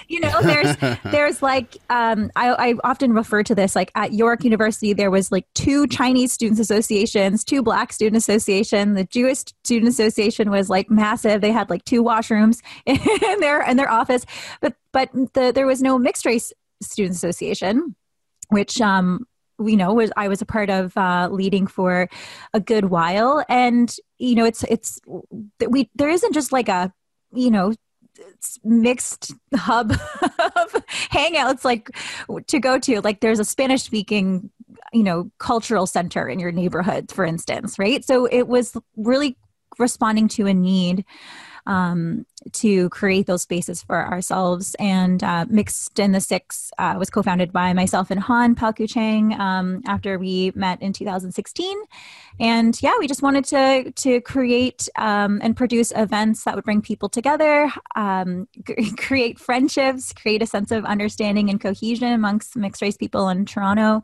You 0.07 0.19
know 0.19 0.41
there's 0.43 0.77
there's 1.03 1.41
like 1.41 1.77
um, 1.89 2.31
I, 2.35 2.69
I 2.69 2.73
often 2.83 3.11
refer 3.11 3.41
to 3.43 3.55
this 3.55 3.75
like 3.75 3.91
at 3.95 4.13
york 4.13 4.43
university 4.43 4.93
there 4.93 5.09
was 5.09 5.31
like 5.31 5.45
two 5.55 5.87
chinese 5.87 6.31
students 6.31 6.59
associations 6.59 7.43
two 7.43 7.63
black 7.63 7.91
student 7.91 8.17
association. 8.17 8.93
The 8.93 9.03
jewish 9.05 9.39
student 9.63 9.89
association 9.89 10.51
was 10.51 10.69
like 10.69 10.91
massive. 10.91 11.41
They 11.41 11.51
had 11.51 11.71
like 11.71 11.85
two 11.85 12.03
washrooms 12.03 12.61
in 12.85 13.39
their 13.39 13.67
in 13.67 13.77
their 13.77 13.89
office. 13.89 14.25
But 14.61 14.75
but 14.91 15.09
the, 15.33 15.51
there 15.53 15.65
was 15.65 15.81
no 15.81 15.97
mixed 15.97 16.25
race 16.25 16.53
student 16.81 17.15
association 17.15 17.95
which 18.49 18.79
um 18.79 19.25
you 19.59 19.77
know 19.77 19.93
was 19.93 20.11
i 20.17 20.27
was 20.27 20.41
a 20.41 20.45
part 20.45 20.69
of 20.69 20.95
uh, 20.97 21.29
leading 21.31 21.67
for 21.67 22.09
a 22.53 22.59
good 22.59 22.85
while. 22.85 23.43
And 23.49 23.95
you 24.17 24.35
know 24.35 24.45
it's 24.45 24.63
it's 24.63 24.99
we 25.67 25.89
there 25.95 26.09
isn't 26.09 26.33
just 26.33 26.51
like 26.51 26.69
a 26.69 26.91
you 27.31 27.51
know 27.51 27.73
mixed 28.63 29.33
hub 29.53 29.91
of 30.21 30.85
hangouts 31.11 31.65
like 31.65 31.89
to 32.47 32.59
go 32.59 32.79
to. 32.79 33.01
Like 33.01 33.19
there's 33.19 33.39
a 33.39 33.45
spanish 33.45 33.83
speaking 33.83 34.49
you 34.93 35.03
know 35.03 35.29
cultural 35.37 35.85
center 35.85 36.27
in 36.27 36.39
your 36.39 36.51
neighborhood 36.51 37.11
for 37.11 37.25
instance 37.25 37.77
right? 37.77 38.03
So 38.05 38.25
it 38.25 38.47
was 38.47 38.75
really 38.95 39.37
responding 39.77 40.29
to 40.29 40.47
a 40.47 40.53
need 40.53 41.03
um, 41.65 42.25
to 42.51 42.89
create 42.89 43.25
those 43.25 43.41
spaces 43.41 43.81
for 43.81 44.05
ourselves. 44.05 44.75
And 44.79 45.23
uh, 45.23 45.45
Mixed 45.49 45.97
in 45.99 46.11
the 46.11 46.21
Six 46.21 46.71
uh, 46.77 46.95
was 46.97 47.09
co 47.09 47.23
founded 47.23 47.51
by 47.51 47.73
myself 47.73 48.11
and 48.11 48.19
Han 48.19 48.55
Palku 48.55 48.87
Chang 48.89 49.39
um, 49.39 49.81
after 49.85 50.19
we 50.19 50.51
met 50.55 50.81
in 50.81 50.93
2016. 50.93 51.77
And 52.39 52.81
yeah, 52.81 52.93
we 52.99 53.07
just 53.07 53.21
wanted 53.21 53.45
to, 53.45 53.91
to 53.91 54.21
create 54.21 54.89
um, 54.97 55.39
and 55.41 55.55
produce 55.55 55.91
events 55.95 56.43
that 56.43 56.55
would 56.55 56.65
bring 56.65 56.81
people 56.81 57.09
together, 57.09 57.71
um, 57.95 58.47
create 58.97 59.39
friendships, 59.39 60.13
create 60.13 60.41
a 60.41 60.47
sense 60.47 60.71
of 60.71 60.85
understanding 60.85 61.49
and 61.49 61.59
cohesion 61.59 62.11
amongst 62.13 62.55
mixed 62.55 62.81
race 62.81 62.97
people 62.97 63.29
in 63.29 63.45
Toronto. 63.45 64.03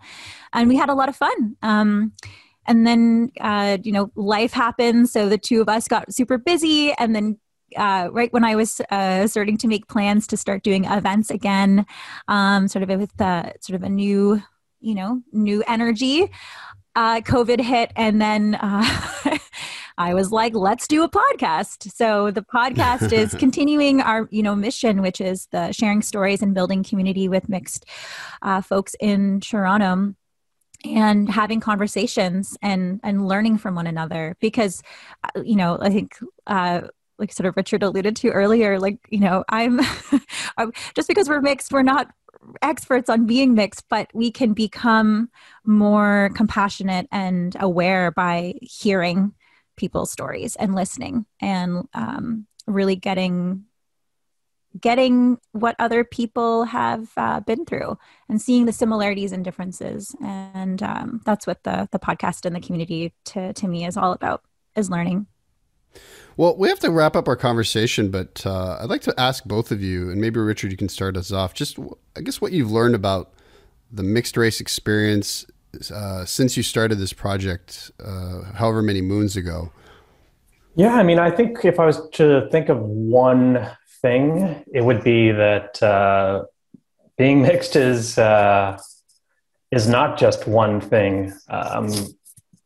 And 0.54 0.68
we 0.68 0.78
had 0.78 0.90
a 0.90 0.96
lot 0.96 1.10
of 1.10 1.16
fun 1.16 1.58
um, 1.62 2.14
and 2.68 2.86
then 2.86 3.32
uh, 3.40 3.78
you 3.84 3.92
know 3.92 4.12
life 4.16 4.54
happened 4.54 5.10
so 5.10 5.28
the 5.28 5.38
two 5.38 5.62
of 5.62 5.70
us 5.70 5.88
got 5.88 6.14
super 6.14 6.38
busy 6.38 6.94
and 6.94 7.16
then 7.16 7.38
uh, 7.78 8.10
right 8.12 8.32
when 8.34 8.44
I 8.44 8.56
was 8.56 8.82
uh, 8.90 9.28
starting 9.28 9.58
to 9.58 9.68
make 9.68 9.88
plans 9.88 10.28
to 10.28 10.38
start 10.38 10.64
doing 10.64 10.86
events 10.86 11.30
again, 11.30 11.86
um, 12.28 12.68
sort 12.68 12.90
of 12.90 13.00
with 13.00 13.20
uh, 13.22 13.52
sort 13.62 13.76
of 13.76 13.84
a 13.84 13.90
new, 13.90 14.42
you 14.80 14.96
know, 14.96 15.22
new 15.32 15.64
energy. 15.68 16.30
Uh, 16.94 17.22
COVID 17.22 17.62
hit, 17.62 17.94
and 17.96 18.22
then 18.22 18.56
uh, 18.56 18.84
I 19.98 20.14
was 20.14 20.30
like, 20.30 20.54
"Let's 20.54 20.88
do 20.90 21.04
a 21.04 21.10
podcast." 21.10 21.90
So 21.90 22.32
the 22.32 22.42
podcast 22.42 23.14
is 23.14 23.34
continuing 23.40 24.02
our, 24.02 24.28
you 24.30 24.44
know, 24.44 24.56
mission, 24.56 25.02
which 25.02 25.22
is 25.22 25.48
the 25.52 25.72
sharing 25.72 26.02
stories 26.02 26.42
and 26.42 26.54
building 26.54 26.84
community 26.84 27.30
with 27.30 27.48
mixed 27.48 27.86
uh, 28.42 28.60
folks 28.60 28.94
in 29.00 29.40
Toronto 29.40 30.16
and 30.86 31.30
having 31.30 31.60
conversations 31.60 32.58
and 32.62 33.00
and 33.04 33.28
learning 33.28 33.58
from 33.58 33.76
one 33.76 33.88
another 33.88 34.36
because 34.40 34.82
you 35.44 35.56
know 35.56 35.78
i 35.82 35.90
think 35.90 36.18
uh, 36.48 36.82
like 37.22 37.32
sort 37.32 37.48
of 37.48 37.56
Richard 37.56 37.84
alluded 37.84 38.18
to 38.18 38.30
earlier, 38.30 38.80
like, 38.80 38.98
you 39.10 39.20
know, 39.20 39.46
I'm, 39.50 39.80
just 40.96 41.08
because 41.08 41.30
we're 41.30 41.40
mixed, 41.40 41.72
we're 41.72 41.84
not 41.84 42.12
experts 42.62 43.10
on 43.10 43.26
being 43.26 43.54
mixed, 43.54 43.88
but 43.88 44.10
we 44.14 44.32
can 44.32 44.54
become 44.54 45.30
more 45.64 46.32
compassionate 46.36 47.08
and 47.12 47.56
aware 47.60 48.12
by 48.12 48.56
hearing 48.62 49.34
people's 49.78 50.12
stories 50.12 50.56
and 50.56 50.76
listening 50.76 51.26
and 51.40 51.88
um, 51.94 52.48
really 52.68 52.96
getting 52.96 53.66
getting 54.80 55.38
what 55.52 55.76
other 55.80 56.06
people 56.06 56.64
have 56.64 57.10
uh, 57.18 57.42
been 57.42 57.66
through 57.66 57.98
and 58.30 58.42
seeing 58.42 58.66
the 58.66 58.72
similarities 58.72 59.34
and 59.34 59.44
differences. 59.44 60.16
And 60.22 60.82
um, 60.82 61.22
that's 61.26 61.46
what 61.46 61.64
the 61.64 61.90
the 61.92 62.00
podcast 62.00 62.46
and 62.46 62.56
the 62.56 62.62
community 62.62 63.14
to 63.26 63.54
to 63.54 63.68
me 63.68 63.86
is 63.86 63.98
all 63.98 64.14
about 64.14 64.44
is 64.76 64.90
learning 64.90 65.28
well, 66.42 66.58
we 66.58 66.70
have 66.70 66.80
to 66.80 66.90
wrap 66.90 67.16
up 67.16 67.28
our 67.28 67.36
conversation, 67.36 68.10
but 68.10 68.44
uh, 68.48 68.80
I'd 68.82 68.90
like 68.90 69.02
to 69.02 69.14
ask 69.16 69.44
both 69.44 69.72
of 69.72 69.84
you, 69.84 70.10
and 70.10 70.20
maybe 70.20 70.40
Richard, 70.40 70.72
you 70.72 70.78
can 70.78 70.90
start 70.90 71.16
us 71.16 71.32
off. 71.32 71.54
Just, 71.54 71.78
I 72.16 72.22
guess, 72.22 72.42
what 72.42 72.52
you've 72.52 72.72
learned 72.72 72.96
about 72.96 73.32
the 73.92 74.02
mixed 74.02 74.36
race 74.36 74.60
experience 74.60 75.46
uh, 75.94 76.26
since 76.26 76.58
you 76.58 76.64
started 76.64 76.98
this 76.98 77.14
project, 77.14 77.92
uh, 78.04 78.54
however 78.56 78.82
many 78.82 79.02
moons 79.02 79.36
ago. 79.36 79.72
Yeah, 80.74 80.96
I 80.96 81.04
mean, 81.04 81.20
I 81.20 81.30
think 81.30 81.64
if 81.64 81.80
I 81.80 81.86
was 81.86 82.10
to 82.14 82.50
think 82.50 82.70
of 82.70 82.80
one 82.80 83.70
thing, 84.02 84.66
it 84.74 84.84
would 84.84 85.04
be 85.04 85.32
that 85.32 85.84
uh, 85.84 86.46
being 87.20 87.42
mixed 87.44 87.76
is 87.76 88.18
uh, 88.18 88.80
is 89.70 89.88
not 89.88 90.18
just 90.18 90.48
one 90.48 90.82
thing. 90.82 91.34
Um, 91.50 91.94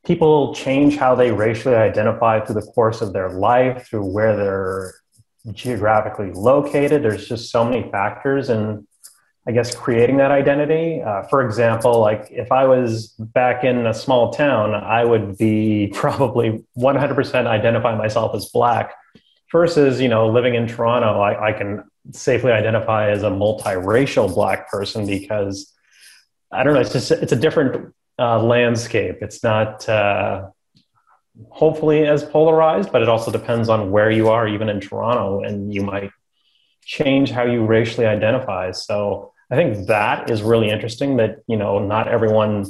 people 0.06 0.54
change 0.54 0.98
how 0.98 1.15
they 1.15 1.32
racially 1.32 1.76
identify 1.76 2.39
through 2.39 2.62
the 2.62 2.68
course 2.72 3.02
of 3.02 3.13
their 3.13 3.30
life, 3.32 3.88
through 3.88 4.06
where 4.06 4.36
they're 4.36 4.94
geographically 5.54 6.32
located. 6.32 7.04
There's 7.04 7.28
just 7.28 7.52
so 7.52 7.63
many 7.63 7.89
factors 7.91 8.50
and 8.50 8.88
I 9.48 9.52
guess 9.52 9.76
creating 9.76 10.18
that 10.18 10.32
identity. 10.32 11.01
Uh, 11.03 11.24
for 11.24 11.45
example, 11.45 11.99
like 11.99 12.28
if 12.32 12.51
I 12.51 12.66
was 12.66 13.10
back 13.20 13.64
in 13.64 13.86
a 13.86 13.93
small 13.93 14.32
town, 14.32 14.74
I 14.74 15.06
would 15.06 15.38
be 15.38 15.88
probably 15.93 16.64
100% 16.78 17.47
identify 17.47 17.95
myself 17.95 18.36
as 18.36 18.47
black. 18.47 18.93
Versus, 19.51 20.01
you 20.01 20.10
know, 20.10 20.28
living 20.28 20.56
in 20.56 20.68
Toronto, 20.68 21.22
I, 21.22 21.49
I 21.49 21.53
can 21.53 21.84
safely 22.12 22.51
identify 22.51 23.10
as 23.10 23.24
a 23.24 23.30
multiracial 23.30 24.34
black 24.34 24.70
person 24.70 25.06
because 25.06 25.72
I 26.51 26.64
don't 26.64 26.74
know. 26.74 26.82
It's 26.82 26.91
just 26.91 27.12
it's 27.12 27.32
a 27.32 27.38
different 27.38 27.93
uh, 28.20 28.41
landscape. 28.41 29.18
It's 29.22 29.43
not 29.43 29.88
uh, 29.89 30.49
hopefully 31.49 32.05
as 32.05 32.24
polarized, 32.24 32.91
but 32.91 33.01
it 33.01 33.09
also 33.09 33.32
depends 33.32 33.70
on 33.70 33.91
where 33.91 34.11
you 34.11 34.30
are, 34.30 34.47
even 34.47 34.70
in 34.70 34.80
Toronto, 34.80 35.41
and 35.41 35.74
you 35.74 35.84
might 35.84 36.11
change 36.84 37.32
how 37.32 37.43
you 37.43 37.66
racially 37.66 38.05
identify. 38.05 38.72
So 38.72 39.34
I 39.51 39.55
think 39.55 39.88
that 39.88 40.30
is 40.30 40.41
really 40.41 40.70
interesting 40.70 41.18
that, 41.18 41.39
you 41.47 41.57
know, 41.57 41.80
not 41.80 42.07
everyone 42.07 42.66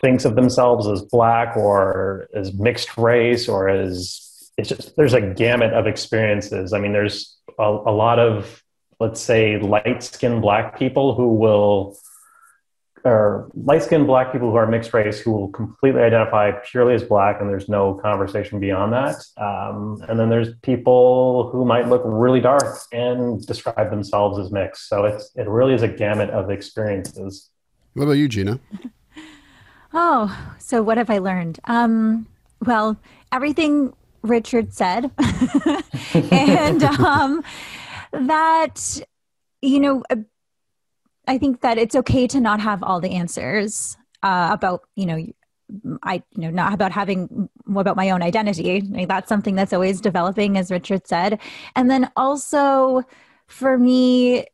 thinks 0.00 0.24
of 0.24 0.34
themselves 0.34 0.86
as 0.86 1.02
black 1.02 1.56
or 1.56 2.28
as 2.34 2.52
mixed 2.52 2.96
race 2.98 3.48
or 3.48 3.68
as 3.68 4.50
it's 4.56 4.68
just 4.68 4.96
there's 4.96 5.14
a 5.14 5.20
gamut 5.20 5.72
of 5.72 5.86
experiences. 5.86 6.72
I 6.72 6.78
mean, 6.78 6.92
there's 6.92 7.36
a, 7.58 7.62
a 7.62 7.92
lot 7.92 8.18
of 8.18 8.62
let's 9.00 9.20
say 9.20 9.58
light 9.58 10.02
skinned 10.02 10.42
black 10.42 10.78
people 10.78 11.14
who 11.14 11.34
will 11.34 11.96
or 13.04 13.50
light 13.54 13.82
skinned 13.82 14.06
black 14.06 14.32
people 14.32 14.50
who 14.50 14.56
are 14.56 14.66
mixed 14.66 14.94
race 14.94 15.20
who 15.20 15.30
will 15.30 15.48
completely 15.48 16.00
identify 16.00 16.50
purely 16.64 16.94
as 16.94 17.02
black 17.02 17.40
and 17.40 17.50
there's 17.50 17.68
no 17.68 17.94
conversation 17.94 18.58
beyond 18.60 18.92
that. 18.92 19.16
Um, 19.36 20.02
and 20.08 20.18
then 20.18 20.30
there's 20.30 20.54
people 20.62 21.50
who 21.50 21.64
might 21.64 21.88
look 21.88 22.02
really 22.04 22.40
dark 22.40 22.78
and 22.92 23.44
describe 23.46 23.90
themselves 23.90 24.38
as 24.38 24.50
mixed. 24.50 24.88
So 24.88 25.04
it's, 25.04 25.30
it 25.36 25.46
really 25.48 25.74
is 25.74 25.82
a 25.82 25.88
gamut 25.88 26.30
of 26.30 26.50
experiences. 26.50 27.50
What 27.92 28.04
about 28.04 28.12
you, 28.12 28.28
Gina? 28.28 28.58
Oh, 29.96 30.36
so 30.58 30.82
what 30.82 30.98
have 30.98 31.08
I 31.08 31.18
learned? 31.18 31.60
Um, 31.66 32.26
well, 32.66 32.98
everything 33.30 33.92
Richard 34.22 34.72
said, 34.72 35.12
and 36.32 36.82
um, 36.98 37.44
that 38.10 39.00
you 39.62 39.80
know, 39.80 40.02
I 41.26 41.38
think 41.38 41.60
that 41.62 41.78
it's 41.78 41.94
okay 41.96 42.26
to 42.28 42.40
not 42.40 42.60
have 42.60 42.82
all 42.82 43.00
the 43.00 43.12
answers 43.12 43.96
uh, 44.22 44.50
about 44.52 44.82
you 44.94 45.06
know. 45.06 45.26
I, 46.02 46.22
you 46.32 46.42
know, 46.42 46.50
not 46.50 46.74
about 46.74 46.92
having 46.92 47.48
about 47.74 47.96
my 47.96 48.10
own 48.10 48.22
identity. 48.22 48.82
Like 48.82 49.08
that's 49.08 49.30
something 49.30 49.54
that's 49.54 49.72
always 49.72 49.98
developing, 49.98 50.58
as 50.58 50.70
Richard 50.70 51.06
said. 51.06 51.40
And 51.74 51.90
then 51.90 52.10
also 52.16 53.02
for 53.46 53.78
me, 53.78 54.44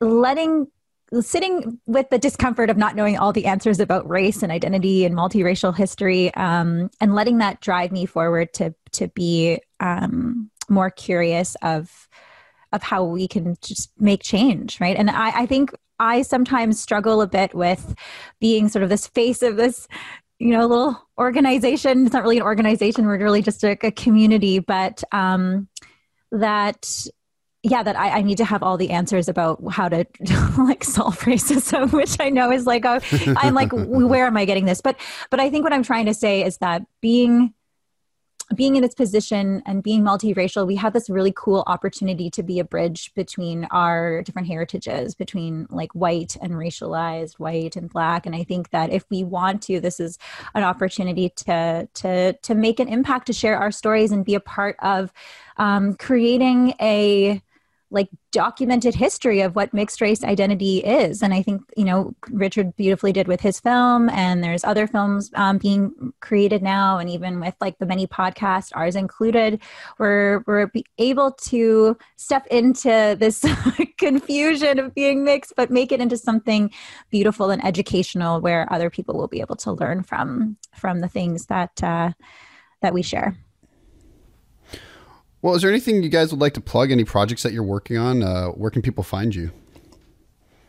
letting 0.00 0.66
sitting 1.20 1.78
with 1.86 2.10
the 2.10 2.18
discomfort 2.18 2.68
of 2.70 2.76
not 2.76 2.96
knowing 2.96 3.16
all 3.16 3.32
the 3.32 3.46
answers 3.46 3.78
about 3.78 4.08
race 4.08 4.42
and 4.42 4.50
identity 4.50 5.04
and 5.04 5.14
multiracial 5.14 5.74
history 5.74 6.34
um, 6.34 6.90
and 7.00 7.14
letting 7.14 7.38
that 7.38 7.60
drive 7.60 7.92
me 7.92 8.06
forward 8.06 8.52
to 8.52 8.74
to 8.92 9.08
be 9.08 9.60
um, 9.80 10.50
more 10.68 10.90
curious 10.90 11.54
of 11.62 12.08
of 12.76 12.82
how 12.82 13.02
we 13.02 13.26
can 13.26 13.56
just 13.60 13.90
make 13.98 14.22
change 14.22 14.80
right? 14.80 14.96
And 14.96 15.10
I, 15.10 15.42
I 15.42 15.46
think 15.46 15.72
i 15.98 16.20
sometimes 16.22 16.78
struggle 16.78 17.22
a 17.22 17.26
bit 17.26 17.54
with 17.54 17.94
being 18.38 18.68
sort 18.68 18.82
of 18.82 18.90
this 18.90 19.06
face 19.06 19.42
of 19.42 19.56
this 19.56 19.88
you 20.38 20.50
know 20.50 20.66
little 20.66 21.08
organization. 21.18 22.04
It's 22.04 22.12
not 22.12 22.22
really 22.22 22.36
an 22.36 22.42
organization 22.42 23.06
we're 23.06 23.18
really 23.18 23.42
just 23.42 23.64
a, 23.64 23.76
a 23.82 23.90
community 23.90 24.58
but 24.58 25.02
um, 25.12 25.68
that 26.32 27.06
yeah 27.62 27.82
that 27.82 27.96
I, 27.96 28.18
I, 28.18 28.22
need 28.22 28.38
to 28.38 28.44
have 28.44 28.62
all 28.62 28.76
the 28.76 28.90
answers 28.90 29.28
about 29.28 29.60
how 29.70 29.88
to 29.88 30.06
like 30.58 30.84
solve 30.84 31.18
racism 31.20 31.92
which 32.00 32.16
i 32.20 32.30
know 32.30 32.52
is 32.52 32.66
like 32.66 32.84
a, 32.84 33.00
i'm 33.38 33.54
like 33.54 33.70
where 33.72 34.26
am 34.26 34.36
i 34.36 34.44
getting 34.44 34.66
this? 34.66 34.80
But 34.80 35.00
but 35.30 35.40
i 35.40 35.50
think 35.50 35.64
what 35.64 35.72
i'm 35.72 35.82
trying 35.82 36.06
to 36.06 36.14
say 36.14 36.44
is 36.44 36.58
that 36.58 36.82
being 37.00 37.54
being 38.54 38.76
in 38.76 38.82
this 38.82 38.94
position 38.94 39.62
and 39.66 39.82
being 39.82 40.02
multiracial, 40.02 40.66
we 40.66 40.76
have 40.76 40.92
this 40.92 41.10
really 41.10 41.32
cool 41.34 41.64
opportunity 41.66 42.30
to 42.30 42.42
be 42.42 42.60
a 42.60 42.64
bridge 42.64 43.12
between 43.14 43.66
our 43.70 44.22
different 44.22 44.46
heritages, 44.46 45.14
between 45.14 45.66
like 45.70 45.92
white 45.92 46.36
and 46.40 46.52
racialized, 46.52 47.34
white 47.34 47.74
and 47.74 47.90
black. 47.90 48.24
And 48.24 48.36
I 48.36 48.44
think 48.44 48.70
that 48.70 48.90
if 48.90 49.04
we 49.10 49.24
want 49.24 49.62
to, 49.62 49.80
this 49.80 49.98
is 49.98 50.18
an 50.54 50.62
opportunity 50.62 51.30
to 51.30 51.88
to 51.94 52.32
to 52.34 52.54
make 52.54 52.78
an 52.78 52.88
impact, 52.88 53.26
to 53.26 53.32
share 53.32 53.58
our 53.58 53.72
stories, 53.72 54.12
and 54.12 54.24
be 54.24 54.34
a 54.34 54.40
part 54.40 54.76
of 54.80 55.12
um, 55.56 55.94
creating 55.94 56.74
a 56.80 57.42
like 57.90 58.08
documented 58.32 58.94
history 58.94 59.40
of 59.40 59.54
what 59.54 59.72
mixed 59.72 60.00
race 60.00 60.24
identity 60.24 60.78
is. 60.78 61.22
And 61.22 61.32
i 61.32 61.42
think 61.42 61.62
you 61.76 61.84
know 61.84 62.14
richard 62.30 62.74
beautifully 62.76 63.12
did 63.12 63.28
with 63.28 63.40
his 63.40 63.60
film 63.60 64.08
and 64.10 64.42
there's 64.42 64.64
other 64.64 64.86
films 64.86 65.30
um, 65.34 65.58
being 65.58 66.12
created 66.20 66.62
now 66.62 66.98
and 66.98 67.08
even 67.08 67.40
with 67.40 67.54
like 67.60 67.78
the 67.78 67.86
many 67.86 68.06
podcasts 68.06 68.70
ours 68.74 68.96
included 68.96 69.60
we're 69.98 70.42
we're 70.46 70.70
able 70.98 71.32
to 71.32 71.96
step 72.16 72.46
into 72.48 73.16
this 73.18 73.44
confusion 73.98 74.78
of 74.78 74.94
being 74.94 75.24
mixed 75.24 75.54
but 75.56 75.70
make 75.70 75.92
it 75.92 76.00
into 76.00 76.16
something 76.16 76.70
beautiful 77.10 77.50
and 77.50 77.64
educational 77.64 78.40
where 78.40 78.70
other 78.72 78.90
people 78.90 79.16
will 79.16 79.28
be 79.28 79.40
able 79.40 79.56
to 79.56 79.72
learn 79.72 80.02
from 80.02 80.56
from 80.74 81.00
the 81.00 81.08
things 81.08 81.46
that 81.46 81.82
uh, 81.82 82.10
that 82.82 82.92
we 82.92 83.02
share 83.02 83.36
well, 85.46 85.54
is 85.54 85.62
there 85.62 85.70
anything 85.70 86.02
you 86.02 86.08
guys 86.08 86.32
would 86.32 86.40
like 86.40 86.54
to 86.54 86.60
plug? 86.60 86.90
Any 86.90 87.04
projects 87.04 87.44
that 87.44 87.52
you're 87.52 87.62
working 87.62 87.96
on? 87.96 88.20
Uh, 88.20 88.48
where 88.48 88.68
can 88.68 88.82
people 88.82 89.04
find 89.04 89.32
you? 89.32 89.52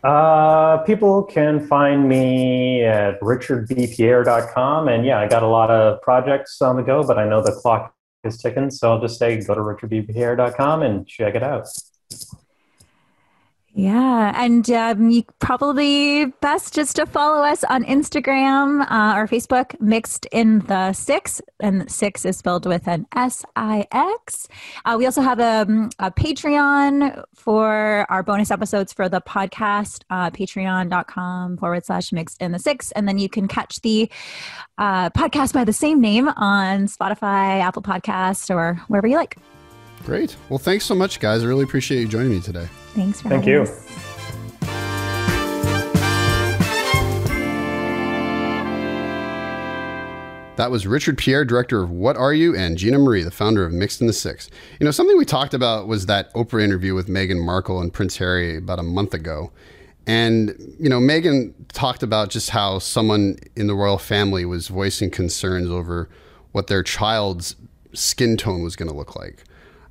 Uh, 0.04 0.78
people 0.84 1.24
can 1.24 1.66
find 1.66 2.08
me 2.08 2.84
at 2.84 3.20
richardbpierre.com. 3.22 4.88
And 4.88 5.04
yeah, 5.04 5.20
I 5.20 5.28
got 5.28 5.42
a 5.42 5.48
lot 5.48 5.72
of 5.72 6.00
projects 6.04 6.62
on 6.62 6.76
the 6.76 6.84
go, 6.84 7.02
but 7.02 7.18
I 7.18 7.28
know 7.28 7.42
the 7.42 7.54
clock 7.54 7.92
is 8.24 8.38
ticking. 8.38 8.70
So 8.70 8.92
I'll 8.92 9.02
just 9.02 9.18
say 9.18 9.42
go 9.42 9.56
to 9.56 9.62
richardbpierre.com 9.62 10.84
and 10.84 11.08
check 11.08 11.34
it 11.34 11.42
out. 11.42 11.68
Yeah, 13.78 14.34
and 14.36 14.68
um, 14.72 15.12
you 15.12 15.24
probably 15.38 16.26
best 16.42 16.74
just 16.74 16.96
to 16.96 17.06
follow 17.06 17.44
us 17.44 17.64
on 17.64 17.84
Instagram 17.84 18.82
uh, 18.90 19.16
or 19.16 19.28
Facebook, 19.28 19.80
Mixed 19.80 20.26
in 20.32 20.62
the 20.62 20.94
Six, 20.94 21.44
and 21.60 21.90
Six 21.90 22.26
is 22.26 22.38
spelled 22.38 22.66
with 22.66 22.88
an 22.88 23.06
S 23.16 23.46
I 23.56 23.86
X. 23.92 24.48
Uh, 24.84 24.96
we 24.98 25.06
also 25.06 25.22
have 25.22 25.40
a, 25.40 25.62
um, 25.62 25.92
a, 26.00 26.10
Patreon 26.10 27.24
for 27.36 28.08
our 28.10 28.24
bonus 28.24 28.50
episodes 28.50 28.94
for 28.94 29.08
the 29.10 29.22
podcast, 29.22 30.02
uh, 30.10 30.32
patreon.com 30.32 31.58
forward 31.58 31.86
slash 31.86 32.12
Mixed 32.12 32.42
in 32.42 32.54
the 32.54 32.60
Six. 32.60 32.92
And 32.94 33.08
then 33.08 33.20
you 33.20 33.30
can 33.30 33.48
catch 33.48 33.82
the 33.82 34.10
uh, 34.80 35.12
podcast 35.12 35.54
by 35.54 35.64
the 35.64 35.72
same 35.72 36.02
name 36.02 36.30
on 36.30 36.88
Spotify, 36.88 37.62
Apple 37.62 37.84
Podcast, 37.84 38.50
or 38.50 38.82
wherever 38.88 39.06
you 39.06 39.18
like. 39.18 39.38
Great. 40.06 40.38
Well, 40.50 40.60
thanks 40.60 40.86
so 40.86 40.95
much, 40.95 41.20
guys. 41.20 41.43
I 41.43 41.48
really 41.48 41.64
appreciate 41.64 42.00
you 42.00 42.08
joining 42.08 42.32
me 42.32 42.39
today. 42.39 42.68
Thanks 42.95 43.22
for 43.22 43.30
Thank 43.30 43.45
you. 43.45 43.64
Us. 43.64 43.88
That 50.58 50.72
was 50.72 50.88
Richard 50.88 51.20
Pierre, 51.20 51.45
director 51.45 51.84
of 51.84 51.91
What 51.91 52.18
Are 52.18 52.34
You, 52.34 52.56
and 52.56 52.80
Gina 52.80 52.98
Marie, 52.98 53.22
the 53.22 53.30
founder 53.30 53.64
of 53.64 53.72
Mixed 53.72 54.02
in 54.02 54.08
the 54.08 54.14
Six. 54.14 54.50
You 54.80 54.86
know, 54.86 54.91
something 54.91 55.16
we 55.16 55.24
talked 55.24 55.54
about 55.54 55.88
was 55.88 56.08
that 56.08 56.34
Oprah 56.34 56.64
interview 56.64 56.95
with 56.95 57.08
Meghan 57.08 57.45
Markle 57.45 57.80
and 57.80 57.93
Prince 57.93 58.18
Harry 58.18 58.58
about 58.58 58.80
a 58.80 58.84
month 58.84 59.14
ago. 59.14 59.52
And, 60.08 60.56
you 60.80 60.89
know, 60.89 61.00
Meghan 61.00 61.54
talked 61.74 62.02
about 62.02 62.32
just 62.32 62.50
how 62.50 62.80
someone 62.80 63.38
in 63.56 63.68
the 63.68 63.76
royal 63.76 64.00
family 64.00 64.45
was 64.45 64.70
voicing 64.70 65.12
concerns 65.12 65.70
over 65.70 66.10
what 66.54 66.66
their 66.68 66.82
child's 66.82 67.56
skin 67.93 68.36
tone 68.36 68.64
was 68.64 68.76
going 68.76 68.89
to 68.89 68.95
look 68.95 69.16
like. 69.16 69.43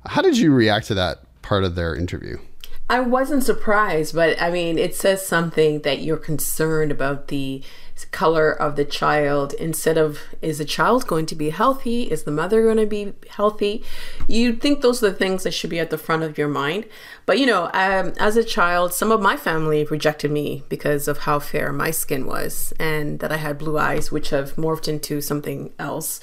How 0.07 0.21
did 0.21 0.37
you 0.37 0.53
react 0.53 0.87
to 0.87 0.93
that 0.95 1.19
part 1.41 1.63
of 1.63 1.75
their 1.75 1.95
interview? 1.95 2.37
I 2.89 3.01
wasn't 3.01 3.43
surprised, 3.43 4.15
but 4.15 4.41
I 4.41 4.49
mean, 4.49 4.77
it 4.77 4.95
says 4.95 5.25
something 5.25 5.81
that 5.81 5.99
you're 5.99 6.15
concerned 6.15 6.91
about 6.91 7.27
the 7.27 7.61
color 8.11 8.51
of 8.51 8.75
the 8.75 8.85
child 8.85 9.53
instead 9.53 9.97
of 9.97 10.19
is 10.41 10.59
the 10.59 10.65
child 10.65 11.07
going 11.07 11.25
to 11.25 11.35
be 11.35 11.49
healthy? 11.49 12.03
Is 12.03 12.23
the 12.23 12.31
mother 12.31 12.61
going 12.63 12.77
to 12.77 12.85
be 12.85 13.13
healthy? 13.29 13.83
You'd 14.27 14.61
think 14.61 14.81
those 14.81 15.03
are 15.03 15.09
the 15.09 15.15
things 15.15 15.43
that 15.43 15.53
should 15.53 15.69
be 15.69 15.79
at 15.79 15.89
the 15.89 15.97
front 15.97 16.23
of 16.23 16.37
your 16.37 16.47
mind. 16.47 16.85
But 17.25 17.39
you 17.39 17.45
know, 17.45 17.69
um, 17.73 18.13
as 18.19 18.37
a 18.37 18.43
child, 18.43 18.93
some 18.93 19.11
of 19.11 19.21
my 19.21 19.35
family 19.35 19.83
rejected 19.85 20.31
me 20.31 20.63
because 20.69 21.07
of 21.07 21.19
how 21.19 21.39
fair 21.39 21.73
my 21.73 21.91
skin 21.91 22.25
was 22.25 22.73
and 22.79 23.19
that 23.19 23.31
I 23.31 23.37
had 23.37 23.57
blue 23.57 23.77
eyes, 23.77 24.11
which 24.11 24.29
have 24.29 24.55
morphed 24.55 24.87
into 24.87 25.19
something 25.19 25.73
else. 25.79 26.19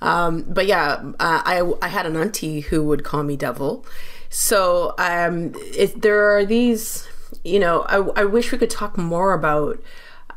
Um, 0.00 0.42
but 0.48 0.66
yeah, 0.66 1.12
uh, 1.20 1.42
I, 1.44 1.72
I 1.82 1.88
had 1.88 2.06
an 2.06 2.16
auntie 2.16 2.60
who 2.60 2.82
would 2.84 3.04
call 3.04 3.22
me 3.22 3.36
devil. 3.36 3.84
So 4.30 4.94
um, 4.98 5.52
it, 5.56 6.02
there 6.02 6.36
are 6.36 6.44
these, 6.44 7.08
you 7.44 7.58
know, 7.58 7.82
I, 7.82 8.22
I 8.22 8.24
wish 8.24 8.52
we 8.52 8.58
could 8.58 8.70
talk 8.70 8.98
more 8.98 9.32
about 9.32 9.82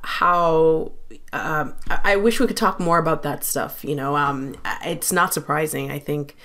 how 0.04 0.92
um, 1.34 1.74
I 1.90 2.16
wish 2.16 2.40
we 2.40 2.48
could 2.48 2.58
talk 2.58 2.80
more 2.80 2.98
about 2.98 3.24
that 3.24 3.44
stuff. 3.44 3.84
You 3.84 3.96
know, 3.96 4.16
um, 4.16 4.56
it's 4.84 5.12
not 5.12 5.34
surprising. 5.34 5.92
I 5.92 6.00
think 6.00 6.36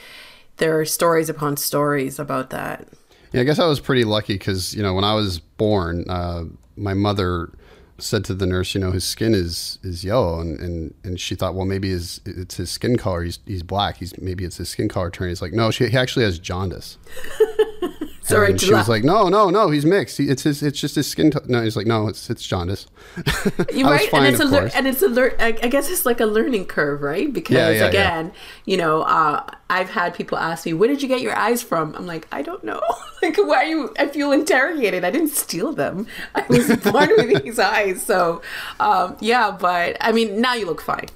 there 0.58 0.78
are 0.78 0.84
stories 0.84 1.28
upon 1.28 1.56
stories 1.56 2.18
about 2.18 2.50
that. 2.50 2.88
Yeah, 3.32 3.40
I 3.40 3.44
guess 3.44 3.58
I 3.58 3.66
was 3.66 3.80
pretty 3.80 4.04
lucky 4.04 4.34
because 4.34 4.74
you 4.74 4.82
know 4.82 4.94
when 4.94 5.04
I 5.04 5.14
was 5.14 5.38
born, 5.38 6.04
uh, 6.08 6.44
my 6.76 6.94
mother 6.94 7.50
said 7.98 8.24
to 8.26 8.34
the 8.34 8.46
nurse, 8.46 8.74
you 8.74 8.80
know, 8.80 8.92
his 8.92 9.04
skin 9.04 9.34
is 9.34 9.78
is 9.82 10.04
yellow, 10.04 10.40
and 10.40 10.58
and, 10.60 10.94
and 11.04 11.20
she 11.20 11.34
thought, 11.34 11.54
well, 11.54 11.66
maybe 11.66 11.90
his 11.90 12.20
it's 12.24 12.56
his 12.56 12.70
skin 12.70 12.96
color. 12.96 13.22
He's 13.22 13.38
he's 13.46 13.62
black. 13.62 13.98
He's 13.98 14.16
maybe 14.18 14.44
it's 14.44 14.56
his 14.56 14.68
skin 14.68 14.88
color 14.88 15.10
turning. 15.10 15.30
He's 15.30 15.42
like, 15.42 15.52
no, 15.52 15.70
she, 15.70 15.88
he 15.88 15.96
actually 15.96 16.24
has 16.24 16.38
jaundice. 16.38 16.98
Sorry 18.26 18.50
and 18.50 18.60
she 18.60 18.72
was 18.74 18.88
like, 18.88 19.04
"No, 19.04 19.28
no, 19.28 19.50
no, 19.50 19.70
he's 19.70 19.86
mixed. 19.86 20.18
He, 20.18 20.28
it's 20.28 20.42
his, 20.42 20.62
it's 20.62 20.80
just 20.80 20.96
his 20.96 21.06
skin." 21.06 21.30
To-. 21.30 21.42
No, 21.46 21.62
he's 21.62 21.76
like, 21.76 21.86
"No, 21.86 22.08
it's 22.08 22.28
it's 22.28 22.44
jaundice." 22.44 22.86
You're 23.72 23.88
right, 23.88 24.10
fine, 24.10 24.26
and 24.26 24.34
it's 24.34 24.42
a 24.42 24.46
lear- 24.46 24.70
and 24.74 24.86
it's 24.88 25.02
a 25.02 25.08
lear- 25.08 25.36
I 25.38 25.52
guess 25.52 25.88
it's 25.88 26.04
like 26.04 26.20
a 26.20 26.26
learning 26.26 26.66
curve, 26.66 27.02
right? 27.02 27.32
Because 27.32 27.54
Yeah, 27.54 27.70
yeah, 27.70 27.76
yeah. 27.78 27.86
again, 27.86 28.32
you 28.64 28.76
know, 28.76 29.02
uh, 29.02 29.48
I've 29.70 29.90
had 29.90 30.14
people 30.14 30.38
ask 30.38 30.66
me, 30.66 30.72
"Where 30.72 30.88
did 30.88 31.02
you 31.02 31.08
get 31.08 31.20
your 31.20 31.36
eyes 31.36 31.62
from?" 31.62 31.94
I'm 31.94 32.06
like, 32.06 32.26
I 32.32 32.42
don't 32.42 32.64
know. 32.64 32.80
like, 33.22 33.36
why 33.38 33.58
are 33.58 33.64
you? 33.64 33.94
I 33.98 34.08
feel 34.08 34.32
interrogated. 34.32 35.04
I 35.04 35.10
didn't 35.12 35.30
steal 35.30 35.72
them. 35.72 36.08
I 36.34 36.44
was 36.48 36.66
born 36.78 37.10
with 37.16 37.44
these 37.44 37.60
eyes. 37.60 38.02
So, 38.02 38.42
um, 38.80 39.16
yeah, 39.20 39.56
but 39.58 39.96
I 40.00 40.10
mean, 40.10 40.40
now 40.40 40.54
you 40.54 40.66
look 40.66 40.80
fine. 40.80 41.06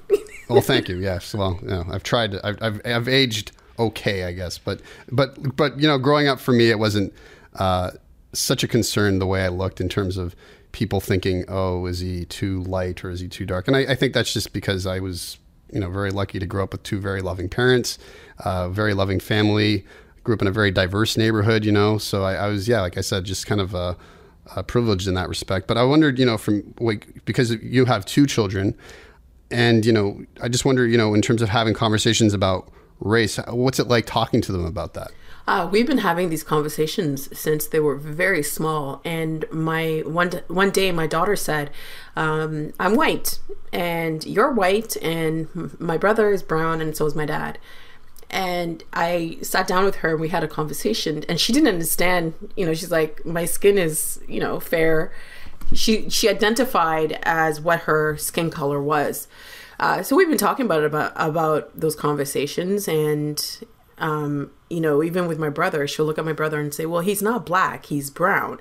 well, 0.49 0.61
thank 0.61 0.87
you. 0.87 0.97
Yes. 0.97 1.33
Well, 1.33 1.59
you 1.61 1.67
know, 1.67 1.85
I've 1.91 2.03
tried. 2.03 2.31
To, 2.31 2.47
I've, 2.47 2.57
I've 2.61 2.81
I've 2.85 3.07
aged 3.09 3.51
okay, 3.87 4.25
I 4.25 4.31
guess. 4.31 4.57
But 4.57 4.81
but 5.11 5.55
but 5.55 5.79
you 5.79 5.87
know, 5.87 5.97
growing 5.97 6.27
up 6.27 6.39
for 6.39 6.51
me, 6.51 6.69
it 6.69 6.79
wasn't 6.79 7.13
uh, 7.55 7.91
such 8.33 8.63
a 8.63 8.67
concern 8.67 9.19
the 9.19 9.27
way 9.27 9.43
I 9.43 9.49
looked 9.49 9.81
in 9.81 9.89
terms 9.89 10.17
of 10.17 10.35
people 10.71 10.99
thinking, 10.99 11.45
"Oh, 11.47 11.85
is 11.85 11.99
he 11.99 12.25
too 12.25 12.63
light 12.63 13.03
or 13.03 13.09
is 13.09 13.19
he 13.19 13.27
too 13.27 13.45
dark?" 13.45 13.67
And 13.67 13.75
I, 13.75 13.81
I 13.81 13.95
think 13.95 14.13
that's 14.13 14.33
just 14.33 14.53
because 14.53 14.85
I 14.85 14.99
was 14.99 15.37
you 15.71 15.79
know 15.79 15.89
very 15.89 16.11
lucky 16.11 16.39
to 16.39 16.45
grow 16.45 16.63
up 16.63 16.73
with 16.73 16.83
two 16.83 16.99
very 16.99 17.21
loving 17.21 17.49
parents, 17.49 17.97
uh, 18.39 18.69
very 18.69 18.93
loving 18.93 19.19
family. 19.19 19.85
Grew 20.23 20.35
up 20.35 20.41
in 20.41 20.47
a 20.47 20.51
very 20.51 20.69
diverse 20.69 21.17
neighborhood, 21.17 21.65
you 21.65 21.71
know. 21.71 21.97
So 21.97 22.23
I, 22.23 22.33
I 22.35 22.47
was, 22.47 22.67
yeah, 22.67 22.81
like 22.81 22.95
I 22.95 23.01
said, 23.01 23.23
just 23.23 23.47
kind 23.47 23.59
of 23.59 23.73
uh, 23.73 23.95
uh, 24.55 24.61
privileged 24.61 25.07
in 25.07 25.15
that 25.15 25.27
respect. 25.27 25.67
But 25.67 25.77
I 25.77 25.83
wondered, 25.83 26.19
you 26.19 26.25
know, 26.27 26.37
from 26.37 26.75
like 26.79 27.25
because 27.25 27.51
you 27.51 27.85
have 27.85 28.05
two 28.05 28.27
children, 28.27 28.75
and 29.49 29.83
you 29.85 29.91
know, 29.91 30.23
I 30.41 30.47
just 30.47 30.63
wonder, 30.63 30.85
you 30.85 30.97
know, 30.97 31.15
in 31.15 31.23
terms 31.23 31.41
of 31.41 31.49
having 31.49 31.73
conversations 31.73 32.35
about 32.35 32.71
race, 33.01 33.37
what's 33.47 33.79
it 33.79 33.87
like 33.87 34.05
talking 34.05 34.41
to 34.41 34.51
them 34.51 34.65
about 34.65 34.93
that? 34.93 35.11
Uh, 35.47 35.67
we've 35.69 35.87
been 35.87 35.99
having 35.99 36.29
these 36.29 36.43
conversations 36.43 37.27
since 37.37 37.67
they 37.67 37.79
were 37.79 37.95
very 37.95 38.43
small. 38.43 39.01
And 39.03 39.45
my 39.51 40.03
one 40.05 40.31
one 40.47 40.69
day, 40.69 40.91
my 40.91 41.07
daughter 41.07 41.35
said, 41.35 41.71
um, 42.15 42.73
"I'm 42.79 42.95
white, 42.95 43.39
and 43.73 44.25
you're 44.25 44.51
white, 44.51 44.95
and 45.01 45.79
my 45.79 45.97
brother 45.97 46.29
is 46.29 46.43
brown, 46.43 46.79
and 46.79 46.95
so 46.95 47.05
is 47.05 47.15
my 47.15 47.25
dad." 47.25 47.57
And 48.29 48.83
I 48.93 49.39
sat 49.41 49.67
down 49.67 49.83
with 49.83 49.95
her 49.95 50.11
and 50.11 50.21
we 50.21 50.29
had 50.29 50.43
a 50.43 50.47
conversation, 50.47 51.25
and 51.27 51.39
she 51.39 51.51
didn't 51.51 51.67
understand. 51.69 52.33
You 52.55 52.65
know, 52.65 52.73
she's 52.73 52.91
like, 52.91 53.25
"My 53.25 53.45
skin 53.45 53.77
is, 53.77 54.21
you 54.27 54.39
know, 54.39 54.59
fair." 54.59 55.11
She 55.73 56.09
she 56.09 56.29
identified 56.29 57.19
as 57.23 57.59
what 57.59 57.81
her 57.81 58.15
skin 58.17 58.51
color 58.51 58.81
was. 58.81 59.27
Uh, 59.81 60.03
so 60.03 60.15
we've 60.15 60.29
been 60.29 60.37
talking 60.37 60.65
about 60.65 60.83
it, 60.83 60.85
about 60.85 61.11
about 61.15 61.77
those 61.77 61.95
conversations, 61.95 62.87
and 62.87 63.65
um, 63.97 64.51
you 64.69 64.79
know, 64.79 65.01
even 65.01 65.27
with 65.27 65.39
my 65.39 65.49
brother, 65.49 65.87
she'll 65.87 66.05
look 66.05 66.19
at 66.19 66.23
my 66.23 66.33
brother 66.33 66.59
and 66.59 66.71
say, 66.71 66.85
"Well, 66.85 67.01
he's 67.01 67.23
not 67.23 67.47
black; 67.47 67.87
he's 67.87 68.11
brown." 68.11 68.59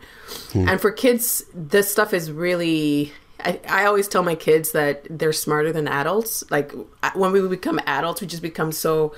And 0.68 0.80
for 0.80 0.90
kids, 0.90 1.44
this 1.54 1.92
stuff 1.92 2.14
is 2.14 2.32
really. 2.32 3.12
I, 3.42 3.60
I 3.68 3.84
always 3.84 4.08
tell 4.08 4.22
my 4.22 4.34
kids 4.34 4.72
that 4.72 5.06
they're 5.10 5.32
smarter 5.34 5.72
than 5.72 5.88
adults. 5.88 6.42
Like 6.50 6.72
when 7.14 7.32
we 7.32 7.46
become 7.48 7.80
adults, 7.86 8.22
we 8.22 8.26
just 8.26 8.42
become 8.42 8.72
so. 8.72 9.14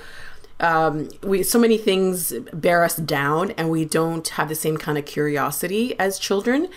Um, 0.59 1.09
we 1.23 1.41
so 1.43 1.57
many 1.57 1.77
things 1.77 2.33
bear 2.51 2.83
us 2.83 2.97
down, 2.97 3.51
and 3.51 3.69
we 3.69 3.85
don't 3.85 4.27
have 4.27 4.49
the 4.49 4.55
same 4.55 4.75
kind 4.75 4.97
of 4.97 5.05
curiosity 5.05 5.97
as 5.97 6.19
children 6.19 6.67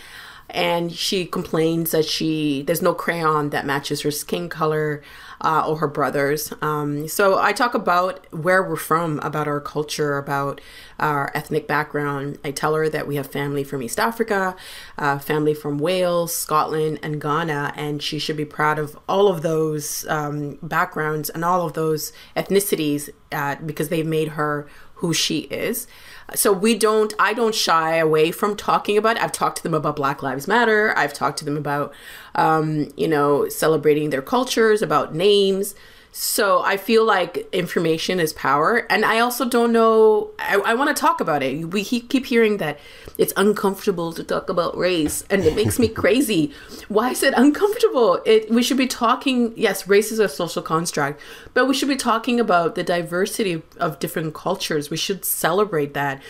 and 0.51 0.93
she 0.93 1.27
complains 1.27 1.91
that 1.91 2.05
she 2.05 2.63
there's 2.63 2.83
no 2.83 2.95
crayon 2.95 3.51
that 3.51 3.67
matches 3.67 4.03
her 4.03 4.11
skin 4.11 4.49
color 4.49 5.03
uh, 5.41 5.65
or 5.67 5.79
her 5.79 5.89
brother's. 5.89 6.53
Um, 6.63 7.09
so 7.09 7.39
I 7.39 7.53
talk 7.53 7.75
about 7.75 8.27
where 8.33 8.63
we're 8.63 8.77
from, 8.77 9.19
about 9.21 9.47
our 9.47 9.61
culture, 9.61 10.17
about 10.17 10.61
our 10.99 11.31
ethnic 11.35 11.67
background. 11.67 12.39
I 12.45 12.51
tell 12.51 12.75
her 12.75 12.89
that 12.89 13.07
we 13.07 13.17
have 13.17 13.27
family 13.27 13.65
from 13.65 13.83
East 13.83 14.01
Africa, 14.01 14.57
uh, 14.99 15.19
family 15.19 15.55
from 15.55 15.79
Wales, 15.79 16.35
Scotland, 16.35 17.01
and 17.03 17.21
Ghana, 17.21 17.75
and 17.77 18.03
she 18.03 18.19
should 18.19 18.37
be 18.37 18.45
proud 18.45 18.79
of 18.79 18.99
all 19.09 19.29
of 19.29 19.43
those 19.43 20.07
um, 20.09 20.59
backgrounds 20.63 21.29
and 21.31 21.45
all 21.45 21.67
of 21.67 21.75
those 21.75 22.13
ethnicities 22.37 23.11
uh, 23.33 23.57
because 23.57 23.89
they've 23.89 24.07
made 24.07 24.29
her 24.29 24.67
who 24.97 25.13
she 25.15 25.41
is. 25.41 25.87
So 26.35 26.53
we 26.53 26.77
don't, 26.77 27.15
I 27.19 27.35
don't 27.35 27.55
shy 27.55 27.97
away 27.97 28.33
from 28.33 28.57
talking 28.57 28.99
about 28.99 29.17
it. 29.17 29.23
I've 29.23 29.33
talked 29.33 29.59
to 29.59 29.63
them 29.63 29.75
about 29.75 29.97
Black 29.97 30.23
Lives 30.23 30.49
Matter. 30.49 30.93
I've 30.97 31.13
talked 31.13 31.39
to 31.39 31.45
them 31.45 31.57
about, 31.57 31.93
um, 32.35 32.93
you 32.97 33.07
know, 33.07 33.49
celebrating 33.49 34.11
their 34.11 34.23
cultures, 34.23 34.83
about 34.83 35.15
names. 35.15 35.75
So 36.19 36.63
I 36.63 36.79
feel 36.79 37.05
like 37.05 37.47
information 37.53 38.21
is 38.21 38.33
power. 38.33 38.87
And 38.89 39.05
I 39.05 39.19
also 39.19 39.45
don't 39.45 39.71
know, 39.71 40.31
I, 40.39 40.55
I 40.55 40.73
want 40.73 40.89
to 40.89 40.99
talk 40.99 41.21
about 41.21 41.43
it. 41.43 41.73
We 41.75 41.85
keep 41.85 42.25
hearing 42.25 42.57
that 42.57 42.79
it's 43.19 43.35
uncomfortable 43.37 44.15
to 44.15 44.25
talk 44.25 44.49
about 44.49 44.79
race, 44.79 45.25
and 45.29 45.45
it 45.45 45.55
makes 45.55 45.79
me 45.79 45.89
crazy. 46.03 46.55
Why 46.89 47.11
is 47.11 47.23
it 47.23 47.35
uncomfortable? 47.37 48.23
It, 48.25 48.49
we 48.51 48.63
should 48.63 48.79
be 48.79 48.87
talking, 48.87 49.53
yes, 49.59 49.87
race 49.87 50.11
is 50.11 50.19
a 50.19 50.27
social 50.27 50.63
construct, 50.63 51.21
but 51.53 51.67
we 51.67 51.75
should 51.75 51.89
be 51.89 51.97
talking 51.97 52.41
about 52.41 52.77
the 52.77 52.83
diversity 52.83 53.63
of 53.77 53.99
different 53.99 54.33
cultures. 54.33 54.89
We 54.89 54.97
should 54.97 55.23
celebrate 55.23 55.93
that 55.93 56.23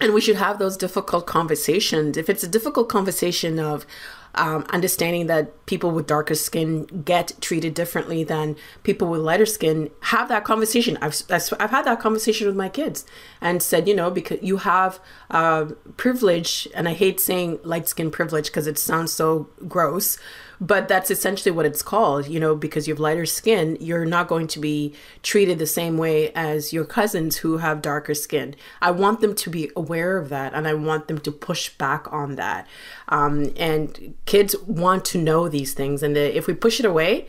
and 0.00 0.12
we 0.12 0.20
should 0.20 0.36
have 0.36 0.58
those 0.58 0.76
difficult 0.76 1.26
conversations. 1.26 2.16
If 2.16 2.28
it's 2.28 2.42
a 2.42 2.48
difficult 2.48 2.88
conversation 2.88 3.60
of 3.60 3.86
um, 4.34 4.64
understanding 4.70 5.26
that 5.26 5.66
people 5.66 5.90
with 5.90 6.06
darker 6.06 6.34
skin 6.34 6.84
get 7.04 7.32
treated 7.40 7.74
differently 7.74 8.24
than 8.24 8.56
people 8.82 9.08
with 9.08 9.20
lighter 9.20 9.46
skin, 9.46 9.90
have 10.00 10.28
that 10.28 10.44
conversation. 10.44 10.98
I've, 11.00 11.20
I've 11.30 11.70
had 11.70 11.84
that 11.84 12.00
conversation 12.00 12.46
with 12.46 12.56
my 12.56 12.68
kids 12.68 13.04
and 13.40 13.62
said, 13.62 13.88
you 13.88 13.94
know, 13.94 14.10
because 14.10 14.38
you 14.42 14.58
have 14.58 15.00
uh, 15.30 15.66
privilege, 15.96 16.68
and 16.74 16.88
I 16.88 16.92
hate 16.94 17.20
saying 17.20 17.60
light 17.62 17.88
skin 17.88 18.10
privilege 18.10 18.46
because 18.46 18.66
it 18.66 18.78
sounds 18.78 19.12
so 19.12 19.48
gross, 19.66 20.18
but 20.60 20.88
that's 20.88 21.10
essentially 21.10 21.50
what 21.50 21.66
it's 21.66 21.82
called 21.82 22.26
you 22.26 22.38
know 22.38 22.54
because 22.54 22.86
you 22.86 22.94
have 22.94 23.00
lighter 23.00 23.26
skin 23.26 23.76
you're 23.80 24.04
not 24.04 24.28
going 24.28 24.46
to 24.46 24.58
be 24.58 24.94
treated 25.22 25.58
the 25.58 25.66
same 25.66 25.96
way 25.98 26.30
as 26.32 26.72
your 26.72 26.84
cousins 26.84 27.38
who 27.38 27.58
have 27.58 27.82
darker 27.82 28.14
skin. 28.14 28.54
I 28.80 28.90
want 28.90 29.20
them 29.20 29.34
to 29.34 29.50
be 29.50 29.70
aware 29.76 30.16
of 30.16 30.28
that 30.28 30.54
and 30.54 30.66
i 30.66 30.74
want 30.74 31.08
them 31.08 31.18
to 31.18 31.32
push 31.32 31.68
back 31.70 32.12
on 32.12 32.36
that. 32.36 32.66
Um, 33.08 33.52
and 33.56 34.14
kids 34.26 34.56
want 34.66 35.04
to 35.06 35.18
know 35.18 35.48
these 35.48 35.74
things 35.74 36.02
and 36.02 36.16
if 36.16 36.46
we 36.46 36.54
push 36.54 36.80
it 36.80 36.86
away 36.86 37.26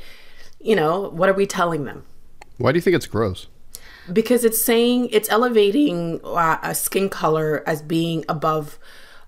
you 0.59 0.75
know 0.75 1.09
what 1.09 1.29
are 1.29 1.33
we 1.33 1.45
telling 1.45 1.85
them? 1.85 2.03
Why 2.57 2.71
do 2.71 2.77
you 2.77 2.81
think 2.81 2.95
it's 2.95 3.07
gross? 3.07 3.47
because 4.11 4.45
it's 4.45 4.63
saying 4.63 5.09
it's 5.11 5.29
elevating 5.29 6.19
uh, 6.23 6.57
a 6.61 6.75
skin 6.75 7.09
color 7.09 7.63
as 7.65 7.81
being 7.81 8.23
above 8.29 8.77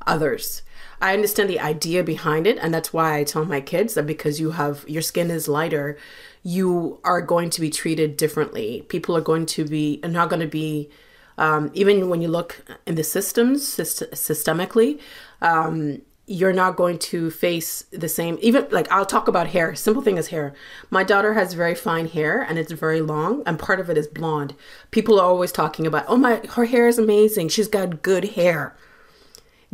others 0.06 0.62
I 1.00 1.14
understand 1.14 1.50
the 1.50 1.60
idea 1.60 2.04
behind 2.04 2.48
it, 2.48 2.58
and 2.60 2.74
that's 2.74 2.92
why 2.92 3.18
I 3.18 3.24
tell 3.24 3.46
my 3.46 3.62
kids 3.62 3.94
that 3.94 4.08
because 4.08 4.40
you 4.40 4.52
have 4.52 4.84
your 4.88 5.02
skin 5.02 5.30
is 5.30 5.48
lighter, 5.48 5.98
you 6.44 7.00
are 7.04 7.22
going 7.22 7.50
to 7.52 7.62
be 7.62 7.70
treated 7.70 8.18
differently. 8.18 8.86
People 8.90 9.16
are 9.16 9.22
going 9.22 9.46
to 9.48 9.66
be 9.66 10.00
are 10.04 10.10
not 10.10 10.30
going 10.30 10.42
to 10.42 10.48
be 10.48 10.90
um, 11.38 11.70
even 11.74 12.10
when 12.10 12.22
you 12.22 12.28
look 12.28 12.64
in 12.86 12.96
the 12.96 13.04
systems 13.04 13.64
syst- 13.64 14.10
systemically. 14.12 15.00
Um, 15.42 16.02
you're 16.30 16.54
not 16.54 16.76
going 16.76 17.00
to 17.00 17.32
face 17.32 17.86
the 17.92 18.10
same 18.10 18.38
even 18.42 18.68
like 18.70 18.92
i'll 18.92 19.06
talk 19.06 19.30
about 19.30 19.48
hair 19.48 19.74
simple 19.74 20.04
thing 20.04 20.18
is 20.18 20.28
hair 20.28 20.54
my 20.90 21.02
daughter 21.02 21.34
has 21.36 21.54
very 21.54 21.74
fine 21.74 22.06
hair 22.06 22.42
and 22.42 22.60
it's 22.60 22.74
very 22.74 23.00
long 23.00 23.42
and 23.46 23.58
part 23.58 23.80
of 23.80 23.90
it 23.90 23.98
is 23.98 24.08
blonde 24.08 24.54
people 24.92 25.18
are 25.22 25.26
always 25.26 25.54
talking 25.54 25.88
about 25.88 26.04
oh 26.10 26.18
my 26.18 26.42
her 26.56 26.66
hair 26.66 26.86
is 26.86 27.00
amazing 27.00 27.48
she's 27.48 27.70
got 27.70 28.02
good 28.02 28.26
hair 28.32 28.76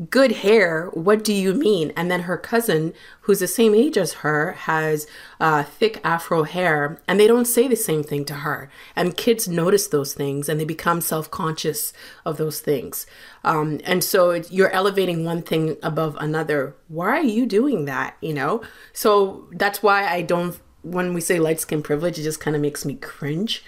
good 0.10 0.32
hair 0.32 0.88
what 0.94 1.24
do 1.24 1.32
you 1.32 1.54
mean? 1.54 1.94
And 1.96 2.10
then 2.10 2.22
her 2.22 2.38
cousin 2.38 2.94
who's 3.22 3.40
the 3.40 3.48
same 3.48 3.76
age 3.76 3.96
as 3.96 4.14
her 4.14 4.54
has 4.54 5.06
uh, 5.40 5.64
thick 5.64 6.02
afro 6.04 6.44
hair 6.44 7.00
and 7.08 7.20
they 7.20 7.28
don't 7.28 7.46
say 7.46 7.68
the 7.68 7.76
same 7.76 8.04
thing 8.04 8.26
to 8.26 8.34
her. 8.36 8.72
And 8.96 9.16
kids 9.16 9.48
notice 9.48 9.88
those 9.88 10.14
things 10.14 10.50
and 10.50 10.60
they 10.60 10.66
become 10.66 11.00
self-conscious 11.00 11.94
of 12.26 12.38
those 12.38 12.60
things. 12.60 13.06
Um, 13.44 13.80
and 13.84 14.04
so 14.04 14.32
you're 14.32 14.72
elevating 14.72 15.26
one 15.26 15.44
thing 15.44 15.78
above 15.84 16.18
another. 16.20 16.76
Why 16.88 17.20
are 17.20 17.22
you 17.22 17.46
doing 17.46 17.86
that 17.86 18.18
you 18.20 18.34
know? 18.34 18.64
So 18.94 19.48
that's 19.52 19.84
why 19.84 20.08
i 20.08 20.22
don't 20.22 20.60
when 20.82 21.14
we 21.14 21.22
say 21.22 21.40
light 21.40 21.60
skin 21.60 21.82
privilege 21.82 22.20
it 22.20 22.24
just 22.24 22.40
kind 22.40 22.56
of 22.56 22.62
makes 22.62 22.84
me 22.86 22.96
cringe 22.96 23.64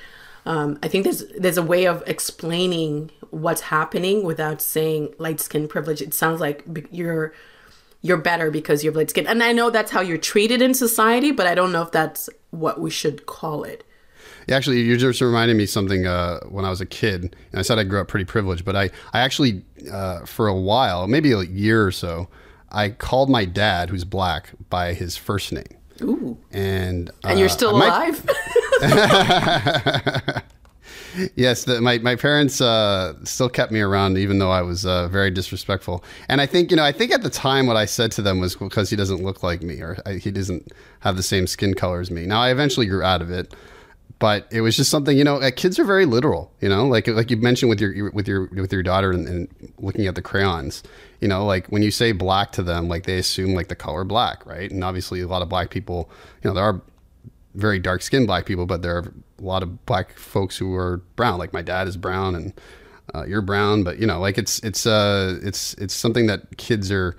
um, 0.45 0.77
I 0.83 0.87
think 0.87 1.03
there's 1.03 1.23
there's 1.37 1.57
a 1.57 1.63
way 1.63 1.85
of 1.85 2.03
explaining 2.05 3.11
what's 3.31 3.61
happening 3.61 4.23
without 4.23 4.61
saying 4.61 5.13
light 5.17 5.39
skin 5.39 5.67
privilege. 5.67 6.01
It 6.01 6.13
sounds 6.13 6.39
like 6.39 6.63
you're 6.91 7.33
you're 8.01 8.17
better 8.17 8.51
because 8.51 8.83
you 8.83 8.89
have 8.89 8.95
light 8.95 9.09
skin, 9.09 9.25
and 9.27 9.41
I 9.43 9.51
know 9.51 9.69
that's 9.69 9.91
how 9.91 10.01
you're 10.01 10.17
treated 10.17 10.61
in 10.61 10.73
society, 10.73 11.31
but 11.31 11.47
I 11.47 11.55
don't 11.55 11.71
know 11.71 11.81
if 11.81 11.91
that's 11.91 12.29
what 12.51 12.79
we 12.79 12.91
should 12.91 13.25
call 13.25 13.63
it. 13.63 13.83
Actually, 14.49 14.81
you 14.81 14.95
just 14.95 15.21
reminded 15.21 15.57
me 15.57 15.65
something 15.65 16.05
uh, 16.05 16.39
when 16.41 16.65
I 16.65 16.69
was 16.69 16.79
a 16.79 16.85
kid. 16.85 17.35
And 17.51 17.59
I 17.59 17.63
said 17.63 17.79
I 17.79 17.83
grew 17.83 17.99
up 17.99 18.07
pretty 18.07 18.25
privileged, 18.25 18.63
but 18.63 18.75
I, 18.75 18.91
I 19.11 19.21
actually, 19.21 19.63
uh, 19.91 20.23
for 20.25 20.47
a 20.47 20.53
while, 20.53 21.07
maybe 21.07 21.31
a 21.31 21.41
year 21.41 21.83
or 21.83 21.91
so, 21.91 22.27
I 22.69 22.89
called 22.89 23.29
my 23.29 23.45
dad, 23.45 23.89
who's 23.89 24.03
black, 24.03 24.51
by 24.69 24.93
his 24.93 25.17
first 25.17 25.51
name. 25.51 25.74
Ooh. 26.01 26.37
And 26.51 27.09
And 27.23 27.39
you're 27.39 27.47
uh, 27.47 27.51
still 27.51 27.75
alive? 27.75 28.25
yes, 31.35 31.63
the, 31.63 31.81
my 31.81 31.97
my 31.99 32.15
parents 32.15 32.59
uh, 32.61 33.13
still 33.23 33.49
kept 33.49 33.71
me 33.71 33.79
around, 33.79 34.17
even 34.17 34.39
though 34.39 34.51
I 34.51 34.61
was 34.61 34.85
uh, 34.85 35.07
very 35.07 35.31
disrespectful. 35.31 36.03
And 36.27 36.41
I 36.41 36.45
think 36.45 36.71
you 36.71 36.77
know, 36.77 36.83
I 36.83 36.91
think 36.91 37.11
at 37.11 37.23
the 37.23 37.29
time 37.29 37.67
what 37.67 37.77
I 37.77 37.85
said 37.85 38.11
to 38.13 38.21
them 38.21 38.39
was 38.39 38.55
because 38.55 38.89
he 38.89 38.95
doesn't 38.95 39.23
look 39.23 39.43
like 39.43 39.61
me, 39.61 39.81
or 39.81 39.97
I, 40.05 40.13
he 40.13 40.31
doesn't 40.31 40.71
have 41.01 41.15
the 41.15 41.23
same 41.23 41.47
skin 41.47 41.73
color 41.73 41.99
as 41.99 42.11
me. 42.11 42.25
Now 42.25 42.41
I 42.41 42.51
eventually 42.51 42.85
grew 42.85 43.03
out 43.03 43.21
of 43.21 43.31
it, 43.31 43.53
but 44.25 44.47
it 44.49 44.61
was 44.61 44.75
just 44.75 44.89
something 44.89 45.15
you 45.15 45.23
know. 45.23 45.39
Kids 45.51 45.77
are 45.77 45.83
very 45.83 46.07
literal, 46.07 46.51
you 46.59 46.67
know, 46.67 46.87
like 46.87 47.07
like 47.07 47.29
you 47.29 47.37
mentioned 47.37 47.69
with 47.69 47.79
your 47.79 48.09
with 48.09 48.27
your 48.27 48.49
with 48.55 48.73
your 48.73 48.81
daughter 48.81 49.11
and, 49.11 49.27
and 49.27 49.73
looking 49.77 50.07
at 50.07 50.15
the 50.15 50.21
crayons. 50.23 50.81
You 51.21 51.27
know, 51.27 51.45
like 51.45 51.67
when 51.67 51.83
you 51.83 51.91
say 51.91 52.11
black 52.11 52.51
to 52.53 52.63
them, 52.63 52.87
like 52.87 53.03
they 53.03 53.19
assume 53.19 53.53
like 53.53 53.67
the 53.67 53.75
color 53.75 54.03
black, 54.03 54.43
right? 54.43 54.71
And 54.71 54.83
obviously, 54.83 55.21
a 55.21 55.27
lot 55.27 55.43
of 55.43 55.49
black 55.49 55.69
people, 55.69 56.09
you 56.41 56.49
know, 56.49 56.55
there 56.55 56.63
are 56.63 56.81
very 57.53 57.77
dark 57.77 58.01
skinned 58.01 58.25
black 58.25 58.47
people, 58.47 58.65
but 58.65 58.81
there 58.81 58.97
are 58.97 59.13
a 59.37 59.43
lot 59.43 59.61
of 59.61 59.85
black 59.85 60.17
folks 60.17 60.57
who 60.57 60.73
are 60.73 61.03
brown. 61.15 61.37
Like 61.37 61.53
my 61.53 61.61
dad 61.61 61.87
is 61.87 61.95
brown 61.95 62.33
and 62.33 62.51
uh, 63.13 63.25
you're 63.27 63.43
brown, 63.43 63.83
but 63.83 63.99
you 63.99 64.07
know, 64.07 64.19
like 64.19 64.39
it's, 64.39 64.57
it's, 64.63 64.87
uh, 64.87 65.37
it's, 65.43 65.75
it's 65.75 65.93
something 65.93 66.25
that 66.25 66.57
kids 66.57 66.91
are, 66.91 67.15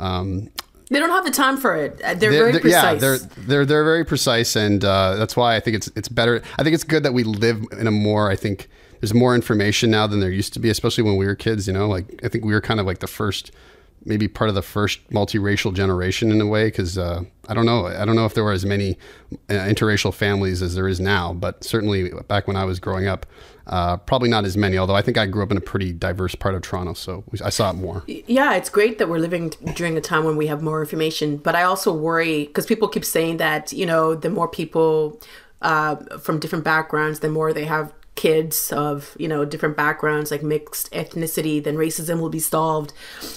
um, 0.00 0.50
they 0.90 0.98
don't 0.98 1.10
have 1.10 1.24
the 1.24 1.30
time 1.30 1.56
for 1.56 1.76
it. 1.76 2.00
Uh, 2.02 2.14
they're, 2.14 2.30
they're 2.30 2.50
very 2.50 2.60
precise. 2.60 2.72
Yeah, 2.72 2.94
they're 2.94 3.18
they're 3.18 3.66
they're 3.66 3.84
very 3.84 4.04
precise, 4.04 4.56
and 4.56 4.84
uh, 4.84 5.16
that's 5.16 5.36
why 5.36 5.56
I 5.56 5.60
think 5.60 5.76
it's 5.76 5.90
it's 5.96 6.08
better. 6.08 6.42
I 6.58 6.62
think 6.62 6.74
it's 6.74 6.84
good 6.84 7.02
that 7.02 7.12
we 7.12 7.24
live 7.24 7.62
in 7.78 7.86
a 7.86 7.90
more. 7.90 8.30
I 8.30 8.36
think 8.36 8.68
there's 9.00 9.14
more 9.14 9.34
information 9.34 9.90
now 9.90 10.06
than 10.06 10.20
there 10.20 10.30
used 10.30 10.52
to 10.54 10.60
be, 10.60 10.70
especially 10.70 11.04
when 11.04 11.16
we 11.16 11.26
were 11.26 11.34
kids. 11.34 11.66
You 11.66 11.72
know, 11.72 11.88
like 11.88 12.20
I 12.24 12.28
think 12.28 12.44
we 12.44 12.52
were 12.52 12.60
kind 12.60 12.80
of 12.80 12.86
like 12.86 13.00
the 13.00 13.06
first 13.06 13.52
maybe 14.04 14.28
part 14.28 14.48
of 14.48 14.54
the 14.54 14.62
first 14.62 15.08
multiracial 15.10 15.74
generation 15.74 16.30
in 16.30 16.40
a 16.40 16.46
way 16.46 16.66
because 16.66 16.96
uh, 16.96 17.22
I 17.48 17.54
don't 17.54 17.66
know 17.66 17.86
I 17.86 18.04
don't 18.04 18.16
know 18.16 18.26
if 18.26 18.34
there 18.34 18.44
were 18.44 18.52
as 18.52 18.64
many 18.64 18.96
uh, 19.50 19.54
interracial 19.54 20.14
families 20.14 20.62
as 20.62 20.74
there 20.74 20.88
is 20.88 21.00
now 21.00 21.32
but 21.32 21.64
certainly 21.64 22.10
back 22.28 22.46
when 22.46 22.56
I 22.56 22.64
was 22.64 22.78
growing 22.78 23.06
up 23.06 23.26
uh, 23.68 23.96
probably 23.98 24.28
not 24.28 24.44
as 24.44 24.56
many 24.56 24.78
although 24.78 24.94
I 24.94 25.02
think 25.02 25.18
I 25.18 25.26
grew 25.26 25.42
up 25.42 25.50
in 25.50 25.56
a 25.56 25.60
pretty 25.60 25.92
diverse 25.92 26.34
part 26.34 26.54
of 26.54 26.62
Toronto 26.62 26.94
so 26.94 27.24
I 27.44 27.50
saw 27.50 27.70
it 27.70 27.74
more. 27.74 28.02
Yeah 28.06 28.54
it's 28.54 28.70
great 28.70 28.98
that 28.98 29.08
we're 29.08 29.18
living 29.18 29.50
during 29.74 29.96
a 29.96 30.00
time 30.00 30.24
when 30.24 30.36
we 30.36 30.46
have 30.46 30.62
more 30.62 30.80
information 30.80 31.36
but 31.36 31.54
I 31.54 31.62
also 31.62 31.92
worry 31.92 32.46
because 32.46 32.66
people 32.66 32.88
keep 32.88 33.04
saying 33.04 33.38
that 33.38 33.72
you 33.72 33.86
know 33.86 34.14
the 34.14 34.30
more 34.30 34.48
people 34.48 35.20
uh, 35.62 35.96
from 36.18 36.38
different 36.38 36.64
backgrounds 36.64 37.20
the 37.20 37.28
more 37.28 37.52
they 37.52 37.64
have 37.64 37.92
kids 38.14 38.72
of 38.72 39.14
you 39.18 39.28
know 39.28 39.44
different 39.44 39.76
backgrounds 39.76 40.32
like 40.32 40.42
mixed 40.42 40.90
ethnicity 40.90 41.62
then 41.62 41.76
racism 41.76 42.20
will 42.20 42.30
be 42.30 42.40
solved. 42.40 42.92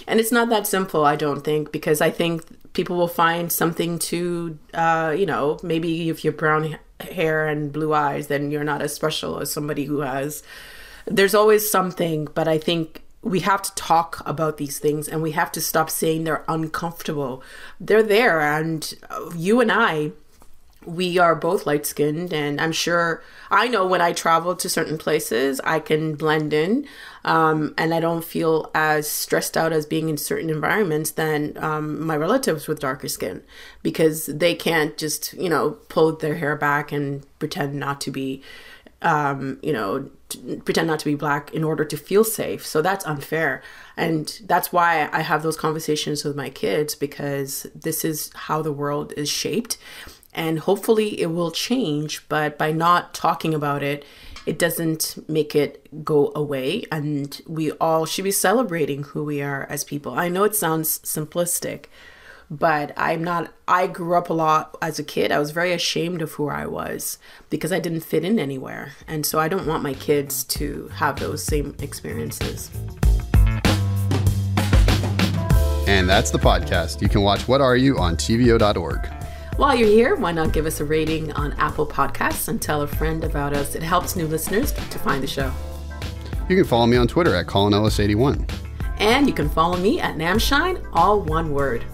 And 0.08 0.20
it's 0.20 0.32
not 0.32 0.50
that 0.50 0.66
simple 0.66 1.06
i 1.06 1.16
don't 1.16 1.44
think 1.44 1.72
because 1.72 2.02
i 2.02 2.10
think 2.10 2.44
people 2.74 2.96
will 2.98 3.08
find 3.08 3.52
something 3.52 4.00
to 4.00 4.58
uh, 4.74 5.14
you 5.16 5.26
know 5.26 5.60
maybe 5.62 6.10
if 6.10 6.24
you're 6.24 6.34
brown 6.34 6.78
hair 7.06 7.48
and 7.48 7.72
blue 7.72 7.94
eyes 7.94 8.28
then 8.28 8.52
you're 8.52 8.64
not 8.64 8.82
as 8.82 8.94
special 8.94 9.40
as 9.40 9.52
somebody 9.52 9.86
who 9.86 10.00
has. 10.02 10.44
There's 11.06 11.36
always 11.36 11.70
something 11.70 12.28
but 12.34 12.48
i 12.48 12.58
think 12.58 13.04
we 13.24 13.42
have 13.42 13.62
to 13.62 13.76
talk 13.76 14.22
about 14.26 14.58
these 14.58 14.80
things 14.80 15.08
and 15.08 15.22
we 15.22 15.32
have 15.32 15.52
to 15.52 15.62
stop 15.62 15.90
saying 15.90 16.24
they're 16.24 16.44
uncomfortable. 16.48 17.44
They're 17.80 18.04
there 18.04 18.42
and 18.42 18.94
you 19.36 19.62
and 19.62 19.72
i 19.72 20.12
we 20.86 21.18
are 21.20 21.36
both 21.36 21.66
light 21.66 21.86
skinned 21.86 22.34
and 22.34 22.60
i'm 22.60 22.72
sure 22.72 23.24
i 23.52 23.68
know 23.68 23.86
when 23.86 24.02
i 24.02 24.12
travel 24.12 24.56
to 24.56 24.68
certain 24.68 24.98
places 24.98 25.62
i 25.64 25.80
can 25.80 26.16
blend 26.16 26.54
in 26.54 26.88
um, 27.24 27.74
and 27.78 27.94
i 27.94 28.00
don't 28.00 28.26
feel 28.26 28.72
as 28.74 29.10
stressed 29.10 29.56
out 29.56 29.72
as 29.72 29.86
being 29.86 30.10
in 30.10 30.18
certain 30.18 30.50
environments 30.50 31.12
than 31.12 31.56
um, 31.58 32.04
my 32.06 32.18
relatives 32.18 32.68
with 32.68 32.80
darker 32.80 33.08
skin 33.08 33.44
because 33.84 34.26
they 34.26 34.56
can't 34.56 34.98
just 34.98 35.34
you 35.34 35.50
know 35.50 35.72
pull 35.90 36.16
their 36.16 36.36
hair 36.36 36.56
back 36.56 36.92
and 36.92 37.26
pretend 37.38 37.76
not 37.76 38.02
to 38.02 38.10
be 38.10 38.42
um, 39.04 39.60
you 39.62 39.74
know 39.74 40.10
pretend 40.64 40.88
not 40.88 41.00
to 41.00 41.06
be 41.06 41.16
black 41.16 41.54
in 41.54 41.64
order 41.64 41.84
to 41.84 41.98
feel 41.98 42.24
safe. 42.24 42.66
So 42.66 42.82
that's 42.82 43.06
unfair. 43.06 43.62
And 43.98 44.40
that's 44.46 44.72
why 44.72 45.10
i 45.12 45.22
have 45.22 45.44
those 45.44 45.58
conversations 45.58 46.24
with 46.24 46.36
my 46.36 46.50
kids 46.50 46.96
because 46.96 47.68
this 47.76 48.06
is 48.06 48.32
how 48.34 48.62
the 48.62 48.72
world 48.72 49.14
is 49.18 49.30
shaped 49.30 49.78
and 50.34 50.60
hopefully 50.60 51.20
it 51.20 51.28
will 51.28 51.52
change 51.52 52.28
but 52.30 52.58
by 52.58 52.72
not 52.72 53.14
talking 53.14 53.54
about 53.54 53.84
it 53.84 54.06
it 54.46 54.58
doesn't 54.58 55.18
make 55.30 55.56
it 55.56 56.04
go 56.04 56.32
away. 56.36 56.84
And 56.92 57.40
we 57.48 57.72
all 57.74 58.06
should 58.06 58.24
be 58.24 58.32
celebrating 58.32 59.04
who 59.04 59.24
we 59.24 59.42
are 59.42 59.66
as 59.70 59.84
people. 59.84 60.18
I 60.18 60.30
know 60.30 60.44
it 60.44 60.56
sounds 60.56 61.00
simplistic 61.00 61.86
but 62.54 62.92
i'm 62.98 63.24
not 63.24 63.50
i 63.66 63.88
grew 63.88 64.14
up 64.14 64.30
a 64.30 64.34
lot 64.34 64.78
as 64.82 65.00
a 65.00 65.04
kid. 65.06 65.32
I 65.32 65.40
was 65.40 65.52
very 65.52 65.72
ashamed 65.72 66.22
of 66.22 66.34
who 66.34 66.50
i 66.50 66.66
was 66.66 67.18
because 67.50 67.72
i 67.72 67.80
didn't 67.80 68.02
fit 68.02 68.26
in 68.26 68.38
anywhere. 68.40 68.92
And 69.08 69.26
so 69.26 69.40
i 69.40 69.48
don't 69.48 69.66
want 69.66 69.84
my 69.84 69.94
kids 69.94 70.44
to 70.46 70.90
have 70.90 71.18
those 71.18 71.42
same 71.42 71.78
experiences. 71.80 72.70
And 75.88 76.10
that's 76.10 76.30
the 76.30 76.40
podcast. 76.40 77.02
You 77.02 77.08
can 77.08 77.22
watch 77.22 77.48
what 77.48 77.62
are 77.62 77.78
you 77.78 77.98
on 77.98 78.18
tvo.org 78.18 79.21
while 79.62 79.76
you're 79.76 79.88
here, 79.88 80.16
why 80.16 80.32
not 80.32 80.54
give 80.54 80.66
us 80.66 80.80
a 80.80 80.86
rating 80.86 81.32
on 81.34 81.54
Apple 81.54 81.86
Podcasts 81.86 82.48
and 82.48 82.60
tell 82.60 82.82
a 82.82 82.88
friend 82.88 83.24
about 83.24 83.54
us? 83.54 83.76
It 83.76 83.84
helps 83.84 84.16
new 84.16 84.26
listeners 84.26 84.72
to 84.72 84.98
find 84.98 85.22
the 85.22 85.28
show. 85.28 85.54
You 86.50 86.56
can 86.56 86.66
follow 86.66 86.88
me 86.88 86.98
on 86.98 87.08
Twitter 87.08 87.36
at 87.36 87.46
ColinEllis81. 87.46 88.52
And 88.98 89.28
you 89.28 89.36
can 89.36 89.48
follow 89.48 89.78
me 89.78 90.00
at 90.00 90.16
Namshine, 90.16 90.84
all 90.94 91.22
one 91.22 91.52
word. 91.52 91.86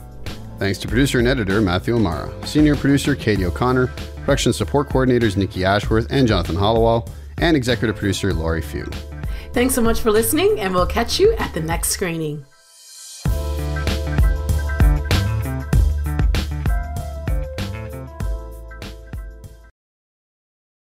Thanks 0.60 0.80
to 0.80 0.88
producer 0.88 1.20
and 1.20 1.28
editor 1.28 1.60
Matthew 1.60 1.98
Amara, 1.98 2.32
senior 2.48 2.78
producer 2.78 3.16
Katie 3.16 3.44
O'Connor, 3.44 3.88
production 3.88 4.54
support 4.54 4.88
coordinators 4.88 5.36
Nikki 5.36 5.66
Ashworth 5.66 6.08
and 6.10 6.26
Jonathan 6.26 6.56
Hollowell, 6.56 7.10
and 7.38 7.58
executive 7.58 7.98
producer 7.98 8.34
Laurie 8.34 8.62
Few. 8.62 8.86
Thanks 9.52 9.76
so 9.76 9.82
much 9.82 10.00
for 10.00 10.10
listening, 10.10 10.62
and 10.62 10.74
we'll 10.74 10.88
catch 10.88 11.20
you 11.20 11.34
at 11.34 11.54
the 11.54 11.60
next 11.60 11.90
screening. 11.90 12.46